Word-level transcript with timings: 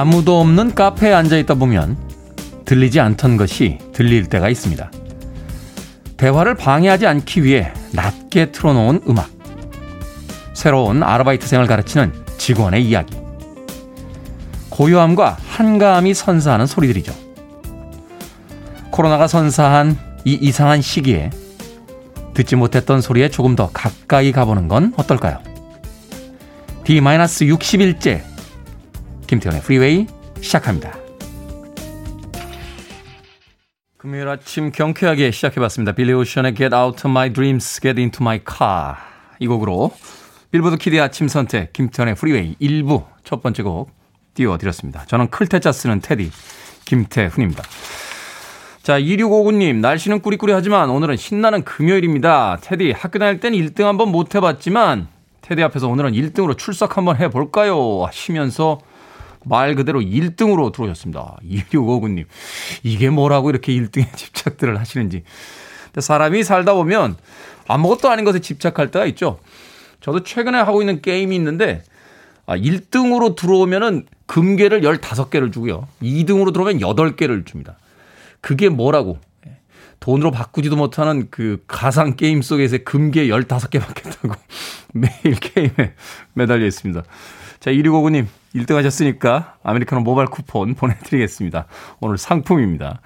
아무도 0.00 0.40
없는 0.40 0.76
카페에 0.76 1.12
앉아 1.12 1.38
있다 1.38 1.54
보면 1.54 1.96
들리지 2.64 3.00
않던 3.00 3.36
것이 3.36 3.78
들릴 3.92 4.26
때가 4.26 4.48
있습니다. 4.48 4.92
대화를 6.16 6.54
방해하지 6.54 7.08
않기 7.08 7.42
위해 7.42 7.72
낮게 7.92 8.52
틀어놓은 8.52 9.00
음악. 9.08 9.28
새로운 10.54 11.02
아르바이트생을 11.02 11.66
가르치는 11.66 12.12
직원의 12.36 12.84
이야기. 12.84 13.16
고요함과 14.68 15.36
한가함이 15.48 16.14
선사하는 16.14 16.66
소리들이죠. 16.66 17.12
코로나가 18.92 19.26
선사한 19.26 19.98
이 20.24 20.34
이상한 20.34 20.80
시기에 20.80 21.30
듣지 22.34 22.54
못했던 22.54 23.00
소리에 23.00 23.30
조금 23.30 23.56
더 23.56 23.68
가까이 23.72 24.30
가보는 24.30 24.68
건 24.68 24.92
어떨까요? 24.96 25.40
D-60일째 26.84 28.37
김태훈의 29.28 29.60
프리웨이 29.60 30.06
시작합니다. 30.40 30.96
금요일 33.98 34.26
아침 34.26 34.72
경쾌하게 34.72 35.30
시작해봤습니다. 35.32 35.92
빌리 35.92 36.14
오션의 36.14 36.54
Get 36.54 36.74
Out 36.74 37.00
of 37.00 37.08
My 37.08 37.30
Dreams, 37.30 37.80
Get 37.82 38.00
Into 38.00 38.22
My 38.22 38.40
Car 38.40 38.94
이 39.38 39.46
곡으로 39.46 39.92
빌보드 40.50 40.78
키드의 40.78 41.02
아침 41.02 41.28
선택 41.28 41.74
김태훈의 41.74 42.14
프리웨이 42.14 42.56
1부 42.58 43.04
첫 43.22 43.42
번째 43.42 43.62
곡 43.64 43.90
띄워드렸습니다. 44.32 45.04
저는 45.04 45.28
클테짜 45.28 45.72
쓰는 45.72 46.00
테디 46.00 46.30
김태훈입니다. 46.86 47.62
자, 48.82 48.98
2659님, 48.98 49.76
날씨는 49.76 50.22
꾸리꾸리하지만 50.22 50.88
오늘은 50.88 51.18
신나는 51.18 51.64
금요일입니다. 51.64 52.56
테디, 52.62 52.92
학교 52.92 53.18
다닐 53.18 53.40
땐 53.40 53.52
1등 53.52 53.82
한번 53.82 54.10
못 54.10 54.34
해봤지만, 54.34 55.08
테디 55.42 55.62
앞에서 55.64 55.88
오늘은 55.88 56.12
1등으로 56.12 56.56
출석 56.56 56.96
한번 56.96 57.18
해볼까요? 57.18 58.04
하시면서 58.06 58.78
말 59.48 59.74
그대로 59.74 60.00
1등으로 60.00 60.72
들어오셨습니다. 60.72 61.38
2659님. 61.44 62.24
이게 62.82 63.10
뭐라고 63.10 63.50
이렇게 63.50 63.72
1등에 63.72 64.06
집착들을 64.16 64.78
하시는지. 64.78 65.22
사람이 65.98 66.44
살다 66.44 66.74
보면 66.74 67.16
아무것도 67.66 68.08
아닌 68.08 68.24
것에 68.24 68.40
집착할 68.40 68.90
때가 68.90 69.06
있죠. 69.06 69.40
저도 70.00 70.22
최근에 70.22 70.58
하고 70.58 70.80
있는 70.80 71.02
게임이 71.02 71.34
있는데, 71.36 71.82
아, 72.46 72.56
1등으로 72.56 73.34
들어오면은 73.34 74.06
금괴를 74.26 74.82
15개를 74.82 75.52
주고요. 75.52 75.88
2등으로 76.02 76.52
들어오면 76.52 76.78
8개를 76.78 77.44
줍니다. 77.44 77.76
그게 78.40 78.68
뭐라고? 78.68 79.18
돈으로 80.00 80.30
바꾸지도 80.30 80.76
못하는 80.76 81.28
그 81.30 81.62
가상 81.66 82.14
게임 82.14 82.40
속에서 82.42 82.78
금괴 82.84 83.26
15개 83.26 83.80
받겠다고 83.80 84.34
매일 84.94 85.34
게임에 85.40 85.94
매달려 86.34 86.66
있습니다. 86.66 87.02
자, 87.60 87.70
2659님, 87.72 88.26
1등 88.58 88.74
하셨으니까 88.74 89.54
아메리카노 89.62 90.02
모바일 90.02 90.28
쿠폰 90.28 90.74
보내드리겠습니다. 90.74 91.66
오늘 92.00 92.18
상품입니다. 92.18 93.00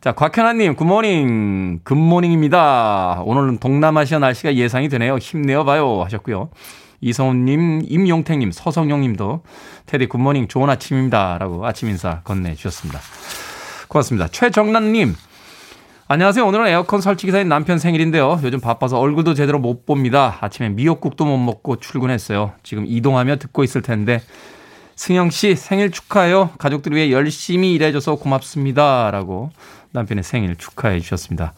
자, 0.00 0.12
곽현아님, 0.12 0.74
good 0.74 1.09
morning, 1.09 1.80
good 1.84 2.15
morning입니다. 2.15 3.22
오늘은 3.24 3.58
동남아시아 3.58 4.18
날씨가 4.18 4.56
예상이 4.56 4.88
되네요. 4.88 5.16
힘내어 5.18 5.64
봐요. 5.64 6.02
하셨고요. 6.02 6.50
이성훈님, 7.00 7.82
임용택님, 7.84 8.52
서성용님도 8.52 9.42
테디 9.86 10.06
good 10.06 10.21
morning 10.21 10.48
좋은 10.48 10.70
아침입니다. 10.70 11.38
라고 11.38 11.66
아침 11.66 11.88
인사 11.88 12.20
건네주셨습니다. 12.22 13.00
고맙습니다. 13.88 14.28
최정란님. 14.28 15.14
안녕하세요. 16.08 16.46
오늘은 16.46 16.66
에어컨 16.66 17.00
설치기사인 17.00 17.48
남편 17.48 17.78
생일인데요. 17.78 18.40
요즘 18.42 18.60
바빠서 18.60 18.98
얼굴도 18.98 19.34
제대로 19.34 19.58
못 19.58 19.86
봅니다. 19.86 20.38
아침에 20.40 20.68
미역국도 20.68 21.24
못 21.24 21.38
먹고 21.38 21.76
출근했어요. 21.76 22.52
지금 22.62 22.84
이동하며 22.86 23.36
듣고 23.36 23.64
있을 23.64 23.82
텐데. 23.82 24.20
승영 25.02 25.30
씨 25.30 25.56
생일 25.56 25.90
축하해요. 25.90 26.50
가족들 26.58 26.94
위해 26.94 27.10
열심히 27.10 27.74
일해줘서 27.74 28.14
고맙습니다. 28.14 29.10
라고 29.10 29.50
남편의 29.90 30.22
생일 30.22 30.54
축하해 30.54 31.00
주셨습니다. 31.00 31.54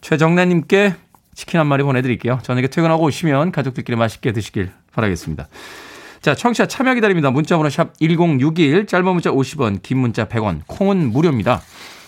최정란님께 0.00 0.94
치킨 1.34 1.60
한 1.60 1.66
마리 1.66 1.82
보내드릴게요. 1.82 2.38
저녁에 2.42 2.68
퇴근하고 2.68 3.04
오시면 3.04 3.52
가족들끼리 3.52 3.94
맛있게 3.98 4.32
드시길 4.32 4.70
바라겠습니다. 4.94 5.48
자, 6.22 6.34
청취자 6.34 6.64
참여 6.64 6.94
기다립니다. 6.94 7.30
문자번호 7.30 7.68
샵 7.68 7.92
1061, 7.98 8.86
짧은 8.86 9.04
문자 9.04 9.30
50원, 9.30 9.82
긴 9.82 9.98
문자 9.98 10.24
100원, 10.26 10.62
콩은 10.66 11.12
무료입니다. 11.12 11.60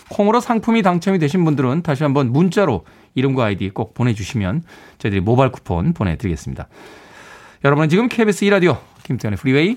콩으로 0.09 0.41
상품이 0.41 0.81
당첨이 0.81 1.19
되신 1.19 1.45
분들은 1.45 1.83
다시 1.83 2.05
한번 2.05 2.33
문자로 2.33 2.87
이름과 3.15 3.45
아이디 3.45 3.69
꼭 3.69 3.93
보내주시면 3.93 4.63
저희들이 4.97 5.21
모바일 5.21 5.53
쿠폰 5.53 5.93
보내드리겠습니다. 5.93 6.69
여러분은 7.65 7.91
지금 7.91 8.09
KBS 8.09 8.47
2라디오 8.47 8.79
김태훈의 9.03 9.37
프리웨이 9.37 9.77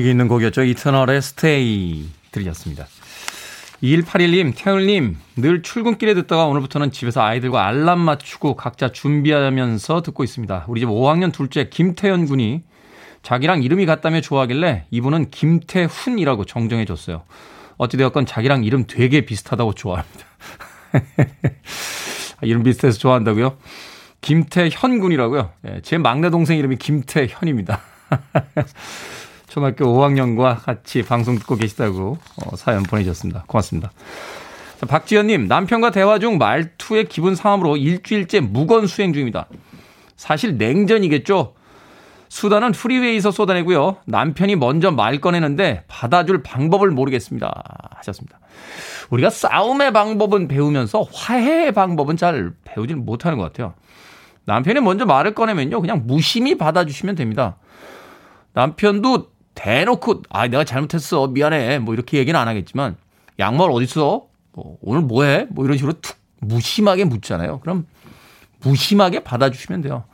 분위기 0.00 0.10
있는 0.10 0.28
곡이었죠. 0.28 0.62
이터널의 0.62 1.20
스테이 1.20 2.06
들으셨습니다. 2.32 2.86
2181님, 3.82 4.52
태울님, 4.56 5.16
늘 5.36 5.62
출근길에 5.62 6.14
듣다가 6.14 6.46
오늘부터는 6.46 6.90
집에서 6.90 7.22
아이들과 7.22 7.66
알람 7.66 7.98
맞추고 7.98 8.56
각자 8.56 8.92
준비하면서 8.92 10.02
듣고 10.02 10.24
있습니다. 10.24 10.64
우리 10.68 10.80
집 10.80 10.88
5학년 10.88 11.32
둘째 11.32 11.68
김태현 11.68 12.26
군이 12.26 12.62
자기랑 13.22 13.62
이름이 13.62 13.86
같다며 13.86 14.20
좋아하길래 14.20 14.86
이분은 14.90 15.30
김태훈이라고 15.30 16.44
정정해 16.46 16.84
줬어요. 16.84 17.22
어찌되었건 17.76 18.26
자기랑 18.26 18.64
이름 18.64 18.86
되게 18.86 19.22
비슷하다고 19.22 19.74
좋아합니다. 19.74 20.24
이름 22.42 22.62
비슷해서 22.62 22.98
좋아한다고요? 22.98 23.56
김태현 24.22 25.00
군이라고요. 25.00 25.52
예, 25.68 25.80
제 25.82 25.98
막내 25.98 26.30
동생 26.30 26.58
이름이 26.58 26.76
김태현입니다. 26.76 27.80
초등학교 29.50 29.84
5학년과 29.84 30.64
같이 30.64 31.02
방송 31.02 31.36
듣고 31.38 31.56
계시다고 31.56 32.16
어, 32.36 32.56
사연 32.56 32.84
보내주셨습니다. 32.84 33.44
고맙습니다. 33.48 33.90
자, 34.78 34.86
박지현님, 34.86 35.48
남편과 35.48 35.90
대화 35.90 36.20
중 36.20 36.38
말투의 36.38 37.06
기분 37.06 37.34
상함으로 37.34 37.76
일주일째 37.76 38.40
무건 38.40 38.86
수행 38.86 39.12
중입니다. 39.12 39.48
사실 40.16 40.56
냉전이겠죠? 40.56 41.54
수다는 42.28 42.70
프리웨이에서 42.70 43.32
쏟아내고요. 43.32 43.96
남편이 44.06 44.54
먼저 44.54 44.92
말 44.92 45.20
꺼내는데 45.20 45.82
받아줄 45.88 46.44
방법을 46.44 46.92
모르겠습니다. 46.92 47.52
하셨습니다. 47.96 48.38
우리가 49.10 49.30
싸움의 49.30 49.92
방법은 49.92 50.46
배우면서 50.46 51.04
화해의 51.12 51.72
방법은 51.72 52.16
잘 52.16 52.52
배우질 52.62 52.94
못하는 52.94 53.36
것 53.36 53.44
같아요. 53.44 53.74
남편이 54.44 54.80
먼저 54.80 55.06
말을 55.06 55.34
꺼내면요. 55.34 55.80
그냥 55.80 56.04
무심히 56.06 56.56
받아주시면 56.56 57.16
됩니다. 57.16 57.56
남편도 58.52 59.39
대놓고 59.62 60.22
아 60.30 60.48
내가 60.48 60.64
잘못했어 60.64 61.28
미안해 61.28 61.80
뭐 61.80 61.94
이렇게 61.94 62.18
얘기는 62.18 62.38
안 62.38 62.48
하겠지만 62.48 62.96
양말 63.38 63.70
어딨어? 63.70 64.26
뭐 64.52 64.78
오늘 64.80 65.02
뭐해? 65.02 65.46
뭐 65.50 65.64
이런 65.64 65.76
식으로 65.76 65.94
툭 66.00 66.16
무심하게 66.40 67.04
묻잖아요. 67.04 67.60
그럼 67.60 67.86
무심하게 68.60 69.20
받아주시면 69.20 69.82
돼요. 69.82 70.04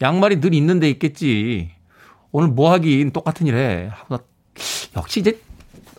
양말이 0.00 0.40
늘 0.40 0.54
있는 0.54 0.80
데 0.80 0.88
있겠지. 0.90 1.70
오늘 2.32 2.48
뭐 2.48 2.72
하긴 2.72 3.12
똑같은 3.12 3.46
일 3.46 3.56
해. 3.56 3.90
하고 3.90 4.18
역시 4.96 5.20
이제 5.20 5.40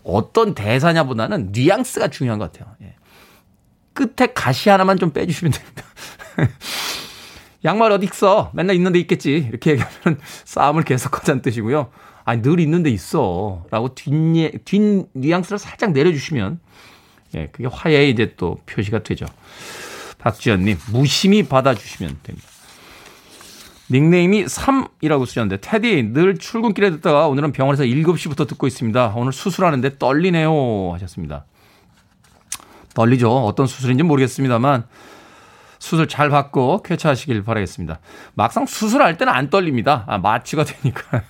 어떤 0.04 0.54
대사냐보다는 0.54 1.50
뉘앙스가 1.52 2.08
중요한 2.08 2.38
것 2.38 2.52
같아요. 2.52 2.74
예. 2.82 2.94
끝에 3.92 4.32
가시 4.32 4.68
하나만 4.68 4.98
좀 4.98 5.12
빼주시면 5.12 5.52
됩니다. 5.52 5.84
양말 7.64 7.92
어디 7.92 8.06
있어? 8.06 8.50
맨날 8.54 8.76
있는 8.76 8.92
데 8.92 8.98
있겠지. 9.00 9.32
이렇게 9.32 9.72
얘기하면 9.72 10.20
싸움을 10.44 10.82
계속하자는 10.84 11.42
뜻이고요 11.42 11.90
아니, 12.30 12.42
늘 12.42 12.60
있는 12.60 12.84
데 12.84 12.90
있어. 12.90 13.64
라고 13.70 13.92
뒷, 13.94 14.12
뒷 14.64 15.08
뉘앙스를 15.14 15.58
살짝 15.58 15.90
내려주시면, 15.90 16.60
예, 17.34 17.48
그게 17.48 17.66
화해의 17.66 18.10
이제 18.10 18.34
또 18.36 18.58
표시가 18.66 19.02
되죠. 19.02 19.26
박지연님, 20.18 20.78
무심히 20.92 21.42
받아주시면 21.42 22.18
됩니다. 22.22 22.48
닉네임이 23.90 24.44
3이라고 24.44 25.26
쓰셨는데, 25.26 25.60
테디, 25.60 26.12
늘 26.12 26.38
출근길에 26.38 26.90
듣다가 26.90 27.26
오늘은 27.26 27.50
병원에서 27.50 27.82
7시부터 27.82 28.46
듣고 28.46 28.68
있습니다. 28.68 29.14
오늘 29.16 29.32
수술하는데 29.32 29.98
떨리네요. 29.98 30.92
하셨습니다. 30.92 31.46
떨리죠. 32.94 33.28
어떤 33.28 33.66
수술인지 33.66 34.04
모르겠습니다만 34.04 34.84
수술 35.80 36.06
잘 36.06 36.28
받고 36.28 36.82
쾌차하시길 36.82 37.42
바라겠습니다. 37.42 37.98
막상 38.34 38.66
수술할 38.66 39.16
때는 39.16 39.32
안 39.32 39.50
떨립니다. 39.50 40.04
아, 40.06 40.18
마취가 40.18 40.62
되니까요. 40.70 41.22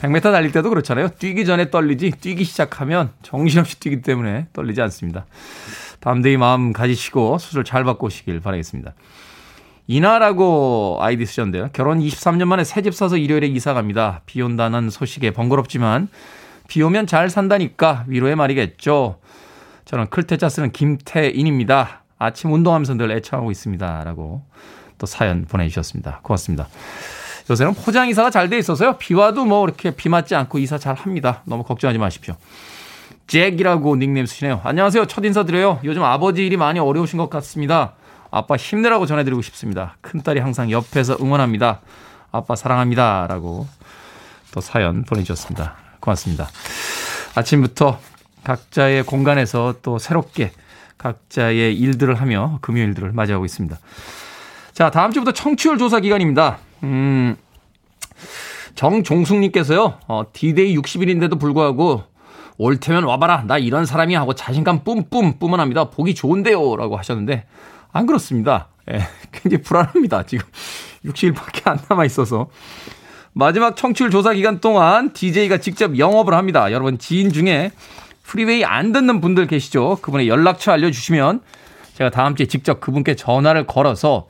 100m 0.00 0.22
달릴 0.22 0.50
때도 0.52 0.70
그렇잖아요. 0.70 1.08
뛰기 1.18 1.44
전에 1.44 1.70
떨리지 1.70 2.12
뛰기 2.12 2.44
시작하면 2.44 3.10
정신없이 3.22 3.78
뛰기 3.80 4.00
때문에 4.02 4.46
떨리지 4.52 4.80
않습니다. 4.82 5.26
담대히 6.00 6.36
마음 6.38 6.72
가지시고 6.72 7.38
수술 7.38 7.64
잘 7.64 7.84
받고 7.84 8.06
오시길 8.06 8.40
바라겠습니다. 8.40 8.94
이나라고 9.86 10.98
아이디 11.00 11.26
쓰셨는데요. 11.26 11.70
결혼 11.72 11.98
23년 11.98 12.44
만에 12.46 12.64
새 12.64 12.80
집 12.80 12.94
사서 12.94 13.16
일요일에 13.16 13.48
이사 13.48 13.74
갑니다. 13.74 14.22
비 14.24 14.40
온다는 14.40 14.88
소식에 14.88 15.32
번거롭지만 15.32 16.08
비 16.68 16.82
오면 16.82 17.06
잘 17.06 17.28
산다니까 17.28 18.04
위로의 18.06 18.36
말이겠죠. 18.36 19.18
저는 19.84 20.06
클테자 20.08 20.48
쓰는 20.48 20.70
김태인입니다. 20.72 22.04
아침 22.18 22.52
운동하면서 22.52 22.94
늘 22.94 23.10
애청하고 23.10 23.50
있습니다. 23.50 24.04
라고 24.04 24.42
또 24.98 25.06
사연 25.06 25.44
보내주셨습니다. 25.46 26.20
고맙습니다. 26.22 26.68
요새는 27.50 27.74
포장 27.74 28.08
이사가 28.08 28.30
잘 28.30 28.48
돼 28.48 28.58
있어서요. 28.58 28.96
비 28.98 29.12
와도 29.14 29.44
뭐 29.44 29.64
이렇게 29.64 29.90
비 29.90 30.08
맞지 30.08 30.34
않고 30.36 30.58
이사 30.58 30.78
잘 30.78 30.94
합니다. 30.94 31.42
너무 31.44 31.64
걱정하지 31.64 31.98
마십시오. 31.98 32.36
잭이라고 33.26 33.96
닉네임 33.96 34.26
쓰시네요. 34.26 34.60
안녕하세요. 34.64 35.06
첫 35.06 35.24
인사드려요. 35.24 35.80
요즘 35.84 36.02
아버지 36.04 36.46
일이 36.46 36.56
많이 36.56 36.78
어려우신 36.78 37.18
것 37.18 37.28
같습니다. 37.30 37.94
아빠 38.30 38.56
힘내라고 38.56 39.06
전해드리고 39.06 39.42
싶습니다. 39.42 39.96
큰딸이 40.00 40.38
항상 40.40 40.70
옆에서 40.70 41.16
응원합니다. 41.20 41.80
아빠 42.30 42.54
사랑합니다. 42.54 43.26
라고 43.28 43.66
또 44.52 44.60
사연 44.60 45.04
보내주셨습니다. 45.04 45.74
고맙습니다. 45.98 46.48
아침부터 47.34 47.98
각자의 48.44 49.02
공간에서 49.04 49.74
또 49.82 49.98
새롭게 49.98 50.52
각자의 50.98 51.76
일들을 51.76 52.14
하며 52.14 52.58
금요일들을 52.62 53.12
맞이하고 53.12 53.44
있습니다. 53.44 53.76
자, 54.72 54.90
다음 54.90 55.12
주부터 55.12 55.32
청취율 55.32 55.78
조사 55.78 56.00
기간입니다. 56.00 56.58
음, 56.82 57.36
정종숙님께서요, 58.74 59.94
어, 60.08 60.22
D-Day 60.32 60.76
60일인데도 60.76 61.38
불구하고 61.38 62.04
올 62.58 62.78
테면 62.78 63.04
와봐라. 63.04 63.44
나 63.46 63.58
이런 63.58 63.86
사람이 63.86 64.14
하고 64.14 64.34
자신감 64.34 64.84
뿜뿜 64.84 65.38
뿜어납니다. 65.38 65.90
보기 65.90 66.14
좋은데요. 66.14 66.76
라고 66.76 66.96
하셨는데, 66.96 67.46
안 67.92 68.06
그렇습니다. 68.06 68.68
예, 68.90 69.00
굉장히 69.32 69.62
불안합니다. 69.62 70.24
지금 70.24 70.46
60일밖에 71.04 71.68
안 71.68 71.78
남아 71.88 72.04
있어서. 72.06 72.48
마지막 73.32 73.76
청취율 73.76 74.10
조사 74.10 74.32
기간 74.32 74.60
동안 74.60 75.12
DJ가 75.12 75.58
직접 75.58 75.98
영업을 75.98 76.34
합니다. 76.34 76.72
여러분 76.72 76.98
지인 76.98 77.32
중에 77.32 77.70
프리웨이 78.24 78.64
안 78.64 78.92
듣는 78.92 79.20
분들 79.20 79.46
계시죠? 79.46 79.98
그분의 80.02 80.28
연락처 80.28 80.72
알려주시면 80.72 81.40
제가 81.94 82.10
다음 82.10 82.34
주에 82.34 82.46
직접 82.46 82.80
그분께 82.80 83.14
전화를 83.14 83.66
걸어서 83.66 84.26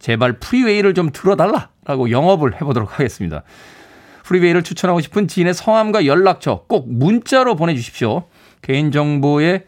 제발 0.00 0.34
프리웨이를 0.34 0.94
좀 0.94 1.10
들어달라라고 1.12 2.10
영업을 2.10 2.54
해보도록 2.56 2.98
하겠습니다. 2.98 3.42
프리웨이를 4.24 4.62
추천하고 4.62 5.00
싶은 5.00 5.28
지인의 5.28 5.54
성함과 5.54 6.06
연락처 6.06 6.64
꼭 6.68 6.92
문자로 6.92 7.54
보내주십시오. 7.56 8.24
개인정보에 8.62 9.64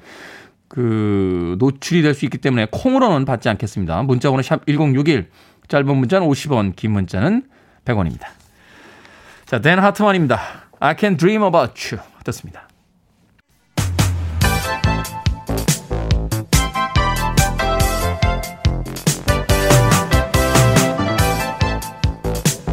그 0.68 1.56
노출이 1.58 2.02
될 2.02 2.14
수 2.14 2.24
있기 2.24 2.38
때문에 2.38 2.66
콩으로는 2.70 3.24
받지 3.26 3.48
않겠습니다. 3.50 4.02
문자번호 4.02 4.42
샵 4.42 4.64
1061, 4.66 5.28
짧은 5.68 5.96
문자는 5.96 6.26
50원, 6.26 6.74
긴 6.76 6.92
문자는 6.92 7.42
100원입니다. 7.84 8.26
자, 9.44 9.60
댄 9.60 9.78
하트만입니다. 9.78 10.40
I 10.80 10.94
can 10.98 11.16
dream 11.16 11.42
about 11.42 11.94
you. 11.94 12.02
어떻습니다. 12.20 12.68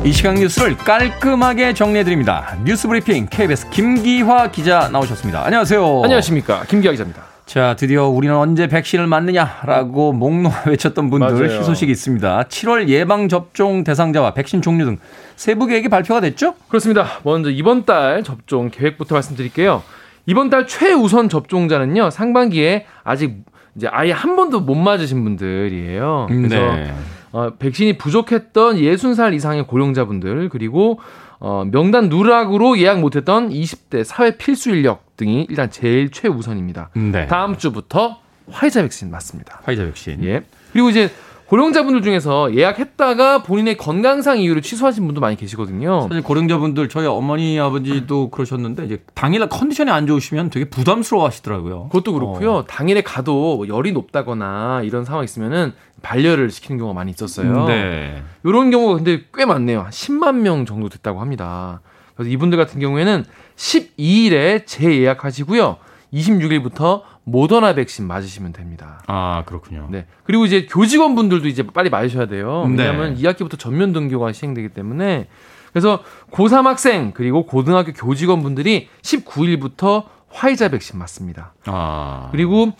이 0.05 0.13
시각 0.13 0.35
뉴스를 0.35 0.77
깔끔하게 0.77 1.73
정리해드립니다. 1.73 2.57
뉴스 2.63 2.87
브리핑 2.87 3.27
KBS 3.29 3.69
김기화 3.69 4.49
기자 4.49 4.87
나오셨습니다. 4.87 5.45
안녕하세요. 5.45 6.01
안녕하십니까. 6.03 6.63
김기화 6.69 6.91
기자입니다. 6.93 7.21
자, 7.45 7.75
드디어 7.77 8.07
우리는 8.07 8.33
언제 8.33 8.67
백신을 8.67 9.07
맞느냐라고 9.07 10.13
목놓아 10.13 10.63
외쳤던 10.67 11.09
분들 11.09 11.47
맞아요. 11.47 11.59
희소식이 11.59 11.91
있습니다. 11.91 12.43
7월 12.43 12.87
예방접종 12.87 13.83
대상자와 13.83 14.33
백신 14.35 14.61
종류 14.61 14.85
등 14.85 14.97
세부 15.35 15.65
계획이 15.65 15.89
발표가 15.89 16.21
됐죠? 16.21 16.53
그렇습니다. 16.69 17.05
먼저 17.23 17.49
이번 17.49 17.83
달 17.83 18.23
접종 18.23 18.69
계획부터 18.69 19.15
말씀드릴게요. 19.15 19.83
이번 20.25 20.49
달 20.49 20.65
최우선 20.65 21.27
접종자는요, 21.27 22.09
상반기에 22.11 22.85
아직 23.03 23.35
이제 23.75 23.87
아예 23.91 24.11
한 24.11 24.37
번도 24.37 24.61
못 24.61 24.75
맞으신 24.75 25.23
분들이에요. 25.23 26.27
그래서 26.29 26.55
네. 26.55 26.93
어, 27.31 27.51
백신이 27.57 27.97
부족했던 27.97 28.77
60살 28.77 29.33
이상의 29.33 29.67
고령자분들 29.67 30.49
그리고 30.49 30.99
어, 31.39 31.65
명단 31.71 32.09
누락으로 32.09 32.77
예약 32.79 32.99
못했던 32.99 33.49
20대 33.49 34.03
사회 34.03 34.37
필수 34.37 34.71
인력 34.71 35.15
등이 35.15 35.47
일단 35.49 35.69
제일 35.71 36.11
최우선입니다. 36.11 36.89
네. 36.95 37.27
다음 37.27 37.57
주부터 37.57 38.19
화이자 38.49 38.81
백신 38.81 39.11
맞습니다. 39.11 39.61
화이자 39.63 39.85
백신. 39.85 40.23
예. 40.23 40.43
그리고 40.73 40.89
이제 40.89 41.09
고령자분들 41.49 42.03
중에서 42.03 42.55
예약했다가 42.55 43.41
본인의 43.41 43.75
건강상 43.77 44.37
이유로 44.37 44.61
취소하신 44.61 45.07
분도 45.07 45.19
많이 45.19 45.35
계시거든요. 45.35 46.01
사실 46.07 46.21
고령자분들 46.21 46.89
저희 46.89 47.07
어머니 47.07 47.59
아버지도 47.59 48.29
그러셨는데 48.29 48.85
이제 48.85 49.03
당일날 49.15 49.49
컨디션이 49.49 49.89
안 49.89 50.05
좋으시면 50.05 50.51
되게 50.51 50.69
부담스러워 50.69 51.25
하시더라고요. 51.25 51.87
그것도 51.87 52.13
그렇고요. 52.13 52.53
어. 52.53 52.65
당일에 52.67 53.01
가도 53.01 53.57
뭐 53.57 53.67
열이 53.67 53.93
높다거나 53.93 54.81
이런 54.83 55.05
상황이 55.05 55.25
있으면은 55.25 55.73
반려를 56.03 56.51
시키는 56.51 56.77
경우가 56.77 56.93
많이 56.93 57.09
있었어요. 57.09 57.65
네. 57.65 58.21
이런 58.43 58.69
경우가 58.69 58.97
근데 58.97 59.23
꽤 59.33 59.45
많네요. 59.45 59.81
한 59.81 59.89
10만 59.89 60.41
명 60.41 60.67
정도 60.67 60.87
됐다고 60.87 61.19
합니다. 61.19 61.81
그래서 62.15 62.29
이분들 62.29 62.59
같은 62.59 62.79
경우에는 62.79 63.25
12일에 63.55 64.67
재예약하시고요. 64.67 65.77
26일부터 66.13 67.01
모더나 67.31 67.73
백신 67.73 68.07
맞으시면 68.07 68.53
됩니다. 68.53 69.01
아, 69.07 69.43
그렇군요. 69.45 69.87
네. 69.89 70.05
그리고 70.23 70.45
이제 70.45 70.65
교직원 70.69 71.15
분들도 71.15 71.47
이제 71.47 71.65
빨리 71.65 71.89
맞으셔야 71.89 72.27
돼요. 72.27 72.65
네. 72.67 72.83
왜냐하면 72.83 73.15
네. 73.15 73.21
2학기부터 73.21 73.57
전면 73.57 73.93
등교가 73.93 74.31
시행되기 74.31 74.69
때문에 74.69 75.27
그래서 75.71 76.03
고3 76.31 76.63
학생 76.63 77.11
그리고 77.13 77.45
고등학교 77.45 77.93
교직원 77.93 78.41
분들이 78.41 78.89
19일부터 79.01 80.05
화이자 80.29 80.69
백신 80.69 80.99
맞습니다. 80.99 81.53
아. 81.65 82.29
그리고 82.31 82.73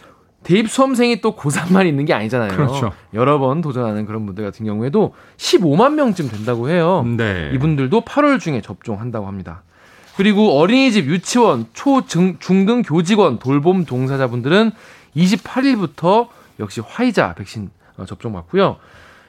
대입 0.44 0.70
수험생이 0.70 1.22
또 1.22 1.36
고3만 1.36 1.86
있는 1.86 2.06
게 2.06 2.14
아니잖아요. 2.14 2.50
그렇죠. 2.50 2.92
여러 3.14 3.40
번 3.40 3.62
도전하는 3.62 4.06
그런 4.06 4.26
분들 4.26 4.44
같은 4.44 4.66
경우에도 4.66 5.14
15만 5.38 5.96
명쯤 5.96 6.30
된다고 6.30 6.70
해요. 6.70 7.06
네. 7.18 7.52
이분들도 7.54 8.02
8월 8.02 8.40
중에 8.40 8.62
접종한다고 8.62 9.28
합니다. 9.28 9.64
그리고 10.20 10.60
어린이집, 10.60 11.06
유치원, 11.06 11.68
초, 11.72 12.06
중, 12.06 12.40
중등 12.40 12.82
교직원, 12.82 13.40
돌봄 13.40 13.86
동사자분들은 13.86 14.74
28일부터 15.16 16.28
역시 16.60 16.82
화이자 16.86 17.36
백신 17.36 17.70
어, 17.96 18.04
접종 18.04 18.34
맞고요. 18.34 18.76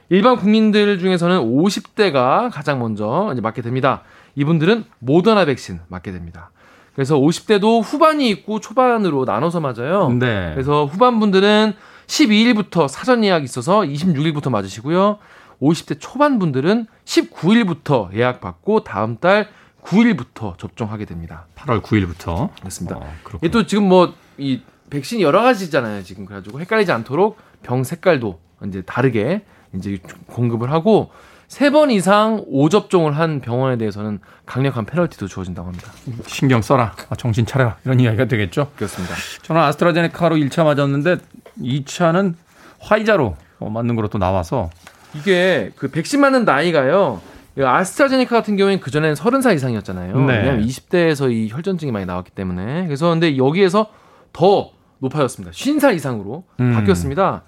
일반 0.09 0.35
국민들 0.37 0.99
중에서는 0.99 1.43
50대가 1.43 2.51
가장 2.51 2.81
먼저 2.81 3.31
이제 3.33 3.41
맞게 3.41 3.63
됩니다. 3.63 4.03
이분들은 4.35 4.85
모더나 4.99 5.45
백신 5.45 5.79
맞게 5.87 6.11
됩니다. 6.11 6.51
그래서 6.97 7.17
50대도 7.17 7.85
후반이 7.85 8.29
있고 8.31 8.59
초반으로 8.59 9.27
나눠서 9.27 9.61
맞아요. 9.61 10.09
네. 10.09 10.51
그래서 10.55 10.87
후반 10.87 11.21
분들은 11.21 11.75
12일부터 12.09 12.89
사전 12.89 13.23
예약 13.23 13.45
있어서 13.45 13.83
26일부터 13.83 14.51
맞으시고요. 14.51 15.19
50대 15.63 15.99
초반 16.01 16.41
분들은 16.41 16.87
19일부터 17.05 18.13
예약 18.17 18.41
받고 18.41 18.83
다음 18.83 19.19
달 19.19 19.51
9일부터 19.85 20.59
접종하게 20.59 21.05
됩니다. 21.05 21.47
8월 21.57 21.83
9일부터. 21.83 22.51
그렇습니다. 22.59 22.97
어, 22.97 23.49
또 23.51 23.67
지금 23.67 23.89
뭐 23.89 24.13
이 24.39 24.63
백신이 24.89 25.23
여러 25.23 25.43
가지잖아요. 25.43 26.03
지금 26.03 26.25
그래가지고 26.25 26.61
헷갈리지 26.61 26.91
않도록 26.93 27.37
병 27.63 27.85
색깔도 27.85 28.41
이제 28.67 28.81
다르게 28.83 29.43
이제 29.75 29.99
공급을 30.27 30.71
하고 30.73 31.11
세 31.47 31.71
번 31.71 31.91
이상 31.91 32.45
5접종을 32.51 33.11
한 33.13 33.41
병원에 33.41 33.77
대해서는 33.77 34.21
강력한 34.47 34.87
페널티도 34.87 35.27
주어진다고 35.29 35.69
합니다. 35.69 35.93
신경 36.27 36.63
써라. 36.63 36.95
아, 37.11 37.17
정신 37.17 37.45
차려. 37.45 37.75
이런 37.85 38.01
이야기가 38.01 38.25
되겠죠? 38.27 38.71
그렇습니다. 38.77 39.15
저는 39.43 39.61
아스트라제네카로 39.63 40.37
1차 40.37 40.65
맞았는데 40.65 41.19
2차는 41.61 42.35
화이자로 42.79 43.37
맞는 43.59 43.95
거로 43.97 44.09
또 44.09 44.17
나와서 44.19 44.71
이게 45.15 45.71
그 45.77 45.89
백신 45.91 46.21
맞는 46.21 46.45
나이가요. 46.47 47.21
아스트라제네카 47.59 48.37
같은 48.37 48.57
경우에는 48.57 48.81
그전에는 48.81 49.15
30살 49.15 49.55
이상이었잖아요. 49.57 50.21
네. 50.27 50.39
왜냐하면 50.39 50.67
20대에서 50.67 51.33
이 51.33 51.49
혈전증이 51.51 51.93
많이 51.93 52.07
나왔기 52.07 52.31
때문에. 52.31 52.87
그래서 52.87 53.11
근데 53.11 53.37
여기에서 53.37 53.91
더 54.33 54.71
높아졌습니다. 54.99 55.53
50살 55.53 55.95
이상으로 55.95 56.45
음. 56.61 56.75
바뀌었습니다. 56.75 57.43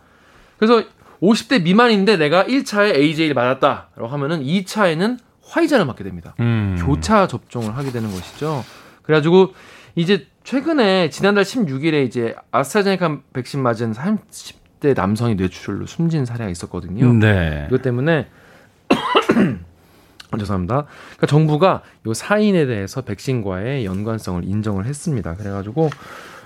그래서 0.59 0.85
50대 1.23 1.62
미만인데 1.62 2.16
내가 2.16 2.44
1차에 2.44 2.94
AJ를 2.97 3.35
맞았다라고 3.35 4.09
하면은 4.09 4.42
2차에는 4.42 5.18
화이자를 5.44 5.85
맞게 5.85 6.02
됩니다. 6.02 6.35
음. 6.40 6.76
교차 6.78 7.26
접종을 7.28 7.76
하게 7.76 7.90
되는 7.90 8.11
것이죠. 8.11 8.64
그래가지고 9.02 9.54
이제 9.94 10.26
최근에 10.44 11.11
지난달 11.11 11.44
16일에 11.44 12.04
이제 12.06 12.35
아스트라제네카 12.50 13.21
백신 13.32 13.62
맞은 13.62 13.92
30대 13.92 14.97
남성이 14.97 15.35
뇌출혈로 15.37 15.87
숨진 15.87 16.25
사례가 16.25 16.50
있었거든요. 16.50 17.12
네. 17.12 17.66
이것 17.68 17.82
때문에 17.82 18.28
죄송합니다. 20.39 20.87
그러니까 21.17 21.27
정부가 21.27 21.83
요 22.07 22.15
사인에 22.15 22.67
대해서 22.67 23.03
백신과의 23.03 23.85
연관성을 23.85 24.45
인정을 24.45 24.87
했습니다. 24.87 25.35
그래가지고 25.35 25.91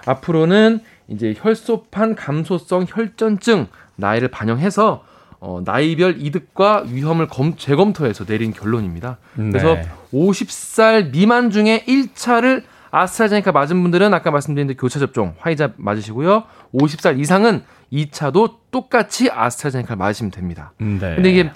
앞으로는 0.06 0.80
이제 1.08 1.34
혈소판 1.36 2.14
감소성 2.14 2.86
혈전증 2.88 3.66
나이를 3.96 4.28
반영해서 4.28 5.04
어, 5.38 5.60
나이별 5.64 6.16
이득과 6.18 6.86
위험을 6.88 7.28
검, 7.28 7.56
재검토해서 7.56 8.24
내린 8.24 8.52
결론입니다. 8.52 9.18
그래서 9.34 9.74
네. 9.74 9.88
50살 10.12 11.10
미만 11.12 11.50
중에 11.50 11.84
1차를 11.86 12.62
아스트라제네카 12.90 13.52
맞은 13.52 13.82
분들은 13.82 14.14
아까 14.14 14.30
말씀드린 14.30 14.66
대로 14.66 14.78
교차 14.78 14.98
접종 14.98 15.34
화이자 15.38 15.72
맞으시고요. 15.76 16.44
50살 16.74 17.20
이상은 17.20 17.62
2차도 17.92 18.56
똑같이 18.70 19.30
아스트라제네카를 19.30 19.98
맞으시면 19.98 20.30
됩니다. 20.30 20.72
네. 20.78 20.98
근데 20.98 21.30
이게 21.30 21.50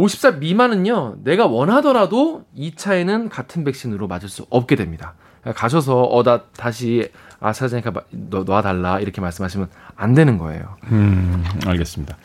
50살 0.00 0.38
미만은요, 0.38 1.16
내가 1.24 1.46
원하더라도 1.46 2.44
2차에는 2.56 3.28
같은 3.28 3.64
백신으로 3.64 4.08
맞을 4.08 4.28
수 4.28 4.46
없게 4.50 4.76
됩니다. 4.76 5.14
가셔서, 5.54 6.02
어, 6.02 6.22
나 6.22 6.42
다시 6.56 7.10
아스트라제네카 7.40 7.92
놔달라 8.10 9.00
이렇게 9.00 9.20
말씀하시면 9.20 9.68
안 9.96 10.14
되는 10.14 10.36
거예요. 10.36 10.76
음, 10.92 11.42
알겠습니다. 11.66 12.16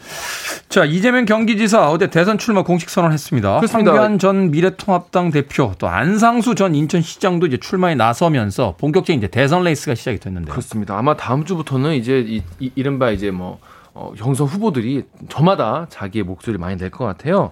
자 0.67 0.83
이재명 0.83 1.23
경기지사 1.23 1.89
어제 1.89 2.09
대선 2.09 2.37
출마 2.37 2.63
공식 2.63 2.89
선언했습니다. 2.89 3.61
황교안 3.61 4.19
전 4.19 4.51
미래통합당 4.51 5.31
대표 5.31 5.73
또 5.77 5.87
안상수 5.87 6.55
전 6.55 6.75
인천시장도 6.75 7.47
이제 7.47 7.57
출마에 7.57 7.95
나서면서 7.95 8.75
본격적인 8.77 9.19
이제 9.19 9.27
대선 9.27 9.63
레이스가 9.63 9.95
시작이 9.95 10.19
됐는데 10.19 10.51
그렇습니다. 10.51 10.97
아마 10.97 11.15
다음 11.15 11.45
주부터는 11.45 11.95
이제 11.95 12.19
이, 12.27 12.43
이 12.59 12.71
이른바 12.75 13.11
이제 13.11 13.31
뭐 13.31 13.59
어, 13.95 14.11
경선 14.15 14.45
후보들이 14.47 15.05
저마다 15.29 15.87
자기의 15.89 16.23
목소리를 16.23 16.59
많이 16.59 16.75
낼 16.75 16.91
것 16.91 17.05
같아요. 17.05 17.51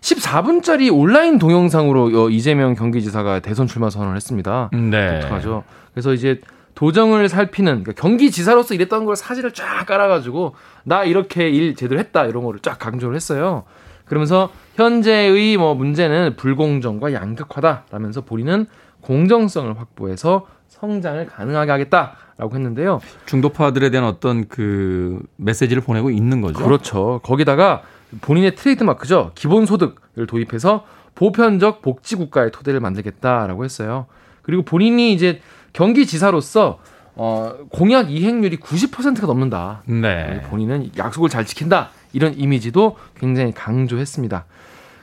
14분짜리 0.00 0.92
온라인 0.92 1.38
동영상으로 1.38 2.30
이재명 2.30 2.74
경기지사가 2.74 3.40
대선 3.40 3.66
출마 3.66 3.90
선언을 3.90 4.16
했습니다. 4.16 4.70
네. 4.72 5.20
독특하죠. 5.20 5.64
그래서 5.92 6.12
이제 6.12 6.40
도정을 6.74 7.28
살피는 7.28 7.82
그러니까 7.84 7.92
경기지사로서 8.00 8.74
일했던 8.74 9.04
걸 9.04 9.14
사진을 9.14 9.52
쫙 9.52 9.84
깔아가지고 9.86 10.54
나 10.84 11.04
이렇게 11.04 11.48
일 11.50 11.74
제대로 11.76 12.00
했다 12.00 12.24
이런 12.24 12.42
거를 12.44 12.60
쫙 12.60 12.78
강조를 12.78 13.14
했어요. 13.14 13.64
그러면서 14.06 14.50
현재의 14.74 15.56
뭐 15.56 15.74
문제는 15.74 16.34
불공정과 16.36 17.12
양극화다라면서 17.12 18.22
본인은 18.22 18.66
공정성을 19.02 19.78
확보해서 19.78 20.46
성장을 20.68 21.24
가능하게 21.26 21.70
하겠다 21.70 22.14
라고 22.42 22.56
했는데요. 22.56 23.00
중도파들에 23.26 23.90
대한 23.90 24.04
어떤 24.04 24.48
그 24.48 25.22
메시지를 25.36 25.80
보내고 25.80 26.10
있는 26.10 26.40
거죠. 26.40 26.58
그렇죠. 26.64 27.20
거기다가 27.22 27.82
본인의 28.20 28.56
트레이드 28.56 28.82
마크죠. 28.82 29.30
기본소득을 29.36 30.26
도입해서 30.26 30.84
보편적 31.14 31.82
복지국가의 31.82 32.50
토대를 32.50 32.80
만들겠다라고 32.80 33.64
했어요. 33.64 34.06
그리고 34.42 34.62
본인이 34.64 35.12
이제 35.12 35.40
경기지사로서 35.72 36.80
어, 37.14 37.52
공약 37.70 38.10
이행률이 38.10 38.56
90%가 38.56 39.26
넘는다. 39.28 39.82
네. 39.86 40.40
본인은 40.50 40.90
약속을 40.98 41.28
잘 41.28 41.46
지킨다. 41.46 41.90
이런 42.12 42.36
이미지도 42.36 42.96
굉장히 43.14 43.52
강조했습니다. 43.52 44.46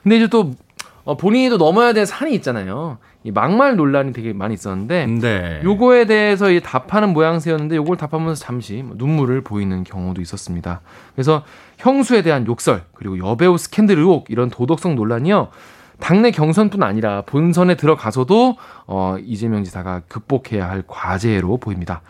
근데 0.04 0.18
이제 0.18 0.28
또 0.28 0.52
어, 1.06 1.16
본인이 1.16 1.50
또 1.50 1.58
넘어야 1.58 1.94
될 1.94 2.06
산이 2.06 2.34
있잖아요. 2.36 2.98
이 3.24 3.32
막말 3.32 3.76
논란이 3.76 4.14
되게 4.14 4.32
많이 4.32 4.54
있었는데 4.54 5.06
네. 5.08 5.62
요거에 5.64 6.06
대해서 6.06 6.50
이 6.52 6.62
답하는 6.62 7.10
모양새였는데 7.10 7.76
요걸 7.76 7.98
답하면서 7.98 8.42
잠시 8.42 8.82
뭐 8.82 8.96
눈물을 8.98 9.42
보이는 9.42 9.84
경우도 9.84 10.22
있었습니다. 10.22 10.82
그래서 11.16 11.44
형수에 11.78 12.22
대한 12.22 12.48
욕설 12.48 12.84
그리고 12.94 13.18
여배우 13.18 13.58
스캔들 13.58 13.98
의혹 13.98 14.30
이런 14.30 14.50
도덕성 14.50 14.96
논란이요. 14.96 15.50
당내 16.00 16.32
경선뿐 16.32 16.82
아니라 16.82 17.24
본선에 17.24 17.76
들어가서도 17.76 18.56
어, 18.88 19.18
이재명 19.22 19.66
지사가 19.66 20.04
극복해야 20.08 20.70
할 20.70 20.84
과제로 20.88 21.58
보입니다. 21.58 22.02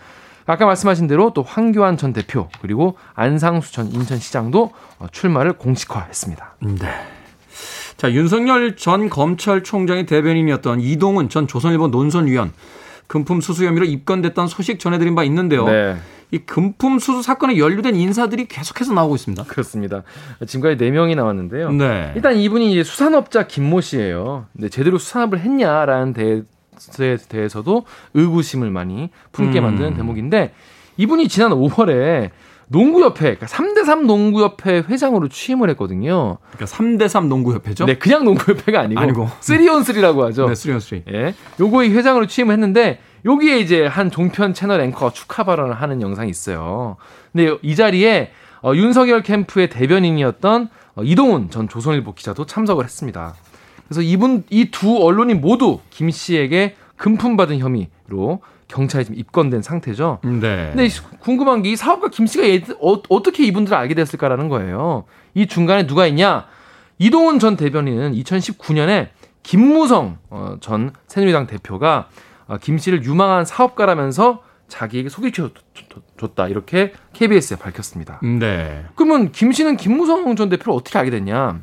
아까 0.45 0.65
말씀하신 0.65 1.07
대로 1.07 1.31
또 1.33 1.41
황교안 1.43 1.97
전 1.97 2.13
대표 2.13 2.49
그리고 2.61 2.97
안상수 3.15 3.73
전 3.73 3.87
인천시장도 3.87 4.71
어, 4.99 5.07
출마를 5.11 5.53
공식화했습니다. 5.53 6.55
네. 6.61 7.18
자 7.99 8.13
윤석열 8.13 8.77
전 8.77 9.09
검찰총장의 9.09 10.05
대변인이었던 10.05 10.79
이동훈 10.79 11.27
전 11.27 11.47
조선일보 11.47 11.89
논설위원 11.89 12.53
금품 13.07 13.41
수수 13.41 13.65
혐의로 13.65 13.85
입건됐던 13.85 14.47
소식 14.47 14.79
전해드린 14.79 15.15
바 15.15 15.25
있는데요. 15.25 15.65
네. 15.65 15.97
이 16.31 16.37
금품 16.37 16.99
수수 16.99 17.21
사건에 17.21 17.57
연루된 17.57 17.95
인사들이 17.95 18.45
계속해서 18.45 18.93
나오고 18.93 19.15
있습니다. 19.15 19.43
그렇습니다. 19.43 20.03
지금까지 20.47 20.77
4명이 20.77 21.15
나왔는데요. 21.15 21.73
네. 21.73 22.13
일단 22.15 22.37
이분이 22.37 22.71
이제 22.71 22.85
수산업자 22.85 23.47
김모 23.47 23.81
씨예요. 23.81 24.45
근데 24.53 24.69
제대로 24.69 24.97
수산업을 24.97 25.41
했냐라는 25.41 26.13
데 26.13 26.43
대해서도 27.27 27.83
의구심을 28.13 28.69
많이 28.69 29.09
품게 29.33 29.59
음. 29.59 29.63
만드는 29.63 29.95
대목인데 29.95 30.53
이분이 30.95 31.27
지난 31.27 31.51
5월에 31.51 32.29
농구협회, 32.71 33.35
그러니까 33.35 33.47
3대3 33.47 34.05
농구협회 34.05 34.83
회장으로 34.87 35.27
취임을 35.27 35.69
했거든요. 35.71 36.37
그러니까 36.51 36.65
3대3 36.65 37.27
농구협회죠? 37.27 37.85
네, 37.85 37.97
그냥 37.97 38.23
농구협회가 38.25 38.79
아니고, 38.79 38.99
아니고. 39.01 39.27
3on3라고 39.41 40.19
하죠. 40.27 40.47
네, 40.47 40.53
3on3. 40.53 41.03
예. 41.11 41.33
요거의 41.59 41.91
회장으로 41.95 42.27
취임을 42.27 42.53
했는데, 42.53 42.99
여기에 43.25 43.57
이제 43.59 43.85
한 43.85 44.11
종편 44.11 44.53
채널 44.53 44.81
앵커가 44.81 45.11
축하 45.11 45.43
발언을 45.43 45.73
하는 45.73 46.01
영상이 46.01 46.29
있어요. 46.29 46.95
근데 47.33 47.57
이 47.63 47.75
자리에 47.75 48.31
어, 48.61 48.73
윤석열 48.75 49.23
캠프의 49.23 49.69
대변인이었던 49.69 50.69
어, 50.95 51.03
이동훈 51.03 51.49
전 51.49 51.67
조선일보 51.67 52.13
기자도 52.13 52.45
참석을 52.45 52.85
했습니다. 52.85 53.33
그래서 53.87 54.01
이분 54.01 54.43
이 54.49 54.69
두 54.71 55.03
언론이 55.03 55.33
모두 55.33 55.79
김 55.89 56.09
씨에게 56.11 56.75
금품 56.95 57.35
받은 57.35 57.59
혐의로 57.59 58.41
경찰에 58.69 59.03
지금 59.03 59.19
입건된 59.19 59.61
상태죠. 59.61 60.19
네. 60.23 60.71
근데 60.73 60.87
궁금한 61.19 61.61
게 61.63 61.71
이 61.71 61.75
사업가 61.75 62.07
김 62.09 62.25
씨가 62.25 62.47
예, 62.47 62.61
어, 62.79 63.01
어떻게 63.09 63.43
이분들을 63.45 63.77
알게 63.77 63.95
됐을까라는 63.95 64.47
거예요. 64.47 65.03
이 65.33 65.45
중간에 65.47 65.85
누가 65.85 66.07
있냐? 66.07 66.45
이동훈 66.99 67.39
전 67.39 67.57
대변인은 67.57 68.13
2019년에 68.13 69.09
김무성 69.43 70.17
어, 70.29 70.55
전 70.61 70.91
새누리당 71.07 71.47
대표가 71.47 72.09
어, 72.47 72.57
김 72.57 72.77
씨를 72.77 73.03
유망한 73.03 73.43
사업가라면서 73.45 74.43
자기에게 74.67 75.09
소개시켜줬다 75.09 76.47
이렇게 76.47 76.93
KBS에 77.13 77.57
밝혔습니다. 77.57 78.19
네. 78.21 78.85
그러면 78.95 79.31
김 79.31 79.51
씨는 79.51 79.77
김무성 79.77 80.35
전 80.35 80.49
대표를 80.49 80.73
어떻게 80.73 80.99
알게 80.99 81.09
됐냐? 81.11 81.59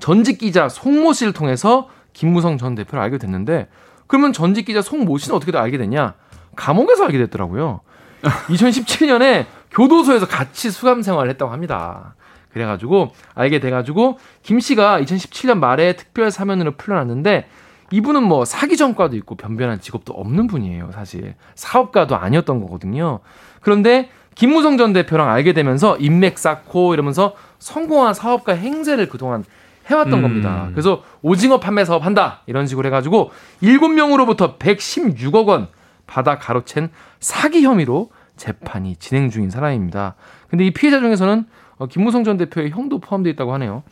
전직 0.00 0.38
기자 0.38 0.68
송모 0.68 1.14
씨를 1.14 1.32
통해서 1.32 1.88
김무성 2.12 2.58
전 2.58 2.74
대표를 2.74 3.02
알게 3.02 3.16
됐는데 3.18 3.68
그러면 4.06 4.32
전직 4.32 4.66
기자 4.66 4.82
송모 4.82 5.18
씨는 5.18 5.36
어떻게 5.36 5.56
알게 5.56 5.78
됐냐? 5.78 6.14
감옥에서 6.56 7.04
알게 7.04 7.18
됐더라고요. 7.18 7.80
2017년에 8.22 9.46
교도소에서 9.70 10.26
같이 10.26 10.70
수감 10.70 11.02
생활을 11.02 11.30
했다고 11.30 11.52
합니다. 11.52 12.14
그래가지고 12.52 13.10
알게 13.34 13.58
돼가지고 13.58 14.18
김 14.42 14.60
씨가 14.60 15.00
2017년 15.00 15.58
말에 15.58 15.96
특별 15.96 16.30
사면으로 16.30 16.72
풀려났는데 16.76 17.48
이분은 17.90 18.22
뭐 18.22 18.44
사기 18.44 18.76
전과도 18.76 19.16
있고 19.16 19.34
변변한 19.34 19.80
직업도 19.80 20.12
없는 20.14 20.46
분이에요, 20.46 20.90
사실. 20.92 21.34
사업가도 21.54 22.16
아니었던 22.16 22.60
거거든요. 22.60 23.20
그런데 23.60 24.10
김무성 24.34 24.78
전 24.78 24.92
대표랑 24.92 25.28
알게 25.28 25.52
되면서 25.52 25.96
인맥 25.98 26.38
쌓고 26.38 26.94
이러면서 26.94 27.34
성공한 27.58 28.14
사업가 28.14 28.54
행세를 28.54 29.08
그동안 29.08 29.44
해왔던 29.86 30.14
음. 30.14 30.22
겁니다. 30.22 30.68
그래서 30.72 31.02
오징어 31.22 31.60
판매 31.60 31.84
사업 31.84 32.04
한다 32.04 32.42
이런 32.46 32.66
식으로 32.66 32.86
해가지고 32.86 33.30
7명으로부터 33.62 34.58
116억 34.58 35.46
원 35.46 35.68
받아 36.06 36.38
가로챈 36.38 36.90
사기 37.20 37.62
혐의로 37.64 38.10
재판이 38.36 38.96
진행 38.96 39.30
중인 39.30 39.50
사람입니다. 39.50 40.14
근데 40.48 40.66
이 40.66 40.72
피해자 40.72 41.00
중에서는 41.00 41.46
어, 41.76 41.86
김무성 41.86 42.24
전 42.24 42.36
대표의 42.36 42.70
형도 42.70 43.00
포함되어 43.00 43.32
있다고 43.32 43.52
하네요. 43.54 43.82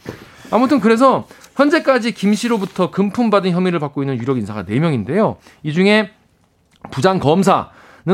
아무튼 0.51 0.81
그래서 0.81 1.27
현재까지 1.57 2.13
김 2.13 2.35
씨로부터 2.35 2.91
금품 2.91 3.31
받은 3.31 3.51
혐의를 3.51 3.79
받고 3.81 4.03
있는 4.03 4.19
유력 4.19 4.39
인사가 4.39 4.65
4명인데요. 4.65 5.37
이 5.63 5.73
중에 5.73 6.11
부장 6.91 7.19
검사는 7.19 7.71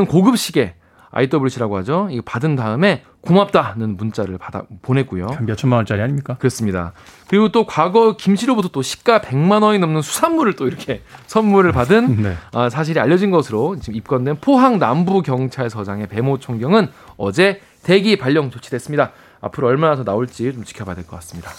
고급 0.09 0.39
시계 0.39 0.75
IWC라고 1.11 1.77
하죠. 1.79 2.09
이거 2.11 2.23
받은 2.25 2.57
다음에 2.57 3.03
고맙다는 3.21 3.97
문자를 3.97 4.39
받아 4.39 4.63
보냈고요. 4.83 5.27
몇 5.41 5.57
천만 5.57 5.79
원짜리 5.79 6.01
아닙니까? 6.01 6.37
그렇습니다. 6.39 6.93
그리고 7.29 7.51
또 7.51 7.67
과거 7.67 8.17
김 8.17 8.37
씨로부터 8.37 8.69
또 8.69 8.81
시가 8.83 9.21
100만 9.21 9.63
원이 9.63 9.79
넘는 9.81 10.03
수산물을 10.03 10.55
또 10.55 10.67
이렇게 10.69 11.03
선물을 11.27 11.73
받은 11.73 12.23
네. 12.23 12.37
어, 12.53 12.69
사실이 12.71 13.01
알려진 13.01 13.31
것으로 13.31 13.79
지금 13.81 13.97
입건된 13.97 14.37
포항 14.41 14.79
남부 14.79 15.21
경찰서장의 15.23 16.09
배모 16.09 16.39
총경은 16.39 16.89
어제 17.17 17.61
대기 17.83 18.17
발령 18.17 18.51
조치됐습니다. 18.51 19.13
앞으로 19.41 19.69
얼마나 19.69 19.97
더 19.97 20.05
나올지 20.05 20.53
좀 20.53 20.65
지켜봐야 20.65 20.95
될 20.95 21.05
것 21.05 21.17
같습니다. 21.17 21.51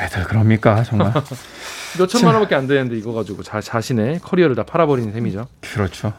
왜들 0.00 0.24
그럽니까 0.24 0.82
정말? 0.82 1.12
몇 1.98 2.06
천만 2.08 2.34
원밖에 2.34 2.54
안 2.54 2.66
되는데 2.66 2.96
이거 2.96 3.12
가지고 3.12 3.42
자, 3.42 3.60
자신의 3.60 4.20
커리어를 4.20 4.54
다 4.54 4.64
팔아버리는 4.64 5.10
셈이죠. 5.12 5.46
그렇죠. 5.60 6.12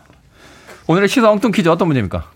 오늘의 0.88 1.08
시사 1.10 1.30
엉뚱 1.30 1.52
퀴즈 1.52 1.68
어떤 1.70 1.88
문제입니까? 1.88 2.32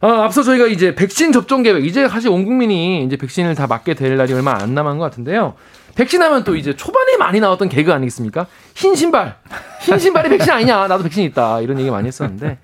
어, 0.00 0.08
앞서 0.08 0.42
저희가 0.42 0.66
이제 0.66 0.94
백신 0.94 1.32
접종 1.32 1.62
계획, 1.62 1.84
이제 1.84 2.08
사실 2.08 2.30
온 2.30 2.44
국민이 2.44 3.04
이제 3.04 3.16
백신을 3.16 3.54
다 3.54 3.66
맞게 3.66 3.94
될 3.94 4.16
날이 4.16 4.32
얼마 4.32 4.52
안 4.52 4.74
남은 4.74 4.98
것 4.98 5.04
같은데요. 5.04 5.54
백신 5.96 6.22
하면 6.22 6.44
또 6.44 6.54
이제 6.54 6.76
초반에 6.76 7.16
많이 7.16 7.40
나왔던 7.40 7.68
개그 7.68 7.92
아니겠습니까? 7.92 8.46
흰 8.76 8.94
신발. 8.94 9.36
흰 9.80 9.98
신발이 9.98 10.28
백신 10.28 10.52
아니냐. 10.52 10.86
나도 10.86 11.02
백신 11.02 11.24
있다. 11.24 11.60
이런 11.60 11.80
얘기 11.80 11.90
많이 11.90 12.06
했었는데. 12.06 12.58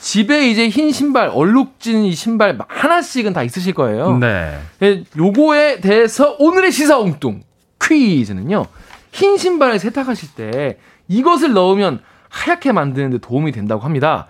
집에 0.00 0.48
이제 0.50 0.68
흰 0.68 0.90
신발, 0.90 1.30
얼룩진 1.32 2.04
이 2.04 2.14
신발 2.14 2.58
하나씩은 2.66 3.32
다 3.32 3.44
있으실 3.44 3.74
거예요. 3.74 4.16
네. 4.18 4.58
예, 4.82 5.04
요거에 5.16 5.80
대해서 5.80 6.34
오늘의 6.40 6.72
시사 6.72 6.98
엉뚱 6.98 7.42
퀴즈는요. 7.80 8.66
흰 9.12 9.36
신발을 9.36 9.78
세탁하실 9.78 10.30
때 10.34 10.78
이것을 11.06 11.52
넣으면 11.52 12.00
하얗게 12.28 12.72
만드는 12.72 13.10
데 13.10 13.18
도움이 13.18 13.52
된다고 13.52 13.82
합니다. 13.82 14.26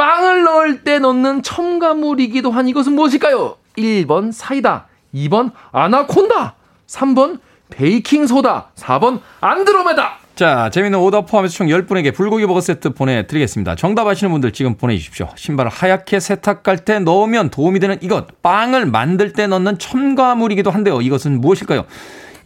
빵을 0.00 0.44
넣을 0.44 0.82
때 0.82 0.98
넣는 0.98 1.42
첨가물이기도 1.42 2.50
한 2.50 2.68
이것은 2.68 2.94
무엇일까요? 2.94 3.56
1번 3.76 4.32
사이다, 4.32 4.86
2번 5.14 5.50
아나콘다, 5.72 6.54
3번 6.86 7.38
베이킹소다, 7.68 8.70
4번 8.76 9.20
안드로메다. 9.42 10.12
자, 10.36 10.70
재밌는 10.72 10.98
오더 10.98 11.26
포함해서 11.26 11.54
총 11.54 11.66
10분에게 11.66 12.14
불고기 12.14 12.46
버거 12.46 12.62
세트 12.62 12.94
보내드리겠습니다. 12.94 13.74
정답 13.74 14.06
아시는 14.06 14.32
분들 14.32 14.52
지금 14.52 14.74
보내주십시오. 14.74 15.28
신발을 15.36 15.70
하얗게 15.70 16.18
세탁할 16.18 16.78
때 16.86 16.98
넣으면 16.98 17.50
도움이 17.50 17.78
되는 17.78 17.98
이것. 18.00 18.40
빵을 18.40 18.86
만들 18.86 19.34
때 19.34 19.46
넣는 19.48 19.78
첨가물이기도 19.78 20.70
한데요. 20.70 21.02
이것은 21.02 21.42
무엇일까요? 21.42 21.84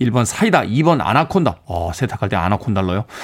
1번 0.01 0.25
사이다, 0.25 0.63
2번 0.63 1.01
아나콘다. 1.01 1.59
어, 1.67 1.93
세탁할 1.95 2.29
때. 2.29 2.37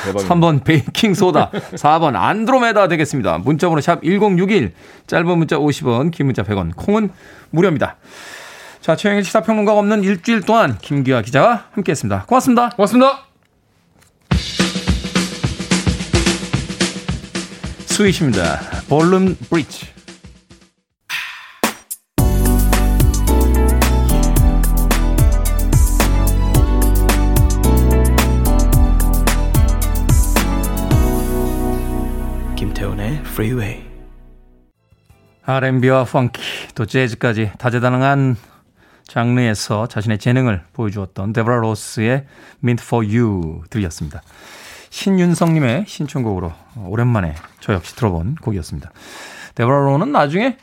대박이네. 0.04 0.28
3번 0.28 0.64
베이킹 0.64 1.14
소다, 1.14 1.50
4번 1.50 2.14
안드로메다 2.16 2.88
되겠습니다. 2.88 3.38
문자번호 3.38 3.80
샵 3.80 4.02
1061, 4.02 4.72
짧은 5.06 5.38
문자 5.38 5.56
50원, 5.58 6.10
긴 6.10 6.26
문자 6.26 6.42
100원, 6.42 6.72
콩은 6.76 7.10
무료입니다. 7.50 7.96
자, 8.80 8.96
최영일 8.96 9.24
시사평론가가 9.24 9.78
없는 9.78 10.02
일주일 10.04 10.40
동안 10.42 10.78
김기화 10.78 11.22
기자와 11.22 11.64
함께 11.72 11.92
했습니다. 11.92 12.24
고맙습니다. 12.26 12.70
고맙습니다. 12.70 13.26
스윗입니다. 17.86 18.60
볼룸 18.88 19.36
브릿지. 19.50 19.99
Freeway. 33.26 33.84
R&B와 35.44 36.04
펑키 36.04 36.40
또 36.74 36.86
재즈까지 36.86 37.52
다재다능한 37.58 38.36
장르에서 39.04 39.88
자신의 39.88 40.18
재능을 40.18 40.62
보여주었던 40.72 41.32
데브라 41.32 41.56
로스의 41.56 42.26
Meant 42.62 42.84
for 42.84 43.04
You 43.04 43.62
들으셨습니다. 43.70 44.22
신윤성님의 44.90 45.84
신청곡으로 45.88 46.52
오랜만에 46.84 47.34
저 47.60 47.72
역시 47.72 47.96
들어본 47.96 48.36
곡이었습니다. 48.36 48.90
데브라 49.54 49.80
로스는 49.80 50.12
나중에 50.12 50.56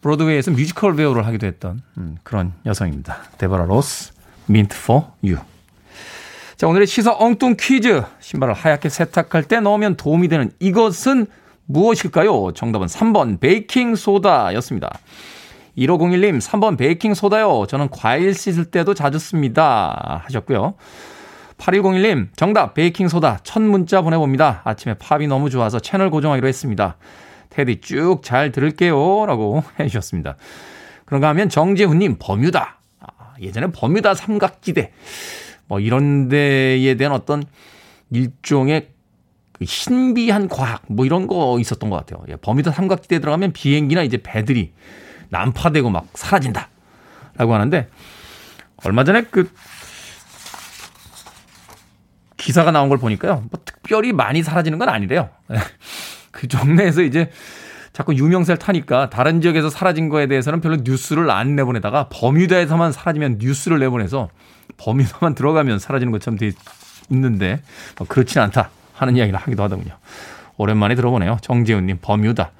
브로드웨이에서 0.00 0.50
뮤지컬 0.52 0.96
배우를 0.96 1.26
하기도 1.26 1.46
했던 1.46 1.82
음, 1.98 2.16
그런 2.22 2.52
여성입니다. 2.64 3.18
데브라 3.38 3.64
로스, 3.66 4.12
Meant 4.48 4.76
for 4.76 5.06
You. 5.22 5.38
자, 6.56 6.66
오늘의 6.66 6.86
시사 6.86 7.14
엉뚱 7.18 7.56
퀴즈. 7.58 8.02
신발을 8.20 8.54
하얗게 8.54 8.88
세탁할 8.88 9.44
때 9.44 9.60
넣으면 9.60 9.96
도움이 9.96 10.28
되는 10.28 10.50
이것은 10.58 11.26
무엇일까요? 11.66 12.52
정답은 12.54 12.86
3번 12.86 13.40
베이킹소다였습니다. 13.40 14.98
1501님, 15.76 16.40
3번 16.40 16.78
베이킹소다요. 16.78 17.66
저는 17.68 17.88
과일 17.90 18.34
씻을 18.34 18.66
때도 18.66 18.94
자주 18.94 19.18
씁니다. 19.18 20.22
하셨고요. 20.24 20.74
8101님, 21.58 22.28
정답, 22.36 22.74
베이킹소다. 22.74 23.40
첫 23.42 23.62
문자 23.62 24.02
보내봅니다. 24.02 24.62
아침에 24.64 24.94
팝이 24.94 25.26
너무 25.26 25.50
좋아서 25.50 25.78
채널 25.78 26.10
고정하기로 26.10 26.46
했습니다. 26.46 26.96
테디 27.50 27.80
쭉 27.80 28.22
잘 28.22 28.52
들을게요. 28.52 29.26
라고 29.26 29.62
해주셨습니다. 29.80 30.36
그런가 31.04 31.28
하면 31.28 31.48
정재훈님, 31.48 32.16
버뮤다. 32.18 32.80
아, 33.00 33.34
예전에 33.40 33.68
버뮤다 33.68 34.14
삼각지대. 34.14 34.92
뭐 35.66 35.80
이런 35.80 36.28
데에 36.28 36.94
대한 36.94 37.12
어떤 37.12 37.42
일종의 38.10 38.80
그 38.80 38.95
신비한 39.64 40.48
과학 40.48 40.82
뭐 40.88 41.06
이런 41.06 41.26
거 41.26 41.58
있었던 41.60 41.88
것 41.88 41.96
같아요. 41.96 42.24
예, 42.28 42.36
버뮤다 42.36 42.72
삼각지대에 42.72 43.20
들어가면 43.20 43.52
비행기나 43.52 44.02
이제 44.02 44.18
배들이 44.18 44.72
난파되고 45.30 45.90
막 45.90 46.06
사라진다. 46.14 46.68
라고 47.36 47.54
하는데, 47.54 47.88
얼마 48.84 49.04
전에 49.04 49.22
그, 49.22 49.50
기사가 52.36 52.70
나온 52.70 52.88
걸 52.88 52.98
보니까요. 52.98 53.44
뭐 53.50 53.60
특별히 53.64 54.12
많이 54.12 54.42
사라지는 54.42 54.78
건 54.78 54.88
아니래요. 54.88 55.30
그 56.30 56.46
동네에서 56.48 57.02
이제 57.02 57.30
자꾸 57.92 58.14
유명세를 58.14 58.58
타니까 58.58 59.08
다른 59.08 59.40
지역에서 59.40 59.70
사라진 59.70 60.10
거에 60.10 60.26
대해서는 60.26 60.60
별로 60.60 60.76
뉴스를 60.76 61.30
안 61.30 61.56
내보내다가 61.56 62.08
버뮤다에서만 62.10 62.92
사라지면 62.92 63.38
뉴스를 63.40 63.78
내보내서 63.78 64.28
버뮤다만 64.76 65.34
들어가면 65.34 65.78
사라지는 65.78 66.12
것처럼 66.12 66.38
돼 66.38 66.52
있는데 67.10 67.62
뭐 67.96 68.06
그렇진 68.06 68.42
않다 68.42 68.68
하는 68.96 69.16
이야기를 69.16 69.38
하기도 69.38 69.62
하더군요. 69.62 69.94
오랜만에 70.56 70.94
들어보네요. 70.94 71.36
정재훈님, 71.42 71.98
버뮤다. 72.00 72.52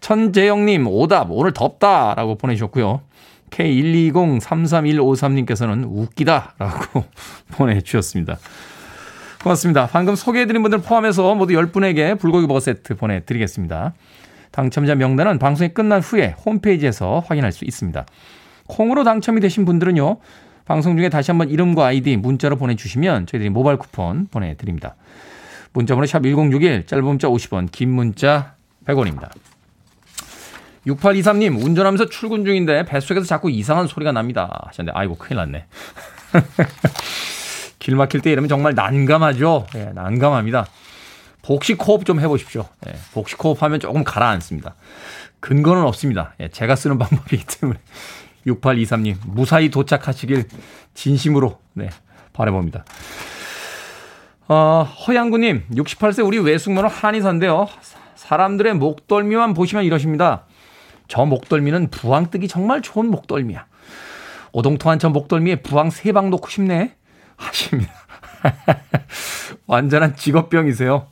천재영님, 0.00 0.86
오답, 0.86 1.26
오늘 1.30 1.52
덥다. 1.52 2.14
라고 2.14 2.36
보내주셨고요. 2.36 3.00
K120-33153님께서는 3.50 5.84
웃기다. 5.90 6.54
라고 6.58 7.04
보내주셨습니다. 7.52 8.38
고맙습니다. 9.42 9.88
방금 9.88 10.14
소개해드린 10.14 10.62
분들 10.62 10.82
포함해서 10.82 11.34
모두 11.34 11.54
10분에게 11.54 12.18
불고기 12.18 12.46
버거 12.46 12.60
세트 12.60 12.96
보내드리겠습니다. 12.96 13.94
당첨자 14.52 14.94
명단은 14.94 15.38
방송이 15.38 15.70
끝난 15.70 16.00
후에 16.00 16.34
홈페이지에서 16.44 17.22
확인할 17.26 17.52
수 17.52 17.64
있습니다. 17.64 18.04
콩으로 18.66 19.04
당첨이 19.04 19.40
되신 19.40 19.64
분들은요. 19.64 20.18
방송 20.64 20.96
중에 20.96 21.08
다시 21.08 21.30
한번 21.30 21.50
이름과 21.50 21.86
아이디 21.86 22.16
문자로 22.16 22.56
보내주시면 22.56 23.26
저희들이 23.26 23.50
모바일 23.50 23.78
쿠폰 23.78 24.26
보내드립니다. 24.30 24.96
문자번호 25.72 26.06
샵 26.06 26.22
1061, 26.22 26.86
짧은 26.86 27.04
문자 27.04 27.28
50원, 27.28 27.70
긴 27.70 27.90
문자 27.90 28.54
100원입니다. 28.86 29.30
6823님, 30.86 31.62
운전하면서 31.62 32.08
출근 32.08 32.44
중인데 32.44 32.84
뱃속에서 32.84 33.26
자꾸 33.26 33.50
이상한 33.50 33.86
소리가 33.86 34.12
납니다. 34.12 34.64
하셨는데, 34.66 34.98
아이고, 34.98 35.16
큰일 35.16 35.36
났네. 35.36 35.66
길 37.78 37.96
막힐 37.96 38.20
때 38.20 38.32
이러면 38.32 38.48
정말 38.48 38.74
난감하죠? 38.74 39.66
예, 39.74 39.84
난감합니다. 39.94 40.66
복식 41.42 41.86
호흡 41.86 42.04
좀 42.04 42.20
해보십시오. 42.20 42.66
예, 42.86 42.92
복식 43.12 43.42
호흡 43.42 43.62
하면 43.62 43.80
조금 43.80 44.04
가라앉습니다. 44.04 44.74
근거는 45.40 45.82
없습니다. 45.82 46.34
예, 46.40 46.48
제가 46.48 46.76
쓰는 46.76 46.98
방법이기 46.98 47.44
때문에. 47.46 47.78
6823님, 48.46 49.16
무사히 49.26 49.70
도착하시길 49.70 50.44
진심으로, 50.94 51.58
네, 51.74 51.90
바라봅니다. 52.32 52.84
어, 54.52 54.82
허양구님, 54.82 55.66
68세 55.76 56.26
우리 56.26 56.40
외숙모는 56.40 56.90
한의사인데요. 56.90 57.68
사람들의 58.16 58.74
목덜미만 58.74 59.54
보시면 59.54 59.84
이러십니다. 59.84 60.44
저 61.06 61.24
목덜미는 61.24 61.90
부항 61.90 62.30
뜨기 62.30 62.48
정말 62.48 62.82
좋은 62.82 63.08
목덜미야. 63.12 63.66
오동통한 64.50 64.98
저 64.98 65.08
목덜미에 65.08 65.62
부항 65.62 65.90
세 65.90 66.10
방 66.10 66.30
놓고 66.30 66.48
싶네. 66.48 66.96
하십니다. 67.36 67.92
완전한 69.68 70.16
직업병이세요. 70.16 71.06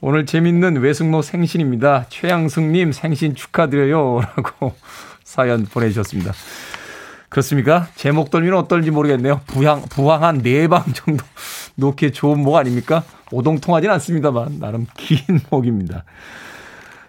오늘 0.00 0.26
재밌는 0.26 0.78
외숙모 0.78 1.22
생신입니다. 1.22 2.06
최양승님 2.08 2.90
생신 2.90 3.36
축하드려요. 3.36 4.22
라고 4.36 4.74
사연 5.22 5.66
보내주셨습니다. 5.66 6.32
그렇습니까? 7.30 7.86
제 7.94 8.10
목덜미는 8.10 8.58
어떨지 8.58 8.90
모르겠네요. 8.90 9.40
부항, 9.46 9.82
부항 9.88 10.20
한4 10.22 10.68
방 10.68 10.84
정도 10.92 11.24
놓기에 11.76 12.10
좋은 12.10 12.40
목 12.40 12.56
아닙니까? 12.56 13.04
오동통하진 13.30 13.88
않습니다만, 13.88 14.58
나름 14.58 14.86
긴 14.96 15.40
목입니다. 15.48 16.04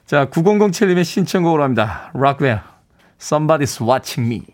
자, 0.06 0.26
9007님의 0.30 1.04
신청곡으로 1.04 1.64
합니다. 1.64 2.12
락웨어, 2.14 2.60
Somebody's 3.20 3.86
Watching 3.86 4.32
Me. 4.32 4.46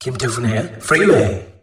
김태훈의 0.00 0.78
프 0.80 1.53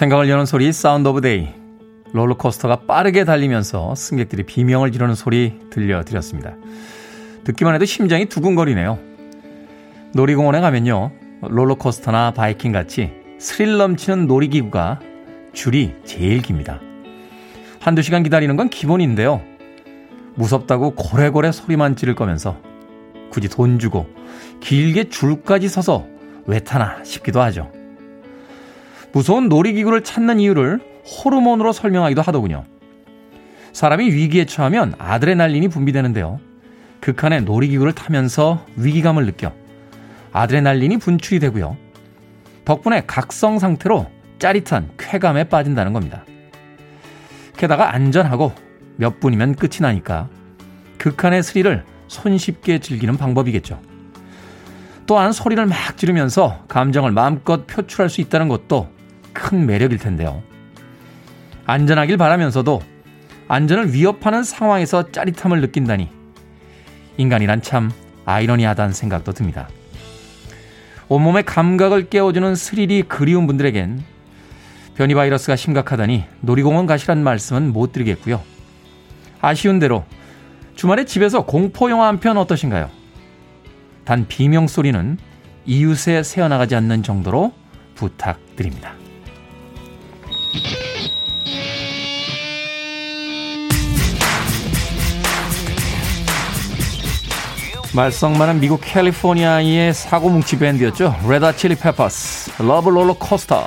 생각을 0.00 0.30
여는 0.30 0.46
소리 0.46 0.72
Sound 0.72 1.08
of 1.08 1.20
Day. 1.20 1.48
롤러코스터가 2.14 2.86
빠르게 2.86 3.24
달리면서 3.24 3.94
승객들이 3.94 4.44
비명을 4.44 4.92
지르는 4.92 5.14
소리 5.14 5.58
들려드렸습니다. 5.68 6.56
듣기만 7.44 7.74
해도 7.74 7.84
심장이 7.84 8.24
두근거리네요. 8.24 8.98
놀이공원에 10.14 10.62
가면요. 10.62 11.10
롤러코스터나 11.42 12.30
바이킹 12.30 12.72
같이 12.72 13.12
스릴 13.38 13.76
넘치는 13.76 14.26
놀이기구가 14.26 15.00
줄이 15.52 15.94
제일 16.06 16.40
깁니다. 16.40 16.80
한두 17.78 18.00
시간 18.00 18.22
기다리는 18.22 18.56
건 18.56 18.70
기본인데요. 18.70 19.42
무섭다고 20.34 20.92
고래고래 20.92 21.52
소리만 21.52 21.96
지를 21.96 22.14
거면서 22.14 22.56
굳이 23.28 23.50
돈 23.50 23.78
주고 23.78 24.06
길게 24.60 25.10
줄까지 25.10 25.68
서서 25.68 26.06
왜 26.46 26.58
타나 26.60 27.04
싶기도 27.04 27.42
하죠. 27.42 27.70
무서운 29.12 29.48
놀이기구를 29.48 30.02
찾는 30.02 30.40
이유를 30.40 30.80
호르몬으로 31.04 31.72
설명하기도 31.72 32.22
하더군요. 32.22 32.64
사람이 33.72 34.12
위기에 34.12 34.44
처하면 34.44 34.94
아드레날린이 34.98 35.68
분비되는데요. 35.68 36.40
극한의 37.00 37.42
놀이기구를 37.42 37.92
타면서 37.92 38.64
위기감을 38.76 39.26
느껴 39.26 39.52
아드레날린이 40.32 40.98
분출이 40.98 41.40
되고요. 41.40 41.76
덕분에 42.64 43.04
각성 43.06 43.58
상태로 43.58 44.06
짜릿한 44.38 44.90
쾌감에 44.98 45.44
빠진다는 45.44 45.92
겁니다. 45.92 46.24
게다가 47.56 47.94
안전하고 47.94 48.52
몇 48.96 49.20
분이면 49.20 49.54
끝이 49.54 49.78
나니까 49.80 50.28
극한의 50.98 51.42
스릴을 51.42 51.84
손쉽게 52.08 52.78
즐기는 52.80 53.16
방법이겠죠. 53.16 53.80
또한 55.06 55.32
소리를 55.32 55.64
막 55.66 55.96
지르면서 55.96 56.64
감정을 56.68 57.10
마음껏 57.10 57.66
표출할 57.66 58.08
수 58.08 58.20
있다는 58.20 58.48
것도 58.48 58.88
큰 59.32 59.66
매력일 59.66 59.98
텐데요. 59.98 60.42
안전하길 61.66 62.16
바라면서도 62.16 62.82
안전을 63.48 63.92
위협하는 63.92 64.42
상황에서 64.42 65.10
짜릿함을 65.10 65.60
느낀다니 65.60 66.08
인간이란 67.16 67.62
참 67.62 67.90
아이러니하다는 68.24 68.92
생각도 68.92 69.32
듭니다. 69.32 69.68
온몸의 71.08 71.42
감각을 71.44 72.08
깨워주는 72.08 72.54
스릴이 72.54 73.02
그리운 73.08 73.46
분들에겐 73.46 74.02
변이 74.94 75.14
바이러스가 75.14 75.56
심각하다니 75.56 76.24
놀이공원 76.40 76.86
가시란 76.86 77.22
말씀은 77.24 77.72
못 77.72 77.92
드리겠고요. 77.92 78.40
아쉬운 79.40 79.78
대로 79.78 80.04
주말에 80.76 81.04
집에서 81.04 81.44
공포 81.44 81.90
영화 81.90 82.06
한 82.06 82.20
편 82.20 82.36
어떠신가요? 82.36 82.90
단 84.04 84.26
비명 84.28 84.66
소리는 84.66 85.18
이웃에 85.66 86.22
새어나가지 86.22 86.74
않는 86.76 87.02
정도로 87.02 87.52
부탁드립니다. 87.94 88.94
말썽 98.00 98.38
많은 98.38 98.60
미국 98.60 98.80
캘리포니아의 98.82 99.92
사고뭉치 99.92 100.58
밴드였죠. 100.58 101.14
레드 101.28 101.43
핫 101.43 101.52
칠리 101.52 101.74
페퍼스, 101.74 102.50
Love 102.62 102.88
Rollercoaster. 102.88 103.66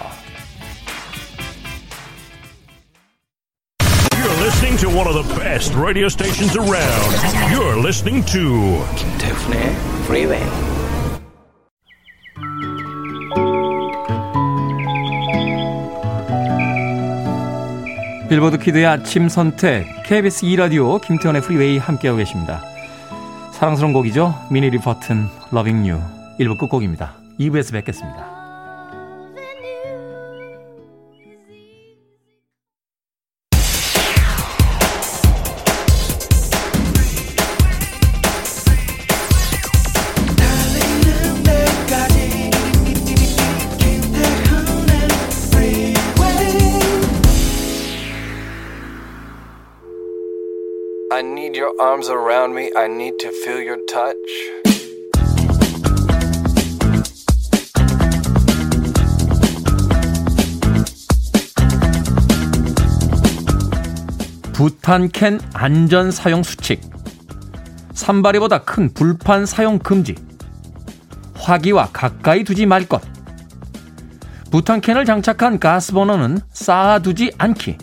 You're 4.09 4.41
listening 4.41 4.79
to 4.81 4.89
one 4.89 5.07
of 5.07 5.13
the 5.13 5.39
best 5.39 5.77
radio 5.77 6.07
stations 6.07 6.57
around. 6.57 7.13
You're 7.53 7.77
listening 7.77 8.25
to 8.31 8.83
김태훈의 8.95 9.75
Freeway. 10.05 10.43
빌보드 18.29 18.57
Kid의 18.57 18.88
아침 18.87 19.29
선택 19.29 19.85
KBS 20.07 20.45
2 20.45 20.55
라디오 20.55 20.97
김태훈의 20.97 21.43
프리웨이 21.43 21.77
함께하고 21.77 22.17
계십니다. 22.17 22.72
사랑스러운 23.63 23.93
곡이죠. 23.93 24.36
미니 24.52 24.69
리퍼튼 24.71 25.30
Loving 25.49 25.83
You 25.83 25.97
1부 26.38 26.58
끝곡입니다. 26.58 27.13
2부에서 27.39 27.71
뵙겠습니다. 27.71 28.32
Arms 51.83 52.09
around 52.09 52.55
me. 52.55 52.71
I 52.77 52.87
need 52.87 53.17
to 53.19 53.29
feel 53.43 53.61
your 53.61 53.79
touch. 53.85 54.15
부탄캔 64.53 65.41
안전 65.53 66.11
사용 66.11 66.41
수칙. 66.41 66.79
산발이보다 67.93 68.59
큰 68.59 68.93
불판 68.93 69.45
사용 69.45 69.77
금지. 69.77 70.15
화기와 71.35 71.89
가까이 71.91 72.45
두지 72.45 72.65
말 72.65 72.87
것. 72.87 73.01
부탄캔을 74.51 75.03
장착한 75.03 75.59
가스버너는 75.59 76.39
쌓아두지 76.53 77.33
않기. 77.37 77.77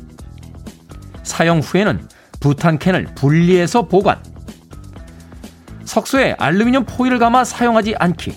사용 1.22 1.58
후에는 1.58 2.08
부탄캔을 2.40 3.14
분리해서 3.14 3.86
보관. 3.86 4.22
석쇠에 5.84 6.36
알루미늄 6.38 6.84
포일을 6.86 7.18
감아 7.18 7.44
사용하지 7.44 7.94
않기. 7.98 8.32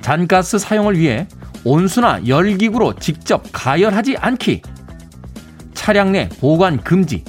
잔가스 0.00 0.58
사용을 0.58 0.98
위해 0.98 1.26
온수나 1.64 2.26
열기구로 2.26 2.94
직접 2.96 3.42
가열하지 3.52 4.16
않기. 4.16 4.62
차량 5.74 6.12
내 6.12 6.28
보관 6.28 6.82
금지. 6.82 7.24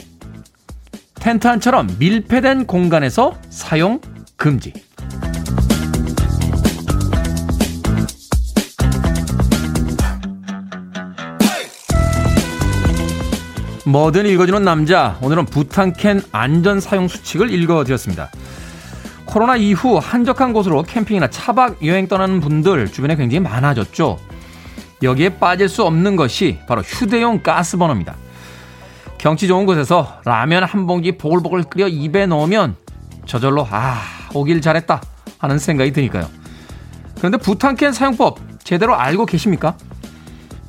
텐트 1.15 1.47
안처럼 1.47 1.87
밀폐된 1.99 2.65
공간에서 2.65 3.37
사용 3.49 3.99
금지. 4.37 4.73
뭐든 13.89 14.27
읽어주는 14.27 14.63
남자. 14.63 15.17
오늘은 15.19 15.45
부탄캔 15.45 16.21
안전 16.31 16.79
사용 16.79 17.07
수칙을 17.07 17.51
읽어드렸습니다. 17.51 18.29
코로나 19.25 19.55
이후 19.55 19.97
한적한 19.97 20.53
곳으로 20.53 20.83
캠핑이나 20.83 21.31
차박 21.31 21.83
여행 21.83 22.07
떠나는 22.07 22.39
분들 22.39 22.91
주변에 22.91 23.15
굉장히 23.15 23.39
많아졌죠. 23.39 24.19
여기에 25.01 25.39
빠질 25.39 25.67
수 25.67 25.83
없는 25.85 26.15
것이 26.17 26.59
바로 26.67 26.81
휴대용 26.81 27.41
가스버너입니다. 27.41 28.15
경치 29.17 29.47
좋은 29.47 29.65
곳에서 29.65 30.19
라면 30.23 30.65
한 30.65 30.85
봉지 30.85 31.13
보글보글 31.17 31.63
끓여 31.63 31.87
입에 31.87 32.27
넣으면 32.27 32.75
저절로 33.25 33.67
아 33.71 34.01
오길 34.35 34.61
잘했다 34.61 35.01
하는 35.39 35.57
생각이 35.57 35.93
드니까요. 35.93 36.29
그런데 37.17 37.39
부탄캔 37.39 37.91
사용법 37.91 38.37
제대로 38.63 38.95
알고 38.95 39.25
계십니까? 39.25 39.75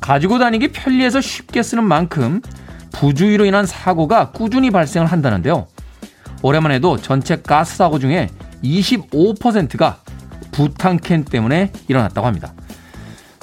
가지고 0.01 0.39
다니기 0.39 0.69
편리해서 0.69 1.21
쉽게 1.21 1.63
쓰는 1.63 1.85
만큼 1.85 2.41
부주의로 2.93 3.45
인한 3.45 3.67
사고가 3.67 4.31
꾸준히 4.31 4.71
발생을 4.71 5.07
한다는데요. 5.07 5.67
올해만 6.43 6.73
해도 6.73 6.97
전체 6.97 7.37
가스 7.37 7.77
사고 7.77 7.99
중에 7.99 8.29
25%가 8.65 9.99
부탄캔 10.53 11.25
때문에 11.25 11.73
일어났다고 11.89 12.27
합니다. 12.27 12.53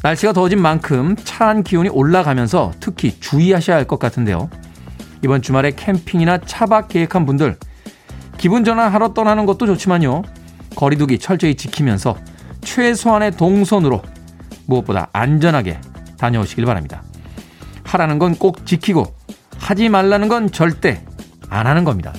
날씨가 0.03 0.33
더워진 0.33 0.62
만큼 0.62 1.15
차안 1.23 1.63
기온이 1.63 1.89
올라가면서 1.89 2.71
특히 2.79 3.19
주의하셔야 3.19 3.77
할 3.77 3.86
것 3.86 3.99
같은데요. 3.99 4.49
이번 5.23 5.41
주말에 5.41 5.71
캠핑이나 5.71 6.39
차박 6.39 6.89
계획한 6.89 7.25
분들 7.25 7.57
기분 8.38 8.63
전환하러 8.63 9.13
떠나는 9.13 9.45
것도 9.47 9.65
좋지만요. 9.65 10.21
거리두기 10.75 11.17
철저히 11.17 11.55
지키면서 11.55 12.15
최소한의 12.62 13.31
동선으로 13.31 14.03
무엇보다 14.67 15.10
안전하게 15.13 15.79
다녀오시길 16.19 16.65
바랍니다. 16.65 17.01
하라는 17.83 18.19
건 18.19 18.36
꼭 18.36 18.65
지키고 18.65 19.15
하지 19.60 19.89
말라는 19.89 20.28
건 20.28 20.52
절대 20.52 21.04
안 21.50 21.67
하는 21.67 21.84
겁니다. 21.84 22.13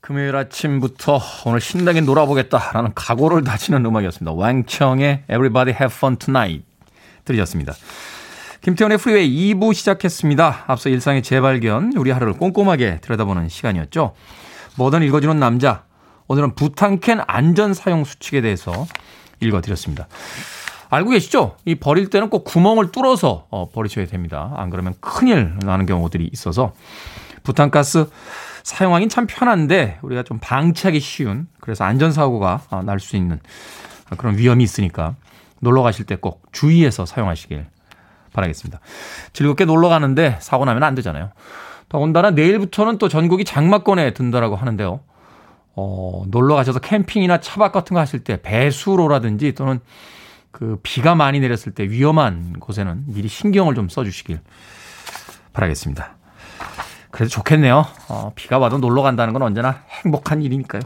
금요일 0.00 0.36
아침부터 0.36 1.20
오늘 1.46 1.60
신나게 1.60 2.00
놀아보겠다라는 2.00 2.92
각오를 2.94 3.42
다지는 3.42 3.84
음악이었습니다. 3.84 4.32
왕청의 4.32 5.24
Everybody 5.28 5.74
Have 5.74 5.94
Fun 5.96 6.16
Tonight 6.16 6.64
들으셨습니다. 7.24 7.74
김태훈의 8.60 8.98
프리웨이 8.98 9.54
2부 9.54 9.74
시작했습니다. 9.74 10.64
앞서 10.66 10.90
일상의 10.90 11.22
재발견, 11.22 11.92
우리 11.96 12.10
하루를 12.10 12.34
꼼꼼하게 12.34 13.00
들여다보는 13.00 13.48
시간이었죠. 13.48 14.14
뭐든 14.76 15.02
읽어주는 15.02 15.38
남자. 15.38 15.84
오늘은 16.28 16.54
부탄캔 16.54 17.20
안전 17.26 17.74
사용 17.74 18.04
수칙에 18.04 18.40
대해서 18.40 18.86
읽어드렸습니다. 19.40 20.08
알고 20.88 21.10
계시죠? 21.10 21.56
이 21.64 21.74
버릴 21.74 22.10
때는 22.10 22.30
꼭 22.30 22.44
구멍을 22.44 22.92
뚫어서 22.92 23.46
어, 23.50 23.68
버리셔야 23.70 24.06
됩니다. 24.06 24.52
안 24.56 24.70
그러면 24.70 24.94
큰일 25.00 25.56
나는 25.60 25.86
경우들이 25.86 26.30
있어서 26.32 26.72
부탄가스 27.42 28.08
사용하긴 28.62 29.08
참 29.08 29.26
편한데 29.28 29.98
우리가 30.02 30.22
좀 30.22 30.38
방치하기 30.40 30.98
쉬운 31.00 31.46
그래서 31.60 31.84
안전사고가 31.84 32.62
어, 32.70 32.82
날수 32.82 33.16
있는 33.16 33.40
그런 34.16 34.36
위험이 34.38 34.64
있으니까 34.64 35.14
놀러 35.60 35.82
가실 35.82 36.04
때 36.04 36.16
꼭 36.16 36.42
주의해서 36.52 37.06
사용하시길 37.06 37.66
바라겠습니다. 38.32 38.80
즐겁게 39.32 39.64
놀러 39.64 39.88
가는데 39.88 40.36
사고 40.40 40.64
나면 40.64 40.82
안 40.82 40.94
되잖아요. 40.94 41.30
더군다나 41.88 42.30
내일부터는 42.32 42.98
또 42.98 43.08
전국이 43.08 43.44
장마권에 43.44 44.12
든다라고 44.12 44.56
하는데요. 44.56 45.00
어, 45.76 46.24
놀러 46.28 46.54
가셔서 46.54 46.80
캠핑이나 46.80 47.40
차박 47.40 47.72
같은 47.72 47.94
거 47.94 48.00
하실 48.00 48.24
때 48.24 48.40
배수로라든지 48.42 49.54
또는 49.54 49.80
그 50.56 50.78
비가 50.82 51.14
많이 51.14 51.38
내렸을 51.38 51.72
때 51.72 51.84
위험한 51.84 52.54
곳에는 52.60 53.02
미리 53.08 53.28
신경을 53.28 53.74
좀 53.74 53.90
써주시길 53.90 54.40
바라겠습니다. 55.52 56.16
그래도 57.10 57.28
좋겠네요. 57.28 57.84
어, 58.08 58.32
비가 58.34 58.56
와도 58.56 58.78
놀러 58.78 59.02
간다는 59.02 59.34
건 59.34 59.42
언제나 59.42 59.82
행복한 59.90 60.40
일이니까요. 60.40 60.80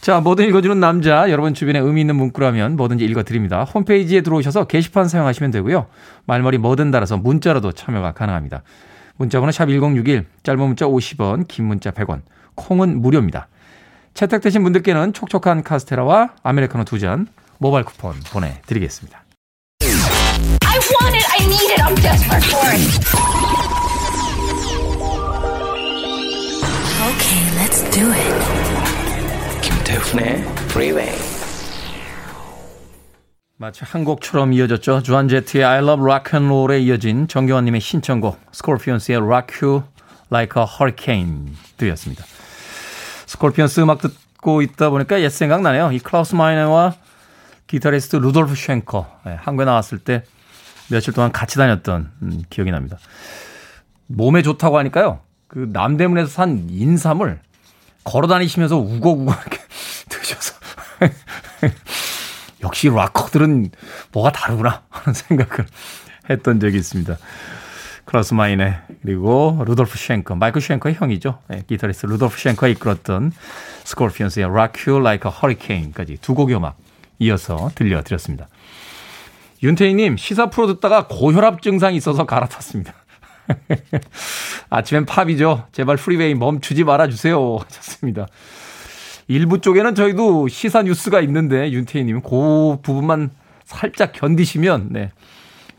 자, 0.00 0.20
뭐든 0.20 0.46
읽어주는 0.46 0.78
남자. 0.78 1.28
여러분 1.28 1.54
주변에 1.54 1.80
의미 1.80 2.02
있는 2.02 2.14
문구라면 2.14 2.76
뭐든지 2.76 3.04
읽어드립니다. 3.04 3.64
홈페이지에 3.64 4.20
들어오셔서 4.20 4.68
게시판 4.68 5.08
사용하시면 5.08 5.50
되고요. 5.50 5.86
말머리 6.26 6.58
뭐든 6.58 6.92
달아서 6.92 7.16
문자로도 7.16 7.72
참여가 7.72 8.12
가능합니다. 8.12 8.62
문자번호 9.16 9.50
샵 9.50 9.66
1061, 9.66 10.26
짧은 10.44 10.60
문자 10.60 10.86
50원, 10.86 11.48
긴 11.48 11.64
문자 11.64 11.90
100원, 11.90 12.20
콩은 12.54 13.00
무료입니다. 13.00 13.48
채택되신 14.14 14.62
분들께는 14.62 15.14
촉촉한 15.14 15.64
카스테라와 15.64 16.34
아메리카노 16.44 16.84
두 16.84 17.00
잔 17.00 17.26
모바일 17.62 17.84
쿠폰 17.84 18.18
보내드리겠습니다. 18.32 19.22
I 19.82 20.78
want 20.78 21.14
it, 21.14 21.24
I 21.30 21.46
need 21.46 21.70
it, 21.70 21.80
I'm 21.80 21.94
desperate 22.02 22.44
for 22.50 22.66
it. 22.66 22.82
Okay, 27.06 27.42
let's 27.56 27.82
do 27.92 28.10
it. 28.10 29.62
김태훈의 29.62 30.42
Freeway. 30.72 31.16
마치 33.58 33.84
한 33.84 34.02
곡처럼 34.02 34.52
이어졌죠. 34.54 35.04
조안 35.04 35.28
제트의 35.28 35.64
I 35.64 35.78
Love 35.78 36.02
Rock 36.02 36.36
and 36.36 36.52
Roll에 36.52 36.80
이어진 36.80 37.28
정경환님의 37.28 37.80
신청곡 37.80 38.40
스콜피언스의 38.50 39.18
Rock 39.18 39.60
You 39.62 39.84
Like 40.32 40.60
a 40.60 40.66
Hurricane 40.68 41.52
들으셨습니다. 41.76 42.24
스콜피언스 43.26 43.78
음악 43.82 44.00
듣고 44.00 44.62
있다 44.62 44.90
보니까 44.90 45.20
옛 45.20 45.28
생각나네요. 45.28 45.92
이 45.92 46.00
클라우스 46.00 46.34
마이네와 46.34 46.94
기타리스트 47.66 48.16
루돌프 48.16 48.54
쉔커 48.54 49.20
네, 49.26 49.36
한국에 49.40 49.64
나왔을 49.64 49.98
때 49.98 50.24
며칠 50.90 51.12
동안 51.12 51.32
같이 51.32 51.56
다녔던 51.56 52.10
음, 52.22 52.42
기억이 52.50 52.70
납니다. 52.70 52.98
몸에 54.08 54.42
좋다고 54.42 54.78
하니까요. 54.78 55.20
그 55.48 55.68
남대문에서 55.72 56.28
산 56.28 56.66
인삼을 56.70 57.40
걸어 58.04 58.26
다니시면서 58.26 58.76
우걱우걱 58.78 59.38
이렇게 59.40 59.58
드셔서 60.08 60.54
역시 62.62 62.88
락커들은 62.88 63.70
뭐가 64.12 64.32
다르구나 64.32 64.82
하는 64.88 65.14
생각을 65.14 65.66
했던 66.30 66.60
적이 66.60 66.78
있습니다. 66.78 67.16
클라우스 68.04 68.34
마이네 68.34 68.78
그리고 69.02 69.62
루돌프 69.66 69.96
쉔커 69.96 70.34
마이클 70.34 70.60
쉔커의 70.60 70.96
형이죠. 70.96 71.38
네, 71.48 71.62
기타리스트 71.66 72.06
루돌프 72.06 72.36
쉔커가 72.38 72.68
이끌었던 72.68 73.32
스콜피언스의 73.84 74.46
Rock 74.46 74.92
You 74.92 75.00
Like 75.00 75.30
a 75.30 75.36
Hurricane까지 75.36 76.18
두 76.20 76.34
곡의 76.34 76.56
음악 76.56 76.76
이어서 77.18 77.70
들려드렸습니다. 77.74 78.48
윤태희님 79.62 80.16
시사 80.16 80.50
프로 80.50 80.66
듣다가 80.66 81.06
고혈압 81.08 81.62
증상이 81.62 81.96
있어서 81.96 82.26
갈아탔습니다. 82.26 82.94
아침엔 84.70 85.06
팝이죠. 85.06 85.66
제발 85.72 85.96
프리웨이 85.96 86.34
멈추지 86.34 86.84
말아주세요. 86.84 87.58
하셨습니다. 87.64 88.26
일부 89.28 89.60
쪽에는 89.60 89.94
저희도 89.94 90.48
시사 90.48 90.82
뉴스가 90.82 91.20
있는데 91.22 91.70
윤태희님 91.70 92.22
그 92.22 92.78
부분만 92.82 93.30
살짝 93.64 94.12
견디시면 94.12 94.88
네, 94.90 95.12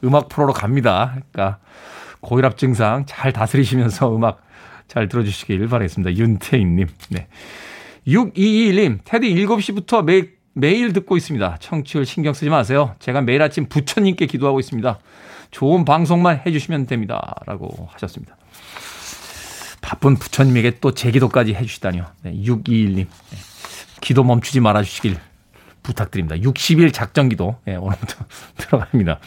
음악 0.04 0.30
프로로 0.30 0.54
갑니다. 0.54 1.16
그러니까 1.32 1.60
고혈압 2.22 2.58
증상 2.58 3.06
잘 3.06 3.34
다스리시면서 3.34 4.16
음악 4.16 4.42
잘 4.88 5.08
들어주시길 5.08 5.68
바라겠습니다. 5.68 6.16
윤태희님. 6.16 6.88
네. 7.10 7.28
6221님, 8.08 9.00
테디 9.04 9.34
7시부터 9.34 10.04
매일, 10.04 10.36
매일 10.54 10.94
듣고 10.94 11.18
있습니다. 11.18 11.58
청취율 11.60 12.06
신경 12.06 12.34
쓰지 12.34 12.50
마세요. 12.50 12.96
제가 13.00 13.22
매일 13.22 13.42
아침 13.42 13.66
부처님께 13.68 14.28
기도하고 14.28 14.60
있습니다. 14.60 15.00
좋은 15.52 15.86
방송만 15.86 16.42
해주시면 16.46 16.86
됩니다. 16.86 17.36
라고 17.46 17.88
하셨습니다. 17.94 18.36
바쁜 19.82 20.16
부처님에게 20.16 20.80
또 20.80 20.92
제 20.92 21.12
기도까지 21.12 21.54
해주시다니요. 21.56 22.06
네, 22.24 22.34
621님. 22.34 22.96
네, 22.96 23.38
기도 24.02 24.24
멈추지 24.24 24.60
말아주시길 24.60 25.18
부탁드립니다. 25.82 26.36
60일 26.38 26.94
작전 26.94 27.30
기도. 27.30 27.58
네, 27.66 27.76
오늘부터 27.76 28.24
들어갑니다. 28.58 29.20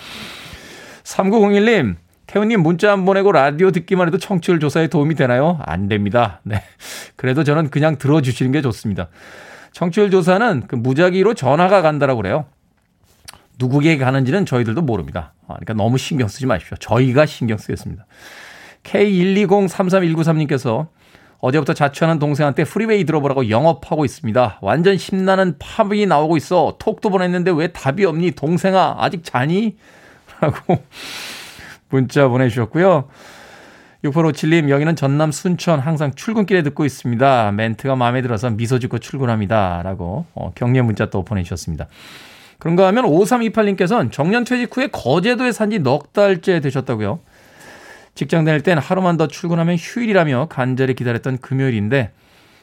3901님. 1.05 1.97
태훈님 2.27 2.61
문자 2.61 2.93
안 2.93 3.05
보내고 3.05 3.31
라디오 3.31 3.71
듣기만 3.71 4.09
해도 4.09 4.19
청취율 4.19 4.59
조사에 4.59 4.89
도움이 4.89 5.15
되나요? 5.15 5.61
안 5.65 5.87
됩니다. 5.89 6.41
네. 6.43 6.61
그래도 7.15 7.45
저는 7.45 7.71
그냥 7.71 7.99
들어주시는 7.99 8.51
게 8.51 8.63
좋습니다. 8.63 9.09
청취율 9.77 10.11
조사는 10.11 10.63
그 10.69 10.75
무작위로 10.75 11.35
전화가 11.35 11.83
간다라고 11.83 12.23
그래요. 12.23 12.47
누구에게 13.59 13.99
가는지는 13.99 14.47
저희들도 14.47 14.81
모릅니다. 14.81 15.35
아, 15.43 15.49
그러니까 15.49 15.75
너무 15.75 15.99
신경 15.99 16.29
쓰지 16.29 16.47
마십시오. 16.47 16.79
저희가 16.79 17.27
신경 17.27 17.59
쓰겠습니다. 17.59 18.07
K1203319님께서 18.85 20.87
어제부터 21.41 21.75
자취하는 21.75 22.19
동생한테 22.19 22.65
프리웨이 22.65 23.05
들어보라고 23.05 23.51
영업하고 23.51 24.07
있습니다. 24.07 24.61
완전 24.63 24.97
신나는 24.97 25.59
팝이 25.59 26.07
나오고 26.07 26.39
있어. 26.39 26.77
톡도 26.79 27.11
보냈는데 27.11 27.51
왜 27.51 27.67
답이 27.67 28.07
없니? 28.07 28.31
동생아, 28.31 28.97
아직 28.99 29.25
자니? 29.25 29.77
라고 30.41 30.83
문자 31.91 32.29
보내주셨고요. 32.29 33.11
6857님, 34.11 34.69
여기는 34.69 34.97
전남 34.97 35.33
순천 35.33 35.81
항상 35.81 36.13
출근길에 36.15 36.63
듣고 36.63 36.85
있습니다. 36.85 37.53
멘트가 37.53 37.97
마음에 37.97 38.23
들어서 38.23 38.51
미소 38.51 38.79
짓고 38.79 38.99
출근합니다. 38.99 39.83
라고 39.83 40.27
어, 40.35 40.53
격려 40.55 40.83
문자 40.83 41.07
또 41.11 41.25
보내주셨습니다. 41.25 41.87
그런가 42.59 42.87
하면 42.89 43.05
5328님께서는 43.05 44.11
정년 44.13 44.45
퇴직 44.45 44.75
후에 44.77 44.89
거제도에 44.89 45.53
산 45.53 45.71
지 45.71 45.79
넉 45.79 46.13
달째 46.13 46.61
되셨다고요. 46.61 47.21
직장 48.15 48.45
다닐 48.45 48.63
땐 48.63 48.79
하루만 48.79 49.19
더 49.19 49.29
출근하면 49.29 49.77
휴일이라며 49.77 50.47
간절히 50.49 50.95
기다렸던 50.95 51.39
금요일인데 51.39 52.13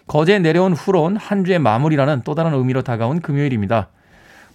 거제에 0.08 0.40
내려온 0.40 0.74
후론 0.74 1.16
한 1.16 1.46
주의 1.46 1.60
마무리라는 1.60 2.24
또 2.26 2.34
다른 2.34 2.54
의미로 2.54 2.82
다가온 2.82 3.22
금요일입니다. 3.22 3.90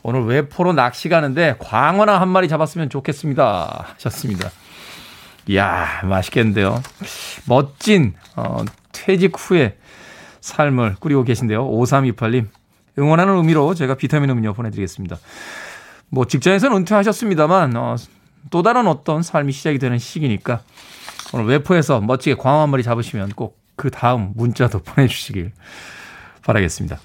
오늘 0.03 0.25
외포로 0.25 0.73
낚시 0.73 1.09
가는데 1.09 1.55
광어나 1.61 2.21
한 2.21 2.29
마리 2.29 2.49
잡았으면 2.49 2.91
좋겠습니다. 2.91 3.87
하셨습니다. 3.95 4.51
이야, 5.49 6.03
맛있겠는데요. 6.05 6.83
멋진 7.47 8.15
어, 8.37 8.65
퇴직 8.93 9.33
후에 9.37 9.77
삶을 10.41 10.97
꾸리고 11.01 11.25
계신데요. 11.25 11.67
5328님. 11.69 12.47
응원하는 12.99 13.37
의미로 13.37 13.75
제가 13.75 13.95
비타민 13.95 14.31
음료 14.31 14.53
보내드리겠습니다. 14.53 15.17
뭐 16.11 16.27
직장에서는 16.27 16.77
은퇴하셨습니다만 16.79 17.77
어, 17.77 17.97
또 18.51 18.63
다른 18.63 18.87
어떤 18.87 19.23
삶이 19.23 19.53
시작이 19.53 19.79
되는 19.79 19.99
시기니까 19.99 20.61
오늘 21.33 21.47
외포에서 21.47 22.01
멋지게 22.01 22.37
광어 22.37 22.63
한 22.63 22.71
마리 22.71 22.83
잡으시면 22.83 23.31
꼭 23.31 23.69
그 23.79 23.91
다음 23.91 24.33
문자도 24.35 24.81
보내주시길 24.85 25.53
바라겠습니다. 26.43 26.99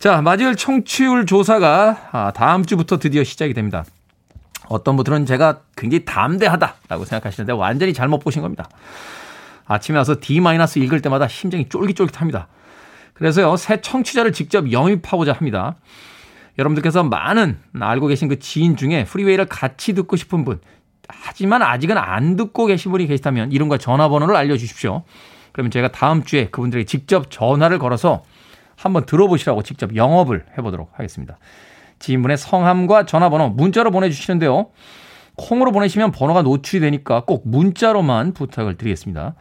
자, 0.00 0.20
마지막 0.20 0.56
청취율 0.56 1.26
조사가 1.26 2.08
아, 2.10 2.32
다음 2.34 2.64
주부터 2.64 2.98
드디어 2.98 3.22
시작이 3.22 3.54
됩니다. 3.54 3.84
어떤 4.68 4.96
분들은 4.96 5.26
제가 5.26 5.60
굉장히 5.76 6.04
담대하다라고 6.04 7.04
생각하시는데 7.04 7.52
완전히 7.52 7.92
잘못 7.92 8.18
보신 8.18 8.42
겁니다. 8.42 8.68
아침에 9.66 9.98
와서 9.98 10.16
D- 10.20 10.40
읽을 10.76 11.00
때마다 11.00 11.28
심장이 11.28 11.68
쫄깃쫄깃합니다. 11.68 12.48
그래서요, 13.14 13.56
새 13.56 13.80
청취자를 13.80 14.32
직접 14.32 14.72
영입하고자 14.72 15.32
합니다. 15.32 15.76
여러분들께서 16.58 17.02
많은 17.04 17.58
알고 17.78 18.08
계신 18.08 18.28
그 18.28 18.38
지인 18.38 18.76
중에 18.76 19.04
프리웨이를 19.04 19.46
같이 19.46 19.94
듣고 19.94 20.16
싶은 20.16 20.44
분, 20.44 20.60
하지만 21.08 21.62
아직은 21.62 21.96
안 21.96 22.36
듣고 22.36 22.66
계신 22.66 22.90
분이 22.92 23.06
계시다면 23.06 23.52
이름과 23.52 23.78
전화번호를 23.78 24.36
알려주십시오. 24.36 25.04
그러면 25.52 25.70
제가 25.70 25.92
다음 25.92 26.24
주에 26.24 26.48
그분들에게 26.48 26.86
직접 26.86 27.30
전화를 27.30 27.78
걸어서 27.78 28.24
한번 28.76 29.06
들어보시라고 29.06 29.62
직접 29.62 29.94
영업을 29.94 30.46
해보도록 30.56 30.90
하겠습니다. 30.94 31.38
지인분의 32.02 32.36
성함과 32.36 33.06
전화번호 33.06 33.48
문자로 33.50 33.92
보내주시는데요. 33.92 34.66
콩으로 35.36 35.70
보내시면 35.70 36.10
번호가 36.10 36.42
노출이 36.42 36.80
되니까 36.80 37.24
꼭 37.24 37.48
문자로만 37.48 38.34
부탁을 38.34 38.76
드리겠습니다. 38.76 39.34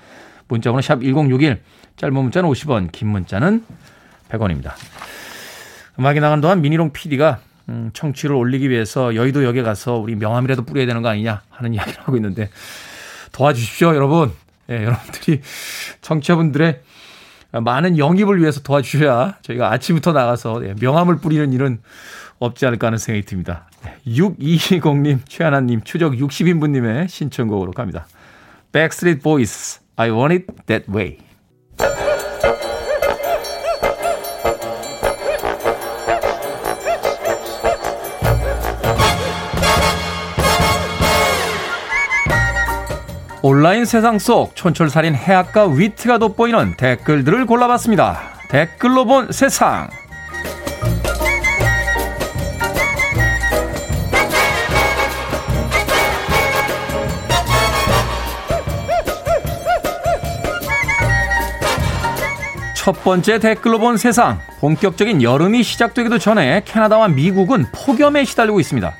문자번호 0.47 0.81
샵 0.81 1.01
1061, 1.01 1.61
짧은 1.97 2.13
문자는 2.13 2.49
50원, 2.49 2.91
긴 2.91 3.09
문자는 3.09 3.65
100원입니다. 4.29 4.73
음악이 5.99 6.19
나간 6.19 6.39
동안 6.39 6.61
미니롱 6.61 6.91
PD가 6.93 7.39
음, 7.69 7.89
청취를 7.93 8.35
올리기 8.35 8.69
위해서 8.69 9.15
여의도 9.15 9.43
역에 9.43 9.63
가서 9.63 9.95
우리 9.97 10.15
명함이라도 10.15 10.63
뿌려야 10.63 10.85
되는 10.85 11.01
거 11.01 11.09
아니냐 11.09 11.41
하는 11.49 11.73
이야기를 11.73 12.01
하고 12.01 12.15
있는데 12.15 12.49
도와주십시오, 13.31 13.95
여러분. 13.95 14.31
예, 14.69 14.83
여러분들이 14.83 15.41
청취자분들의 16.01 16.81
많은 17.53 17.97
영입을 17.97 18.39
위해서 18.39 18.61
도와주셔야 18.61 19.39
저희가 19.41 19.71
아침부터 19.73 20.13
나가서 20.13 20.65
예, 20.67 20.75
명함을 20.79 21.17
뿌리는 21.17 21.51
일은 21.51 21.79
없지 22.41 22.65
않을까 22.65 22.87
하는 22.87 22.97
생각이 22.97 23.25
듭니다. 23.25 23.69
6220님, 24.07 25.19
최하나님, 25.27 25.81
추적 25.83 26.13
60인분님의 26.13 27.07
신청곡으로 27.07 27.71
갑니다. 27.71 28.07
Backstreet 28.71 29.21
Boys, 29.21 29.79
I 29.95 30.09
Want 30.09 30.33
It 30.33 30.65
That 30.65 30.91
Way. 30.91 31.19
온라인 43.43 43.85
세상 43.85 44.19
속 44.19 44.55
촌철살인 44.55 45.15
해악과 45.15 45.67
위트가 45.67 46.19
돋보이는 46.19 46.77
댓글들을 46.77 47.45
골라봤습니다. 47.47 48.19
댓글로 48.49 49.05
본 49.05 49.31
세상. 49.31 49.89
첫 62.81 63.03
번째 63.03 63.37
댓글로 63.37 63.77
본 63.77 63.95
세상. 63.95 64.39
본격적인 64.59 65.21
여름이 65.21 65.61
시작되기도 65.61 66.17
전에 66.17 66.63
캐나다와 66.65 67.09
미국은 67.09 67.67
폭염에 67.71 68.25
시달리고 68.25 68.59
있습니다. 68.59 68.91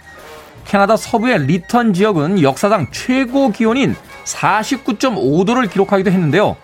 캐나다 0.66 0.96
서부의 0.96 1.48
리튼 1.48 1.92
지역은 1.92 2.44
역사상 2.44 2.92
최고 2.92 3.52
기온인 3.52 3.96
49.5도를 4.26 5.68
기록하기도 5.68 6.12
했는데요. 6.12 6.58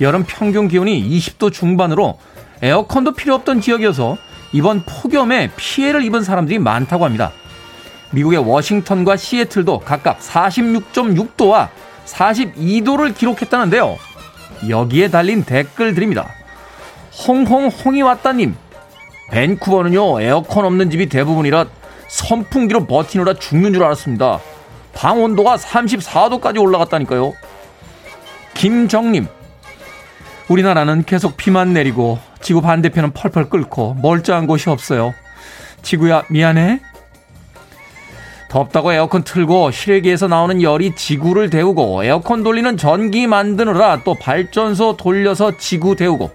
여름 0.00 0.24
평균 0.26 0.66
기온이 0.66 1.00
20도 1.08 1.52
중반으로 1.52 2.18
에어컨도 2.60 3.12
필요 3.12 3.36
없던 3.36 3.60
지역이어서 3.60 4.18
이번 4.52 4.82
폭염에 4.82 5.52
피해를 5.54 6.02
입은 6.02 6.24
사람들이 6.24 6.58
많다고 6.58 7.04
합니다. 7.04 7.30
미국의 8.10 8.40
워싱턴과 8.40 9.16
시애틀도 9.16 9.78
각각 9.84 10.18
46.6도와 10.18 11.68
42도를 12.04 13.16
기록했다는데요. 13.16 13.96
여기에 14.68 15.10
달린 15.10 15.44
댓글들입니다. 15.44 16.37
홍홍홍이 17.26 18.02
왔다님. 18.02 18.54
밴쿠버는요, 19.30 20.20
에어컨 20.20 20.64
없는 20.64 20.90
집이 20.90 21.08
대부분이라 21.08 21.66
선풍기로 22.08 22.86
버티느라 22.86 23.34
죽는 23.34 23.72
줄 23.72 23.84
알았습니다. 23.84 24.40
방 24.94 25.22
온도가 25.22 25.56
34도까지 25.56 26.60
올라갔다니까요. 26.60 27.34
김정님. 28.54 29.26
우리나라는 30.48 31.04
계속 31.04 31.36
비만 31.36 31.74
내리고 31.74 32.18
지구 32.40 32.62
반대편은 32.62 33.12
펄펄 33.12 33.50
끓고 33.50 33.96
멀쩡한 34.00 34.46
곳이 34.46 34.70
없어요. 34.70 35.14
지구야 35.82 36.22
미안해. 36.30 36.80
덥다고 38.48 38.94
에어컨 38.94 39.24
틀고 39.24 39.70
실외기에서 39.70 40.26
나오는 40.26 40.62
열이 40.62 40.94
지구를 40.94 41.50
데우고 41.50 42.02
에어컨 42.02 42.42
돌리는 42.42 42.78
전기 42.78 43.26
만드느라 43.26 44.00
또 44.04 44.14
발전소 44.14 44.96
돌려서 44.96 45.58
지구 45.58 45.94
데우고 45.94 46.30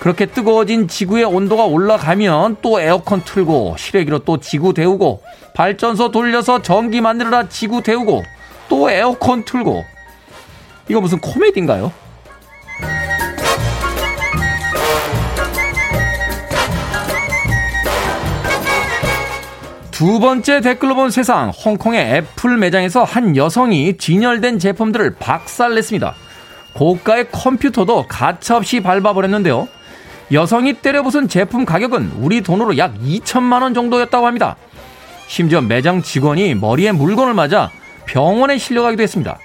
그렇게 0.00 0.26
뜨거워진 0.26 0.88
지구의 0.88 1.24
온도가 1.24 1.64
올라가면 1.64 2.58
또 2.62 2.80
에어컨 2.80 3.22
틀고 3.24 3.76
실외기로 3.78 4.20
또 4.20 4.38
지구 4.38 4.74
데우고 4.74 5.22
발전소 5.54 6.10
돌려서 6.10 6.62
전기 6.62 7.00
만들어라 7.00 7.48
지구 7.48 7.82
데우고 7.82 8.22
또 8.68 8.90
에어컨 8.90 9.44
틀고 9.44 9.84
이거 10.88 11.00
무슨 11.00 11.18
코미디인가요? 11.18 11.92
두 19.90 20.20
번째 20.20 20.60
댓글로 20.60 20.94
본 20.94 21.10
세상 21.10 21.48
홍콩의 21.48 22.16
애플 22.16 22.58
매장에서 22.58 23.02
한 23.02 23.34
여성이 23.34 23.96
진열된 23.96 24.58
제품들을 24.58 25.14
박살냈습니다. 25.18 26.14
고가의 26.74 27.30
컴퓨터도 27.30 28.06
가차없이 28.06 28.80
밟아버렸는데요. 28.80 29.66
여성이 30.32 30.74
때려부순 30.74 31.28
제품 31.28 31.64
가격은 31.64 32.12
우리 32.20 32.40
돈으로 32.42 32.76
약 32.78 32.94
2천만 32.98 33.62
원 33.62 33.74
정도였다고 33.74 34.26
합니다. 34.26 34.56
심지어 35.28 35.60
매장 35.60 36.02
직원이 36.02 36.54
머리에 36.54 36.92
물건을 36.92 37.34
맞아 37.34 37.70
병원에 38.06 38.58
실려가기도 38.58 39.02
했습니다. 39.02 39.38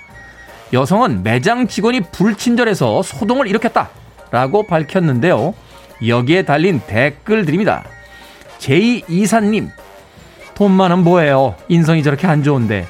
여성은 0.73 1.23
매장 1.23 1.67
직원이 1.67 2.01
불친절해서 2.01 3.03
소동을 3.03 3.47
일으켰다 3.47 3.89
라고 4.31 4.65
밝혔는데요. 4.65 5.53
여기에 6.07 6.43
달린 6.43 6.81
댓글들입니다. 6.87 7.83
제2이사님, 8.59 9.69
돈 10.55 10.71
많은 10.71 11.03
뭐예요? 11.03 11.55
인성이 11.67 12.01
저렇게 12.03 12.27
안 12.27 12.43
좋은데. 12.43 12.87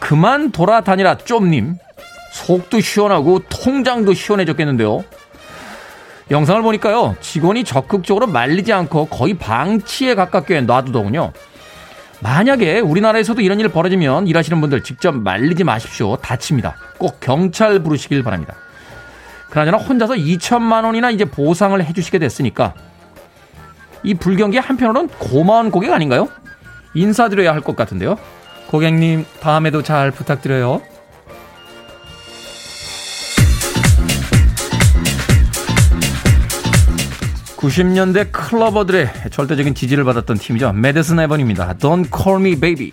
그만 0.00 0.50
돌아다니라 0.50 1.18
좀님, 1.18 1.76
속도 2.32 2.80
시원하고 2.80 3.40
통장도 3.48 4.14
시원해졌겠는데요. 4.14 5.04
영상을 6.30 6.60
보니까요, 6.62 7.16
직원이 7.20 7.64
적극적으로 7.64 8.26
말리지 8.26 8.72
않고 8.72 9.06
거의 9.06 9.34
방치에 9.34 10.14
가깝게 10.14 10.60
놔두더군요. 10.62 11.32
만약에 12.20 12.80
우리나라에서도 12.80 13.40
이런 13.40 13.60
일 13.60 13.68
벌어지면 13.68 14.26
일하시는 14.26 14.60
분들 14.60 14.82
직접 14.82 15.14
말리지 15.14 15.64
마십시오. 15.64 16.16
다칩니다. 16.16 16.76
꼭 16.98 17.20
경찰 17.20 17.78
부르시길 17.78 18.22
바랍니다. 18.22 18.54
그나저나 19.50 19.78
혼자서 19.78 20.14
2천만 20.14 20.84
원이나 20.84 21.10
이제 21.10 21.24
보상을 21.24 21.82
해주시게 21.82 22.18
됐으니까 22.18 22.74
이 24.02 24.14
불경기 24.14 24.58
한편으로는 24.58 25.08
고마운 25.18 25.70
고객 25.70 25.92
아닌가요? 25.92 26.28
인사드려야 26.94 27.52
할 27.52 27.60
것 27.60 27.74
같은데요. 27.76 28.16
고객님 28.66 29.24
다음에도 29.40 29.82
잘 29.82 30.10
부탁드려요. 30.10 30.82
90년대 37.58 38.30
클러버들의 38.30 39.10
절대적인 39.32 39.74
지지를 39.74 40.04
받았던 40.04 40.38
팀이죠. 40.38 40.72
메데슨 40.72 41.18
에번입니다. 41.18 41.74
Don't 41.74 42.08
call 42.14 42.40
me 42.40 42.58
baby. 42.58 42.92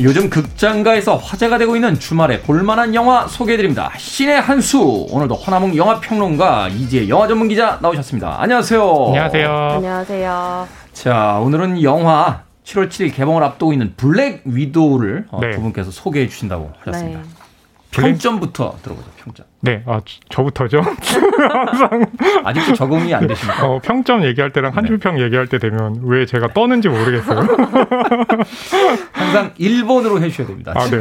요즘 0.00 0.30
극장가에서 0.30 1.16
화제가 1.16 1.58
되고 1.58 1.74
있는 1.74 1.98
주말에 1.98 2.40
볼만한 2.42 2.94
영화 2.94 3.26
소개해드립니다. 3.26 3.90
신의 3.96 4.40
한수 4.40 5.06
오늘도 5.10 5.34
허나몽 5.34 5.76
영화평론가 5.76 6.68
이지혜 6.68 7.08
영화 7.08 7.26
전문 7.26 7.48
기자 7.48 7.78
나오셨습니다. 7.82 8.40
안녕하세요. 8.40 9.06
안녕하세요. 9.08 9.50
안녕하세요. 9.50 10.68
자 10.92 11.38
오늘은 11.42 11.82
영화 11.82 12.42
7월 12.64 12.88
7일 12.88 13.14
개봉을 13.14 13.42
앞두고 13.42 13.72
있는 13.72 13.94
블랙 13.96 14.42
위도우를 14.44 15.26
어, 15.30 15.40
네. 15.40 15.50
두 15.50 15.62
분께서 15.62 15.90
소개해 15.90 16.28
주신다고 16.28 16.70
하셨습니다. 16.84 17.20
네. 17.20 17.26
평점부터 17.90 18.76
들어보죠. 18.82 19.08
평점. 19.16 19.46
네, 19.60 19.82
아 19.86 20.00
저부터죠. 20.28 20.80
항상 20.82 22.06
아직도 22.44 22.74
적응이 22.74 23.14
안 23.14 23.26
되십니까? 23.26 23.66
어, 23.66 23.80
평점 23.82 24.24
얘기할 24.24 24.52
때랑 24.52 24.76
한 24.76 24.86
줄평 24.86 25.16
네. 25.16 25.22
얘기할 25.22 25.46
때 25.48 25.58
되면 25.58 26.00
왜 26.04 26.26
제가 26.26 26.52
떠는지 26.52 26.88
모르겠어요. 26.88 27.40
항상 29.12 29.52
일본으로 29.58 30.20
해주셔야 30.20 30.46
됩니다. 30.46 30.72
아, 30.76 30.84
네. 30.88 30.98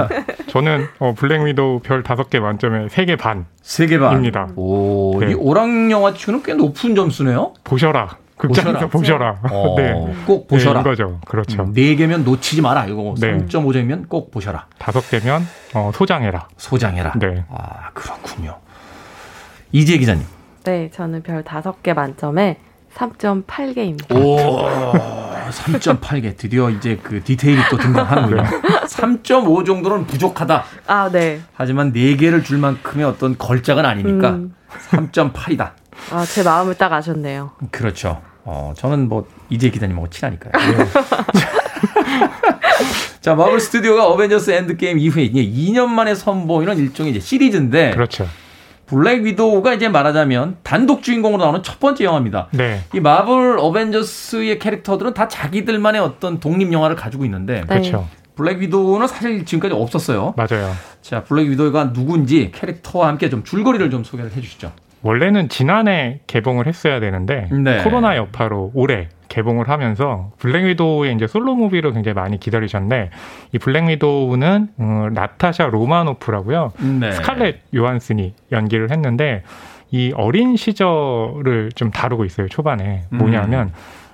저는 0.47 0.87
어, 0.99 1.13
블랙 1.15 1.41
위도우 1.43 1.79
별 1.81 2.03
다섯 2.03 2.29
개 2.29 2.39
만점에 2.39 2.87
세 2.89 3.05
개 3.05 3.15
반. 3.15 3.45
세 3.61 3.85
개 3.87 3.99
반입니다. 3.99 4.49
오, 4.55 5.17
네. 5.19 5.31
이 5.31 5.33
오락 5.33 5.67
영화 5.91 6.13
치고는 6.13 6.41
꽤 6.43 6.53
높은 6.53 6.95
점수네요. 6.95 7.53
보셔라. 7.63 8.17
극장에서 8.37 8.87
보셔라. 8.87 9.35
보셔라. 9.35 9.39
어, 9.51 9.75
네. 9.77 10.13
꼭 10.25 10.47
보셔라. 10.47 10.83
네, 10.83 10.89
이거죠. 10.91 11.19
그렇죠. 11.25 11.63
음, 11.63 11.73
네 11.73 11.95
개면 11.95 12.23
놓치지 12.23 12.61
마라. 12.61 12.85
이거 12.85 13.13
네. 13.19 13.37
3.5점이면 13.37 14.07
꼭 14.09 14.31
보셔라. 14.31 14.67
다섯 14.77 15.09
개면 15.09 15.45
어, 15.73 15.91
소장해라. 15.93 16.47
소장해라. 16.57 17.13
네. 17.19 17.45
아 17.49 17.89
그렇군요. 17.93 18.57
이재 19.71 19.97
기자님. 19.97 20.25
네, 20.63 20.89
저는 20.91 21.23
별 21.23 21.43
다섯 21.43 21.81
개 21.81 21.93
만점에 21.93 22.59
3.8개입니다. 22.93 24.15
오, 24.15 24.47
3.8개 25.49 26.35
드디어 26.35 26.69
이제 26.69 26.99
그 27.01 27.23
디테일이 27.23 27.61
또 27.69 27.77
등장하는군요. 27.77 28.43
3.5 28.87 29.65
정도는 29.65 30.05
부족하다. 30.07 30.63
아, 30.87 31.09
네. 31.11 31.39
하지만 31.53 31.93
4개를 31.93 32.43
줄 32.43 32.57
만큼의 32.57 33.05
어떤 33.05 33.37
걸작은 33.37 33.85
아니니까 33.85 34.29
음. 34.31 34.55
3.8이다. 34.89 35.71
아, 36.11 36.25
제 36.25 36.43
마음을 36.43 36.75
딱 36.75 36.91
아셨네요. 36.91 37.51
그렇죠. 37.71 38.21
어, 38.49 38.71
저는 38.77 39.09
뭐 39.09 39.27
이재 39.49 39.69
기자님하고 39.69 40.09
친하니까요. 40.09 40.53
네. 40.53 40.85
자, 43.19 43.35
마블 43.35 43.59
스튜디오가 43.59 44.07
어벤져스 44.07 44.51
엔드게임 44.51 44.99
이후에 44.99 45.23
이제 45.23 45.43
2년 45.43 45.87
만에 45.87 46.15
선보이는 46.15 46.77
일종의 46.77 47.11
이제 47.11 47.19
시리즈인데 47.19 47.91
그렇죠. 47.91 48.25
블랙 48.85 49.23
위도우가 49.23 49.73
이제 49.73 49.89
말하자면 49.89 50.59
단독 50.63 51.03
주인공으로 51.03 51.43
나오는 51.43 51.61
첫 51.61 51.81
번째 51.81 52.05
영화입니다. 52.05 52.47
네. 52.51 52.83
이 52.93 53.01
마블 53.01 53.57
어벤져스의 53.59 54.59
캐릭터들은 54.59 55.13
다 55.13 55.27
자기들만의 55.27 55.99
어떤 55.99 56.39
독립 56.39 56.71
영화를 56.71 56.95
가지고 56.95 57.25
있는데 57.25 57.55
네. 57.55 57.67
그렇죠. 57.67 58.07
블랙 58.35 58.59
위도우는 58.59 59.07
사실 59.07 59.43
지금까지 59.43 59.75
없었어요. 59.75 60.35
맞아요. 60.37 60.73
자, 61.01 61.25
블랙 61.25 61.49
위도우가 61.49 61.91
누군지 61.91 62.49
캐릭터와 62.55 63.09
함께 63.09 63.29
좀 63.29 63.43
줄거리를 63.43 63.89
좀 63.89 64.05
소개를 64.05 64.31
해 64.31 64.39
주시죠. 64.39 64.71
원래는 65.07 65.47
지난해 65.47 66.19
개봉을 66.27 66.67
했어야 66.67 66.99
되는데 66.99 67.47
네. 67.49 67.81
코로나 67.81 68.17
여파로 68.17 68.71
올해 68.73 69.07
개봉을 69.29 69.69
하면서 69.69 70.31
블랙 70.37 70.65
위도우의 70.65 71.15
이제 71.15 71.27
솔로 71.27 71.55
movie로 71.55 71.93
굉장히 71.93 72.13
많이 72.13 72.37
기다리셨는데 72.37 73.11
이 73.53 73.57
블랙 73.57 73.87
위도우는 73.87 74.67
어, 74.77 75.07
나타샤 75.13 75.67
로마노프라고요. 75.67 76.73
네. 76.99 77.13
스칼렛 77.13 77.55
요한슨이 77.73 78.33
연기를 78.51 78.91
했는데 78.91 79.43
이 79.91 80.11
어린 80.13 80.57
시절을 80.57 81.71
좀 81.73 81.89
다루고 81.89 82.25
있어요. 82.25 82.49
초반에 82.49 83.03
뭐냐면 83.09 83.67
음. 83.67 83.73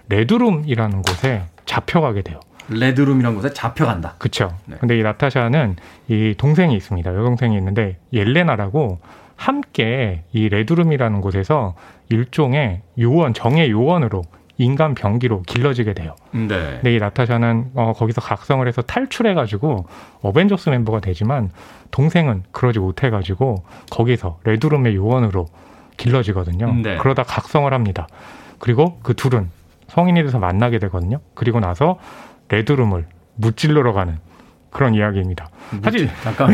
레드룸이라는 0.09 1.01
곳에 1.01 1.41
잡혀가게 1.65 2.21
돼요. 2.21 2.39
레드룸이라는 2.69 3.35
곳에 3.35 3.51
잡혀간다. 3.51 4.13
그렇죠. 4.19 4.51
네. 4.67 4.77
근데 4.79 4.99
이 4.99 5.01
나타샤는 5.01 5.75
이 6.07 6.35
동생이 6.37 6.75
있습니다. 6.75 7.09
여동생이 7.15 7.57
있는데 7.57 7.97
옐레나라고 8.13 8.99
함께 9.35 10.23
이 10.31 10.49
레드룸이라는 10.49 11.21
곳에서 11.21 11.75
일종의 12.09 12.81
요원 12.99 13.33
정예 13.33 13.71
요원으로 13.71 14.23
인간 14.57 14.93
병기로 14.93 15.41
길러지게 15.43 15.93
돼요. 15.93 16.15
네. 16.31 16.47
근데 16.47 16.95
이 16.95 16.99
나타샤는 16.99 17.71
어, 17.73 17.93
거기서 17.93 18.21
각성을 18.21 18.65
해서 18.67 18.81
탈출해가지고 18.83 19.87
어벤져스 20.21 20.69
멤버가 20.69 20.99
되지만 20.99 21.49
동생은 21.91 22.43
그러지 22.51 22.79
못해가지고 22.79 23.63
거기서 23.89 24.39
레드룸의 24.43 24.95
요원으로 24.95 25.47
길러지거든요. 25.97 26.73
네. 26.81 26.97
그러다 26.97 27.23
각성을 27.23 27.71
합니다. 27.73 28.07
그리고 28.59 28.99
그 29.01 29.15
둘은 29.15 29.49
성인이 29.87 30.23
돼서 30.23 30.39
만나게 30.39 30.79
되거든요. 30.79 31.19
그리고 31.33 31.59
나서 31.59 31.97
레드룸을 32.49 33.05
무찔러러 33.35 33.93
가는 33.93 34.19
그런 34.73 34.93
이야기입니다. 34.95 35.47
사실 35.83 36.09
잠깐 36.23 36.49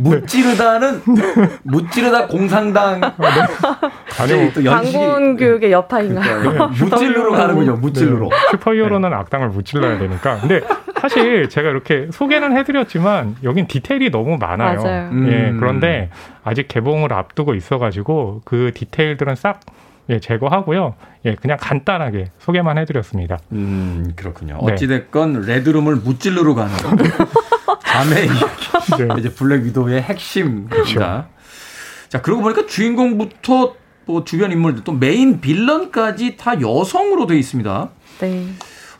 무찌르다는 0.00 1.02
무찌르다 1.62 2.26
공상당 2.26 3.02
아, 3.02 3.12
네. 4.26 4.50
아니요 4.50 4.52
장군 4.64 5.36
교육의 5.36 5.72
여파인가요? 5.72 6.68
무찔르로 6.68 7.32
가는군요. 7.32 7.76
무찔르로 7.76 8.28
네. 8.28 8.36
슈퍼히어로는 8.50 9.10
네. 9.10 9.16
악당을 9.16 9.50
무찔러야 9.50 9.98
되니까. 9.98 10.40
근데 10.40 10.62
사실 11.00 11.48
제가 11.48 11.70
이렇게 11.70 12.08
소개는 12.10 12.56
해드렸지만 12.56 13.36
여긴 13.44 13.66
디테일이 13.66 14.10
너무 14.10 14.38
많아요. 14.38 14.82
맞아요. 14.82 15.10
예, 15.28 15.50
음. 15.50 15.56
그런데 15.60 16.10
아직 16.42 16.68
개봉을 16.68 17.12
앞두고 17.12 17.54
있어가지고 17.54 18.42
그 18.44 18.72
디테일들은 18.74 19.34
싹 19.36 19.60
예, 20.08 20.20
제거하고요. 20.20 20.94
예, 21.24 21.34
그냥 21.34 21.56
간단하게 21.60 22.30
소개만 22.38 22.78
해드렸습니다. 22.78 23.38
음, 23.52 24.12
그렇군요. 24.16 24.58
네. 24.64 24.72
어찌됐건 24.72 25.42
레드룸을 25.42 25.96
무찌르러 25.96 26.54
가는 26.54 26.72
자매 27.84 28.26
네. 28.26 28.28
이제 29.18 29.28
블랙 29.30 29.64
위도우의 29.64 30.02
핵심입니다. 30.02 30.70
그렇죠. 30.76 31.24
자, 32.08 32.22
그러고 32.22 32.42
보니까 32.42 32.66
주인공부터 32.66 33.74
또 34.06 34.24
주변 34.24 34.52
인물들 34.52 34.84
또 34.84 34.92
main 34.92 35.40
villain까지 35.40 36.36
다 36.36 36.60
여성으로 36.60 37.26
되어 37.26 37.36
있습니다. 37.36 37.88
네. 38.20 38.46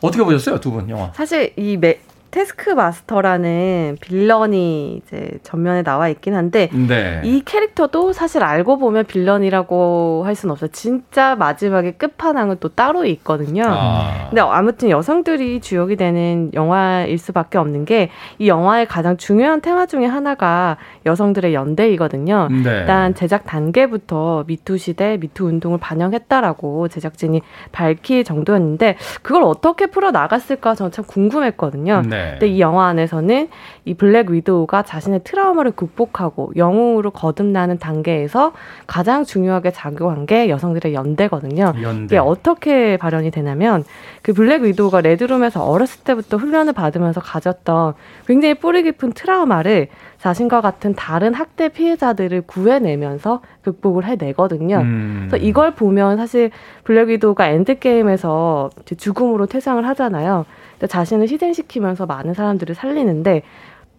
어떻게 0.01 0.23
보셨어요, 0.23 0.59
두 0.59 0.71
분 0.71 0.89
영화? 0.89 1.11
사실 1.15 1.53
이 1.55 1.77
메, 1.77 1.99
태스크마스터라는 2.37 3.97
villain이 3.99 5.01
이제 5.03 5.39
전면에 5.41 5.81
나와 5.81 6.07
있긴 6.07 6.35
한데 6.35 6.69
네. 6.71 7.19
이 7.23 7.41
캐릭터도 7.43 8.13
사실 8.13 8.43
알고 8.43 8.77
보면 8.77 9.05
villain이라고 9.05 10.21
할 10.23 10.35
수는 10.35 10.51
없어요. 10.53 10.69
진짜 10.71 11.35
마지막에 11.35 11.93
끝판왕은 11.93 12.57
또 12.59 12.69
따로 12.69 13.05
있거든요. 13.05 13.63
아. 13.65 14.27
근데 14.29 14.41
아무튼 14.41 14.91
여성들이 14.91 15.61
주역이 15.61 15.95
되는 15.95 16.51
영화일 16.53 17.17
수밖에 17.17 17.57
없는 17.57 17.85
게 17.85 18.11
이 18.39 18.47
영화의 18.47 18.85
가장 18.85 19.17
중요한 19.17 19.61
테마 19.61 19.85
중에 19.85 20.05
하나가 20.05 20.77
여성들의 21.05 21.53
연대이거든요. 21.53 22.49
네. 22.63 22.79
일단 22.79 23.13
제작 23.15 23.45
단계부터 23.45 24.43
Me 24.47 24.59
Too 24.59 24.77
시대, 24.77 25.17
Me 25.17 25.28
Too 25.28 25.45
운동을 25.45 25.79
반영했다라고 25.79 26.87
제작진이 26.87 27.41
밝힐 27.71 28.23
정도였는데 28.23 28.97
그걸 29.21 29.43
어떻게 29.43 29.87
풀어 29.87 30.11
나갔을까 30.11 30.75
저는 30.75 30.91
참 30.91 31.05
궁금했거든요. 31.05 32.03
네. 32.07 32.26
네. 32.27 32.31
근데 32.39 32.47
이 32.47 32.59
영화 32.59 32.87
안에서는 32.87 33.49
이 33.85 33.93
블랙 33.93 34.29
위도우가 34.29 34.83
자신의 34.83 35.21
트라우마를 35.23 35.71
극복하고 35.71 36.51
영웅으로 36.55 37.11
거듭나는 37.11 37.79
단계에서 37.79 38.53
가장 38.85 39.23
중요하게 39.23 39.71
작용한 39.71 40.25
게 40.25 40.49
여성들의 40.49 40.93
연대거든요. 40.93 41.73
연대. 41.81 42.15
이게 42.15 42.17
어떻게 42.17 42.97
발현이 42.97 43.31
되냐면 43.31 43.83
그 44.21 44.33
블랙 44.33 44.61
위도우가 44.61 45.01
레드룸에서 45.01 45.63
어렸을 45.63 46.03
때부터 46.03 46.37
훈련을 46.37 46.73
받으면서 46.73 47.21
가졌던 47.21 47.93
굉장히 48.25 48.53
뿌리 48.55 48.83
깊은 48.83 49.13
트라우마를 49.13 49.87
자신과 50.19 50.61
같은 50.61 50.95
다른 50.95 51.33
학대 51.33 51.69
피해자들을 51.69 52.41
구해내면서 52.47 53.41
극복을 53.63 54.05
해내거든요. 54.05 54.77
음. 54.77 55.27
그래서 55.29 55.37
이걸 55.45 55.75
보면 55.75 56.17
사실 56.17 56.49
블랙 56.83 57.09
위도우가 57.09 57.47
엔드게임에서 57.47 58.71
죽음으로 58.97 59.45
퇴장을 59.45 59.85
하잖아요. 59.87 60.45
자신을 60.87 61.27
희생시키면서 61.29 62.05
많은 62.05 62.33
사람들을 62.33 62.73
살리는데 62.75 63.43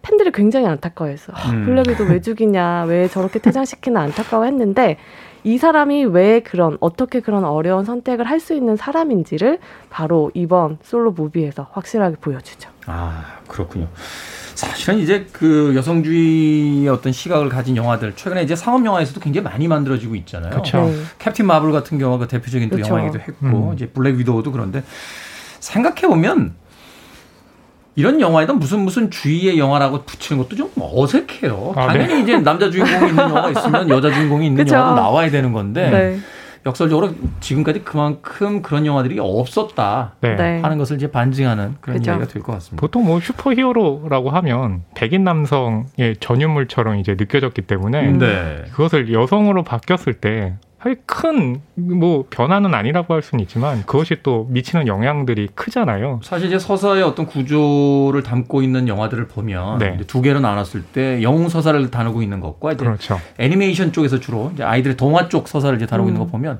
팬들이 0.01 0.31
굉장히 0.31 0.65
안타까워했어. 0.67 1.33
아, 1.35 1.51
음. 1.51 1.65
블랙 1.65 1.90
위도우 1.90 2.05
왜 2.05 2.21
죽이냐, 2.21 2.85
왜 2.87 3.07
저렇게 3.07 3.39
퇴장시키나 3.39 3.99
안타까워했는데 4.01 4.97
이 5.43 5.57
사람이 5.57 6.05
왜 6.05 6.41
그런 6.41 6.77
어떻게 6.81 7.19
그런 7.21 7.45
어려운 7.45 7.85
선택을 7.85 8.25
할 8.25 8.39
수 8.39 8.53
있는 8.53 8.75
사람인지를 8.77 9.59
바로 9.89 10.31
이번 10.33 10.77
솔로 10.83 11.11
무비에서 11.11 11.67
확실하게 11.71 12.17
보여주죠. 12.21 12.69
아 12.87 13.39
그렇군요. 13.47 13.87
사실은 14.59 14.99
이제 14.99 15.25
그 15.31 15.73
여성주의의 15.75 16.89
어떤 16.89 17.13
시각을 17.13 17.47
가진 17.47 17.77
영화들 17.77 18.13
최근에 18.17 18.43
이제 18.43 18.57
상업 18.57 18.85
영화에서도 18.85 19.17
굉장히 19.21 19.45
많이 19.45 19.69
만들어지고 19.69 20.15
있잖아요. 20.15 20.51
그렇죠. 20.51 20.81
네. 20.81 21.01
캡틴 21.17 21.47
마블 21.47 21.71
같은 21.71 21.97
경우가 21.97 22.27
대표적인 22.27 22.69
또 22.69 22.75
그렇죠. 22.75 22.93
영화이기도 22.93 23.19
했고 23.19 23.69
음. 23.69 23.73
이제 23.73 23.87
블랙 23.87 24.17
위도우도 24.17 24.51
그런데 24.51 24.83
생각해 25.61 26.01
보면 26.01 26.55
이런 27.95 28.19
영화에다 28.19 28.51
무슨 28.51 28.81
무슨 28.81 29.09
주의의 29.09 29.57
영화라고 29.57 30.03
붙이는 30.03 30.41
것도 30.43 30.57
좀 30.57 30.71
어색해요. 30.77 31.73
아, 31.77 31.87
당연히 31.87 32.15
네. 32.15 32.21
이제 32.21 32.37
남자 32.39 32.69
주인공이 32.69 33.09
있는 33.09 33.17
영화가 33.17 33.51
있으면 33.51 33.89
여자 33.89 34.11
주인공이 34.11 34.45
있는 34.45 34.65
그쵸? 34.65 34.75
영화도 34.75 34.95
나와야 34.95 35.31
되는 35.31 35.53
건데 35.53 35.89
네. 35.89 36.19
역설적으로 36.65 37.11
지금까지 37.39 37.83
그만큼 37.83 38.61
그런 38.61 38.85
영화들이 38.85 39.17
없었다 39.19 40.13
네. 40.21 40.35
네. 40.35 40.59
하는 40.61 40.77
것을 40.77 40.97
이제 40.97 41.09
반증하는 41.09 41.75
그런 41.81 41.97
그쵸? 41.97 42.11
이야기가 42.11 42.31
될 42.31 42.41
것 42.41 42.51
같습니다. 42.53 42.79
보통 42.81 43.05
뭐 43.05 43.19
슈퍼히어로라고 43.19 44.29
하면 44.29 44.83
백인 44.95 45.23
남성의 45.23 46.17
전유물처럼 46.19 46.97
이제 46.99 47.15
느껴졌기 47.17 47.61
때문에 47.63 48.11
네. 48.11 48.63
그것을 48.71 49.11
여성으로 49.13 49.63
바뀌었을 49.63 50.15
때 50.15 50.55
큰뭐 51.05 52.25
변화는 52.29 52.73
아니라고 52.73 53.13
할 53.13 53.21
수는 53.21 53.41
있지만 53.43 53.85
그것이 53.85 54.17
또 54.23 54.47
미치는 54.49 54.87
영향들이 54.87 55.49
크잖아요. 55.53 56.21
사실 56.23 56.47
이제 56.47 56.57
서사의 56.57 57.03
어떤 57.03 57.25
구조를 57.25 58.23
담고 58.23 58.61
있는 58.61 58.87
영화들을 58.87 59.27
보면 59.27 59.79
네. 59.79 59.97
두 60.07 60.21
개로 60.21 60.39
나눴을 60.39 60.83
때 60.93 61.21
영웅 61.21 61.49
서사를 61.49 61.91
다루고 61.91 62.21
있는 62.21 62.39
것과 62.39 62.73
이제 62.73 62.85
그렇죠. 62.85 63.19
애니메이션 63.37 63.91
쪽에서 63.91 64.19
주로 64.19 64.51
이제 64.53 64.63
아이들의 64.63 64.95
동화 64.95 65.27
쪽 65.27 65.47
서사를 65.47 65.75
이제 65.75 65.85
다루고 65.85 66.09
음. 66.09 66.13
있는 66.13 66.25
거 66.25 66.31
보면 66.31 66.59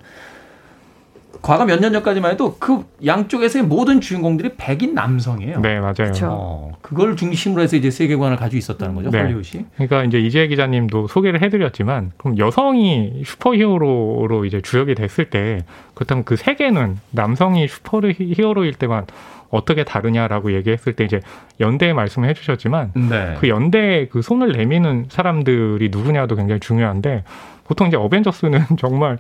과거 1.42 1.66
몇 1.66 1.80
년 1.80 1.94
전까지만 1.94 2.32
해도 2.32 2.56
그 2.60 2.84
양쪽에서의 3.06 3.64
모든 3.66 4.02
주인공들이 4.02 4.52
백인 4.58 4.94
남성이에요. 4.94 5.62
네, 5.62 5.80
맞아요. 5.80 6.12
어, 6.24 6.72
그걸 6.82 7.16
중심으로 7.16 7.62
해서 7.62 7.78
이제 7.78 7.90
세계관을 7.90 8.36
가지고 8.38 8.58
있었다는 8.58 8.96
거죠, 8.96 9.10
네. 9.10 9.22
헐리우드이. 9.22 9.66
그러니까 9.76 10.04
이제 10.04 10.20
이재 10.20 10.48
기자님도 10.48 11.08
소개를 11.08 11.42
해드렸지만, 11.42 12.12
그럼 12.18 12.38
여성이 12.38 13.22
슈퍼히어로로 13.26 14.46
이제 14.46 14.62
주역이 14.62 14.96
됐을 14.96 15.30
때, 15.30 15.64
그렇다면 15.94 16.24
그 16.26 16.36
세계는 16.36 16.98
남성이 17.12 17.68
슈퍼히어로일 17.68 18.74
때만 18.74 19.06
어떻게 19.50 19.84
다르냐라고 19.84 20.54
얘기했을 20.54 20.94
때 20.94 21.06
이제 21.06 21.22
연대의 21.60 21.94
말씀을 21.94 22.30
해주셨지만, 22.30 22.92
네. 23.10 23.36
그 23.40 23.48
연대에 23.50 24.08
그 24.08 24.22
손을 24.22 24.52
내미는 24.52 25.06
사람들이 25.10 25.90
누구냐도 25.92 26.36
굉장히 26.36 26.60
중요한데, 26.60 27.24
보통 27.66 27.88
이제 27.88 27.98
어벤져스는 27.98 28.62
정말 28.80 29.18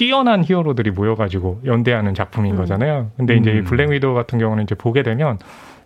뛰어난 0.00 0.42
히어로들이 0.42 0.92
모여가지고 0.92 1.60
연대하는 1.66 2.14
작품인 2.14 2.54
음. 2.54 2.56
거잖아요. 2.56 3.10
근데 3.18 3.36
이제 3.36 3.50
음. 3.58 3.64
블랙 3.64 3.90
위도우 3.90 4.14
같은 4.14 4.38
경우는 4.38 4.64
이제 4.64 4.74
보게 4.74 5.02
되면 5.02 5.38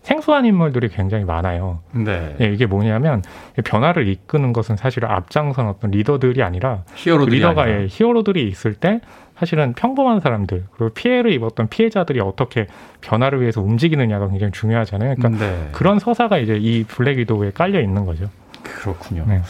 생소한 0.05 0.47
인물들이 0.47 0.89
굉장히 0.89 1.25
많아요. 1.25 1.81
네. 1.91 2.37
예, 2.41 2.45
이게 2.53 2.67
뭐냐면 2.67 3.23
변화를 3.65 4.07
이끄는 4.07 4.53
것은 4.53 4.77
사실 4.77 5.05
앞장선 5.05 5.67
어떤 5.67 5.91
리더들이 5.91 6.45
아니라 6.45 6.85
히어로들이 6.95 7.37
리더가 7.39 7.63
아니라. 7.63 7.81
예, 7.83 7.87
히어로들이 7.91 8.47
있을 8.47 8.75
때 8.75 9.01
사실은 9.37 9.73
평범한 9.73 10.21
사람들 10.21 10.63
그리고 10.77 10.95
피해를 10.95 11.33
입었던 11.33 11.67
피해자들이 11.69 12.21
어떻게 12.21 12.69
변화를 13.01 13.41
위해서 13.41 13.61
움직이느냐가 13.63 14.29
굉장히 14.29 14.53
중요하잖아요. 14.53 15.17
그러니까 15.17 15.45
네. 15.45 15.69
그런 15.73 15.99
서사가 15.99 16.39
이제 16.39 16.57
이 16.57 16.85
블랙 16.85 17.19
위도우에 17.19 17.51
깔려 17.51 17.81
있는 17.81 18.05
거죠. 18.05 18.31
그렇군요. 18.63 19.25
네. 19.27 19.41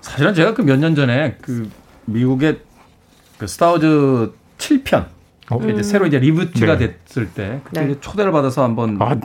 사실은 0.00 0.34
제가 0.34 0.52
그 0.54 0.62
몇 0.64 0.80
년 0.80 0.96
전에 0.96 1.36
그 1.40 1.70
미국의 2.06 2.58
그 3.38 3.46
스타워즈 3.46 4.32
7편 4.58 5.06
어? 5.50 5.58
이제 5.62 5.72
음. 5.72 5.82
새로 5.82 6.06
이제 6.06 6.18
reboot가 6.18 6.78
네. 6.78 6.96
됐을 7.06 7.28
때 7.30 7.60
그때 7.64 7.80
네. 7.84 7.90
이제 7.90 8.00
초대를 8.00 8.32
받아서 8.32 8.62
한번 8.62 8.96
아, 9.00 9.18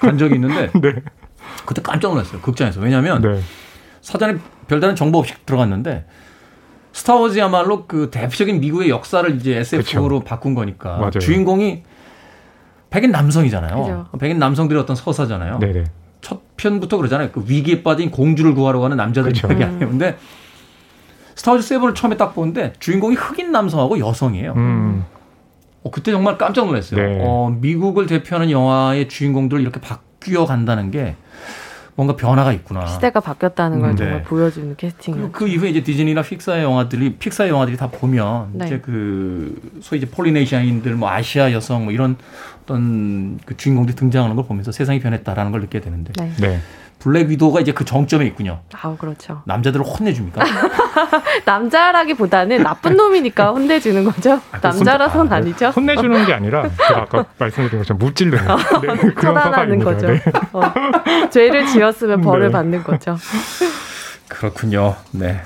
간 0.00 0.18
적이 0.18 0.36
있는데 0.36 0.70
네. 0.80 0.94
그때 1.66 1.82
깜짝 1.82 2.10
놀랐어요 2.10 2.40
극장에서 2.40 2.80
왜냐하면 2.80 3.22
네. 3.22 3.40
사전에 4.00 4.38
별다른 4.68 4.96
정보 4.96 5.18
없이 5.18 5.34
들어갔는데 5.46 6.06
스타워즈야말로 6.92 7.86
그 7.86 8.10
대표적인 8.10 8.60
미국의 8.60 8.90
역사를 8.90 9.34
이제 9.36 9.56
SF로 9.56 10.20
그쵸. 10.20 10.24
바꾼 10.24 10.54
거니까 10.54 10.96
맞아요. 10.96 11.18
주인공이 11.20 11.84
백인 12.90 13.10
남성이잖아요. 13.10 13.76
그죠. 13.82 14.18
백인 14.18 14.38
남성들의 14.38 14.80
어떤 14.82 14.94
서사잖아요. 14.94 15.58
네네. 15.58 15.84
첫 16.20 16.42
편부터 16.56 16.98
그러잖아요. 16.98 17.30
그 17.32 17.44
위기에 17.46 17.82
빠진 17.82 18.10
공주를 18.10 18.54
구하러 18.54 18.80
가는 18.80 18.96
남자들 18.96 19.34
이야기 19.34 19.64
아니에요. 19.64 19.88
근데 19.88 20.18
스타워즈 21.42 21.66
seven을 21.66 21.96
처음에 21.96 22.16
딱 22.16 22.36
보는데 22.36 22.72
주인공이 22.78 23.16
흑인 23.16 23.50
남성하고 23.50 23.98
여성이에요. 23.98 24.52
음. 24.56 25.04
어, 25.82 25.90
그때 25.90 26.12
정말 26.12 26.38
깜짝 26.38 26.66
놀랐어요. 26.66 27.04
네. 27.04 27.18
어, 27.20 27.52
미국을 27.60 28.06
대표하는 28.06 28.48
영화의 28.48 29.08
주인공들 29.08 29.60
이렇게 29.60 29.80
바뀌어 29.80 30.46
간다는 30.46 30.92
게 30.92 31.16
뭔가 31.96 32.14
변화가 32.14 32.52
있구나. 32.52 32.86
시대가 32.86 33.18
바뀌었다는 33.18 33.80
걸 33.80 33.90
음, 33.90 33.96
네. 33.96 34.04
정말 34.04 34.22
보여주는 34.22 34.76
캐스팅. 34.76 35.32
그 35.32 35.48
이후에 35.48 35.70
이제 35.70 35.82
디즈니나 35.82 36.22
픽사의 36.22 36.62
영화들이 36.62 37.16
픽사의 37.16 37.50
영화들이 37.50 37.76
다 37.76 37.88
보면 37.88 38.50
네. 38.52 38.66
이제 38.66 38.78
그 38.78 39.80
소위 39.80 40.00
이제 40.00 40.08
폴리네시아인들 40.08 40.94
뭐 40.94 41.10
아시아 41.10 41.50
여성 41.50 41.82
뭐 41.82 41.92
이런 41.92 42.16
어떤 42.62 43.40
그 43.44 43.56
주인공들이 43.56 43.96
등장하는 43.96 44.36
걸 44.36 44.44
보면서 44.44 44.70
세상이 44.70 45.00
변했다라는 45.00 45.50
걸 45.50 45.62
느끼게 45.62 45.80
되는데. 45.80 46.12
네. 46.38 46.60
네. 47.02 47.12
블랙 47.12 47.28
위도가 47.28 47.60
이제 47.60 47.72
그 47.72 47.84
정점에 47.84 48.24
있군요. 48.26 48.60
아, 48.72 48.96
그렇죠. 48.96 49.42
남자들을 49.46 49.84
혼내줍니까? 49.84 50.42
남자라기보다는 51.44 52.62
나쁜 52.62 52.96
놈이니까 52.96 53.50
혼내주는 53.50 54.04
거죠. 54.04 54.40
아, 54.52 54.58
남자라서는 54.60 55.32
아, 55.32 55.40
니죠 55.40 55.68
혼내주는 55.70 56.26
게 56.26 56.32
아니라 56.32 56.68
제가 56.68 57.02
아까 57.02 57.24
말씀드린 57.38 57.80
것처럼 57.80 57.98
무찔르는 57.98 58.46
네, 58.46 59.14
처단하는 59.20 59.78
거죠. 59.80 60.06
네. 60.08 60.22
어. 60.52 60.60
죄를 61.30 61.66
지었으면 61.66 62.20
벌을 62.20 62.46
네. 62.46 62.52
받는 62.52 62.84
거죠. 62.84 63.16
그렇군요. 64.28 64.96
네. 65.12 65.42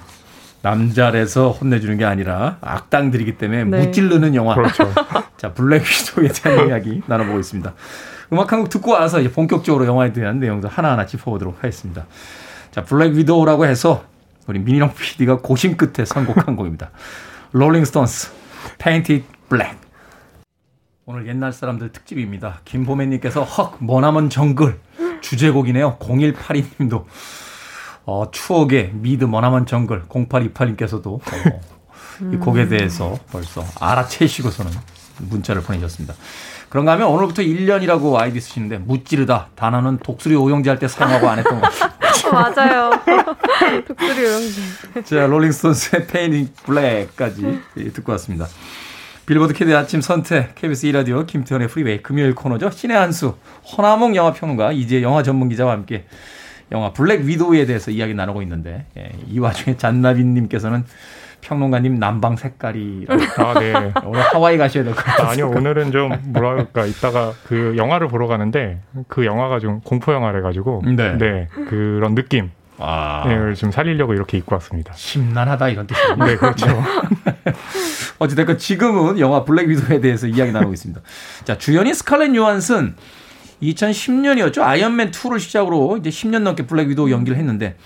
남자래서 0.62 1.50
혼내주는 1.50 1.96
게 1.96 2.04
아니라 2.04 2.58
악당들이기 2.60 3.38
때문에 3.38 3.64
네. 3.64 3.86
무찔르는 3.86 4.34
영화. 4.34 4.54
그렇죠. 4.54 4.92
자, 5.36 5.52
블랙 5.52 5.82
위도에 5.82 6.28
대한 6.28 6.68
이야기 6.68 7.02
나눠보고 7.06 7.38
있습니다. 7.38 7.72
음악 8.32 8.52
한 8.52 8.60
곡 8.60 8.68
듣고 8.70 8.92
와서 8.92 9.20
이제 9.20 9.30
본격적으로 9.30 9.86
영화에 9.86 10.12
대한 10.12 10.40
내용도 10.40 10.68
하나하나 10.68 11.06
짚어보도록 11.06 11.58
하겠습니다. 11.58 12.06
자, 12.70 12.84
블랙 12.84 13.14
위도우라고 13.14 13.66
해서 13.66 14.04
우리 14.46 14.58
민희령 14.58 14.94
PD가 14.94 15.38
고심 15.38 15.76
끝에 15.76 16.04
선곡한 16.04 16.54
곡입니다. 16.56 16.90
롤링스톤스, 17.52 18.30
Paint 18.78 19.11
It 19.11 19.24
Black. 19.48 19.78
오늘 21.04 21.28
옛날 21.28 21.52
사람들 21.52 21.92
특집입니다. 21.92 22.60
김보매님께서 22.64 23.44
헉, 23.44 23.76
머나먼 23.80 24.28
정글 24.28 24.78
주제곡이네요. 25.20 25.98
0182님도 25.98 27.04
어, 28.04 28.30
추억의 28.30 28.90
미드 28.94 29.24
머나먼 29.24 29.66
정글 29.66 30.04
0828님께서도 30.08 31.06
어, 31.14 31.60
이 32.32 32.36
곡에 32.36 32.68
대해서 32.68 33.18
벌써 33.30 33.64
알아채시고서는 33.80 34.72
문자를 35.28 35.62
보내셨습니다. 35.62 36.14
그런가 36.76 36.92
하면 36.92 37.08
오늘부터 37.08 37.40
1년이라고 37.40 38.16
아이디 38.16 38.38
쓰시는데 38.38 38.76
무찌르다 38.78 39.48
단어는 39.54 39.96
독수리 40.02 40.34
오형제 40.34 40.68
할 40.68 40.78
때 40.78 40.86
사용하고 40.86 41.26
안 41.26 41.38
했던 41.38 41.58
거 41.58 41.66
맞아요. 42.30 42.90
독수리 43.88 44.26
오형제. 44.26 44.60
자, 45.06 45.26
롤링스톤스의 45.26 46.06
Paint 46.06 46.36
It 46.36 46.48
Black까지 46.64 47.60
듣고 47.94 48.12
왔습니다. 48.12 48.46
빌보드 49.24 49.54
캐디 49.54 49.74
아침 49.74 50.02
선택 50.02 50.54
KBS 50.54 50.88
2라디오 50.88 51.26
김태훈의 51.26 51.68
프리웨이 51.68 52.02
금요일 52.02 52.34
코너죠. 52.34 52.70
신의 52.70 52.94
한수 52.94 53.36
허남웅 53.74 54.14
영화평론가 54.14 54.72
이제 54.72 55.00
영화 55.00 55.22
전문 55.22 55.48
기자와 55.48 55.72
함께 55.72 56.04
영화 56.72 56.92
블랙 56.92 57.22
위도우에 57.22 57.64
대해서 57.64 57.90
이야기 57.90 58.12
나누고 58.12 58.42
있는데 58.42 58.84
예, 58.98 59.12
이 59.30 59.38
와중에 59.38 59.78
잔나빈님께서는 59.78 60.84
평론가님 61.50 61.98
남방 62.00 62.34
색깔이 62.36 63.06
아, 63.08 63.54
네. 63.60 63.72
오늘 64.04 64.20
하와이 64.20 64.58
가셔야 64.58 64.82
될 64.82 64.92
것 64.94 65.04
같아요. 65.04 65.28
아니요, 65.28 65.50
오늘은 65.50 65.92
좀 65.92 66.10
뭐랄까 66.26 66.86
이따가 66.86 67.32
그 67.46 67.74
영화를 67.76 68.08
보러 68.08 68.26
가는데 68.26 68.80
그 69.06 69.24
영화가 69.24 69.60
좀 69.60 69.80
공포 69.80 70.12
영화래 70.12 70.40
가지고 70.40 70.82
네. 70.84 71.16
네. 71.16 71.46
그런 71.68 72.16
느낌 72.16 72.50
아. 72.78 73.24
네, 73.28 73.54
좀 73.54 73.70
살리려고 73.70 74.12
이렇게 74.14 74.36
입고 74.38 74.56
왔습니다. 74.56 74.92
심란하다 74.94 75.68
이런 75.68 75.86
뜻이에요. 75.86 76.16
네, 76.16 76.36
그렇죠. 76.36 76.66
어찌됐건 78.18 78.58
지금은 78.58 79.18
영화 79.20 79.44
블랙 79.44 79.68
위도우에 79.68 80.00
대해서 80.00 80.26
이야기 80.26 80.50
나누고 80.52 80.72
있습니다. 80.72 81.00
자, 81.44 81.56
주연이 81.58 81.94
스칼렛 81.94 82.34
요한슨 82.34 82.96
2010년이었죠. 83.62 84.62
아이언맨 84.62 85.12
2를 85.12 85.38
시작으로 85.38 85.96
이제 85.98 86.10
10년 86.10 86.40
넘게 86.40 86.66
블랙 86.66 86.88
위도우 86.88 87.10
연기를 87.10 87.38
했는데 87.38 87.76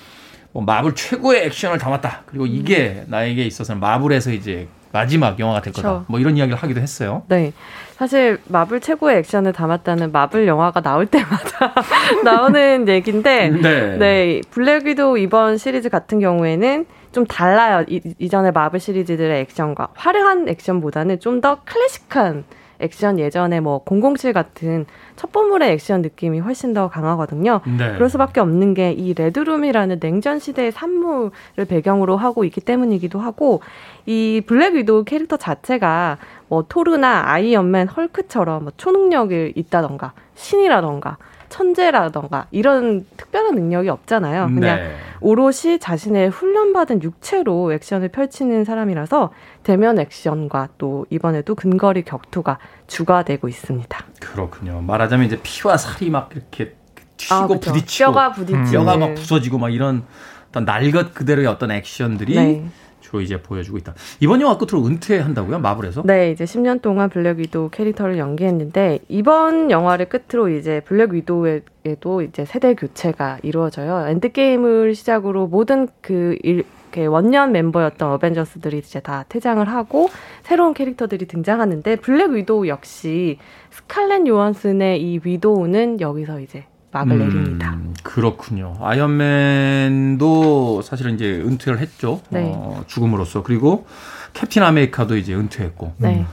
뭐 0.52 0.62
마블 0.64 0.94
최고의 0.94 1.46
액션을 1.46 1.78
담았다. 1.78 2.22
그리고 2.26 2.46
이게 2.46 3.04
나에게 3.06 3.44
있어서는 3.44 3.80
마블에서 3.80 4.32
이제 4.32 4.68
마지막 4.92 5.38
영화가 5.38 5.60
될 5.62 5.72
거다. 5.72 5.88
그렇죠. 5.88 6.04
뭐 6.08 6.18
이런 6.18 6.36
이야기를 6.36 6.58
하기도 6.58 6.80
했어요. 6.80 7.22
네. 7.28 7.52
사실 7.96 8.40
마블 8.48 8.80
최고의 8.80 9.18
액션을 9.18 9.52
담았다는 9.52 10.10
마블 10.10 10.46
영화가 10.48 10.80
나올 10.80 11.06
때마다 11.06 11.74
나오는 12.24 12.88
얘기인데 12.88 13.50
네. 13.50 13.96
네. 13.98 14.40
블랙 14.50 14.86
위도우 14.86 15.18
이번 15.18 15.58
시리즈 15.58 15.88
같은 15.88 16.18
경우에는 16.18 16.86
좀 17.12 17.26
달라요. 17.26 17.84
이, 17.88 18.00
이전의 18.18 18.52
마블 18.52 18.80
시리즈들의 18.80 19.40
액션과 19.42 19.88
화려한 19.94 20.48
액션보다는 20.48 21.20
좀 21.20 21.40
더 21.40 21.58
클래식한 21.64 22.44
액션 22.80 23.18
예전에 23.18 23.60
뭐 23.60 23.84
007 23.84 24.32
같은 24.32 24.86
첩보물의 25.16 25.72
액션 25.72 26.02
느낌이 26.02 26.40
훨씬 26.40 26.72
더 26.74 26.88
강하거든요. 26.88 27.60
네. 27.78 27.92
그럴 27.94 28.08
수밖에 28.08 28.40
없는 28.40 28.74
게 28.74 28.90
이 29.00 29.14
레드룸이라는 29.14 29.98
냉전 30.00 30.38
시대의 30.38 30.72
산물을 30.72 31.64
배경으로 31.68 32.16
하고 32.16 32.44
있기 32.44 32.60
때문이기도 32.60 33.18
하고 33.18 33.62
이 34.06 34.42
블랙 34.46 34.74
위도우 34.74 35.04
캐릭터 35.04 35.36
자체가 35.36 36.18
뭐 36.48 36.64
토르나 36.68 37.22
아이언맨, 37.26 37.88
헐크처럼 37.88 38.64
뭐 38.64 38.72
초능력이 38.76 39.54
있다던가 39.56 40.12
신이라던가 40.34 41.16
천재라던가 41.50 42.46
이런 42.50 43.04
특별한 43.16 43.54
능력이 43.54 43.90
없잖아요. 43.90 44.46
그냥 44.46 44.76
네. 44.76 44.96
오롯이 45.20 45.78
자신의 45.78 46.30
훈련받은 46.30 47.02
육체로 47.02 47.72
액션을 47.72 48.08
펼치는 48.08 48.64
사람이라서 48.64 49.30
대면 49.62 49.98
액션과 49.98 50.70
또 50.78 51.04
이번에도 51.10 51.54
근거리 51.54 52.02
격투가 52.04 52.58
주가 52.86 53.22
되고 53.24 53.48
있습니다. 53.48 54.04
그렇군요. 54.20 54.80
말하자면 54.80 55.26
이제 55.26 55.38
피와 55.42 55.76
살이 55.76 56.08
막 56.08 56.30
이렇게 56.32 56.76
튀고 57.18 57.34
아, 57.34 57.46
그렇죠. 57.46 57.72
부딪히고 57.72 58.12
뼈가 58.12 58.32
부딪히고 58.32 58.70
뼈가 58.70 58.96
막 58.96 59.14
부서지고 59.14 59.58
막 59.58 59.68
이런 59.68 60.04
어떤 60.48 60.64
날것 60.64 61.14
그대로의 61.14 61.46
어떤 61.46 61.70
액션들이 61.70 62.34
네. 62.34 62.64
주로 63.10 63.20
이제 63.20 63.42
보여주고 63.42 63.78
있다. 63.78 63.94
이번 64.20 64.40
영화 64.40 64.56
끝으로 64.56 64.86
은퇴한다고요? 64.86 65.58
마블에서? 65.58 66.02
네, 66.04 66.30
이제 66.30 66.44
10년 66.44 66.80
동안 66.80 67.10
블랙 67.10 67.38
위도우 67.38 67.70
캐릭터를 67.70 68.18
연기했는데 68.18 69.00
이번 69.08 69.70
영화를 69.70 70.08
끝으로 70.08 70.48
이제 70.48 70.80
블랙 70.80 71.12
위도우에도 71.12 72.22
이제 72.22 72.44
세대 72.44 72.74
교체가 72.74 73.38
이루어져요. 73.42 74.06
엔드게임을 74.08 74.94
시작으로 74.94 75.48
모든 75.48 75.88
그 76.00 76.36
일, 76.42 76.64
원년 77.08 77.52
멤버였던 77.52 78.12
어벤져스들이 78.12 78.78
이제 78.78 79.00
다 79.00 79.24
퇴장을 79.28 79.66
하고 79.68 80.08
새로운 80.42 80.74
캐릭터들이 80.74 81.26
등장하는데 81.26 81.96
블랙 81.96 82.30
위도우 82.30 82.66
역시 82.68 83.38
스칼렛 83.70 84.26
요한슨의 84.26 85.02
이 85.02 85.20
위도우는 85.22 86.00
여기서 86.00 86.40
이제 86.40 86.64
막을 86.92 87.12
음, 87.12 87.18
내립니다. 87.18 87.78
그렇군요. 88.02 88.74
아이언맨도 88.80 90.82
사실은 90.82 91.14
이제 91.14 91.32
은퇴를 91.34 91.78
했죠. 91.78 92.20
네. 92.30 92.52
어, 92.54 92.82
죽음으로써 92.86 93.42
그리고 93.42 93.86
캡틴 94.32 94.62
아메리카도 94.62 95.16
이제 95.16 95.34
은퇴했고. 95.34 95.94
네. 95.98 96.24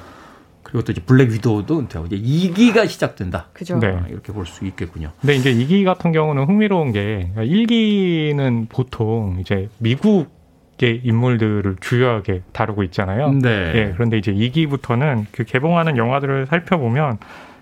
그리고 0.64 0.84
또 0.84 0.92
이제 0.92 1.02
블랙 1.02 1.30
위도우도 1.32 1.80
은퇴하고 1.80 2.14
이제 2.14 2.18
2기가 2.52 2.88
시작된다. 2.90 3.48
그죠. 3.54 3.80
네. 3.80 3.98
이렇게 4.10 4.34
볼 4.34 4.46
수 4.46 4.66
있겠군요. 4.66 5.12
근데 5.22 5.36
이제 5.36 5.54
2기 5.54 5.86
같은 5.86 6.12
경우는 6.12 6.44
흥미로운 6.46 6.92
게 6.92 7.32
1기는 7.38 8.68
보통 8.70 9.38
이제 9.40 9.70
미국 9.78 10.36
개 10.78 11.00
인물들을 11.04 11.78
주요하게 11.82 12.44
다루고 12.52 12.84
있잖아요. 12.84 13.32
네. 13.32 13.50
예, 13.76 13.92
그런데 13.96 14.18
이제 14.20 14.32
2기부터는 14.32 15.26
그 15.32 15.44
개봉하는 15.44 15.98
영화들을 15.98 16.46
살펴보면 16.48 17.18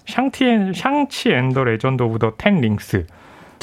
샹티 0.07 0.73
샹치 0.73 1.31
and 1.31 1.47
the 1.47 1.63
Legend 1.63 2.03
of 2.03 2.19
the 2.19 2.31
Ten 2.37 2.61
Rings 2.61 3.05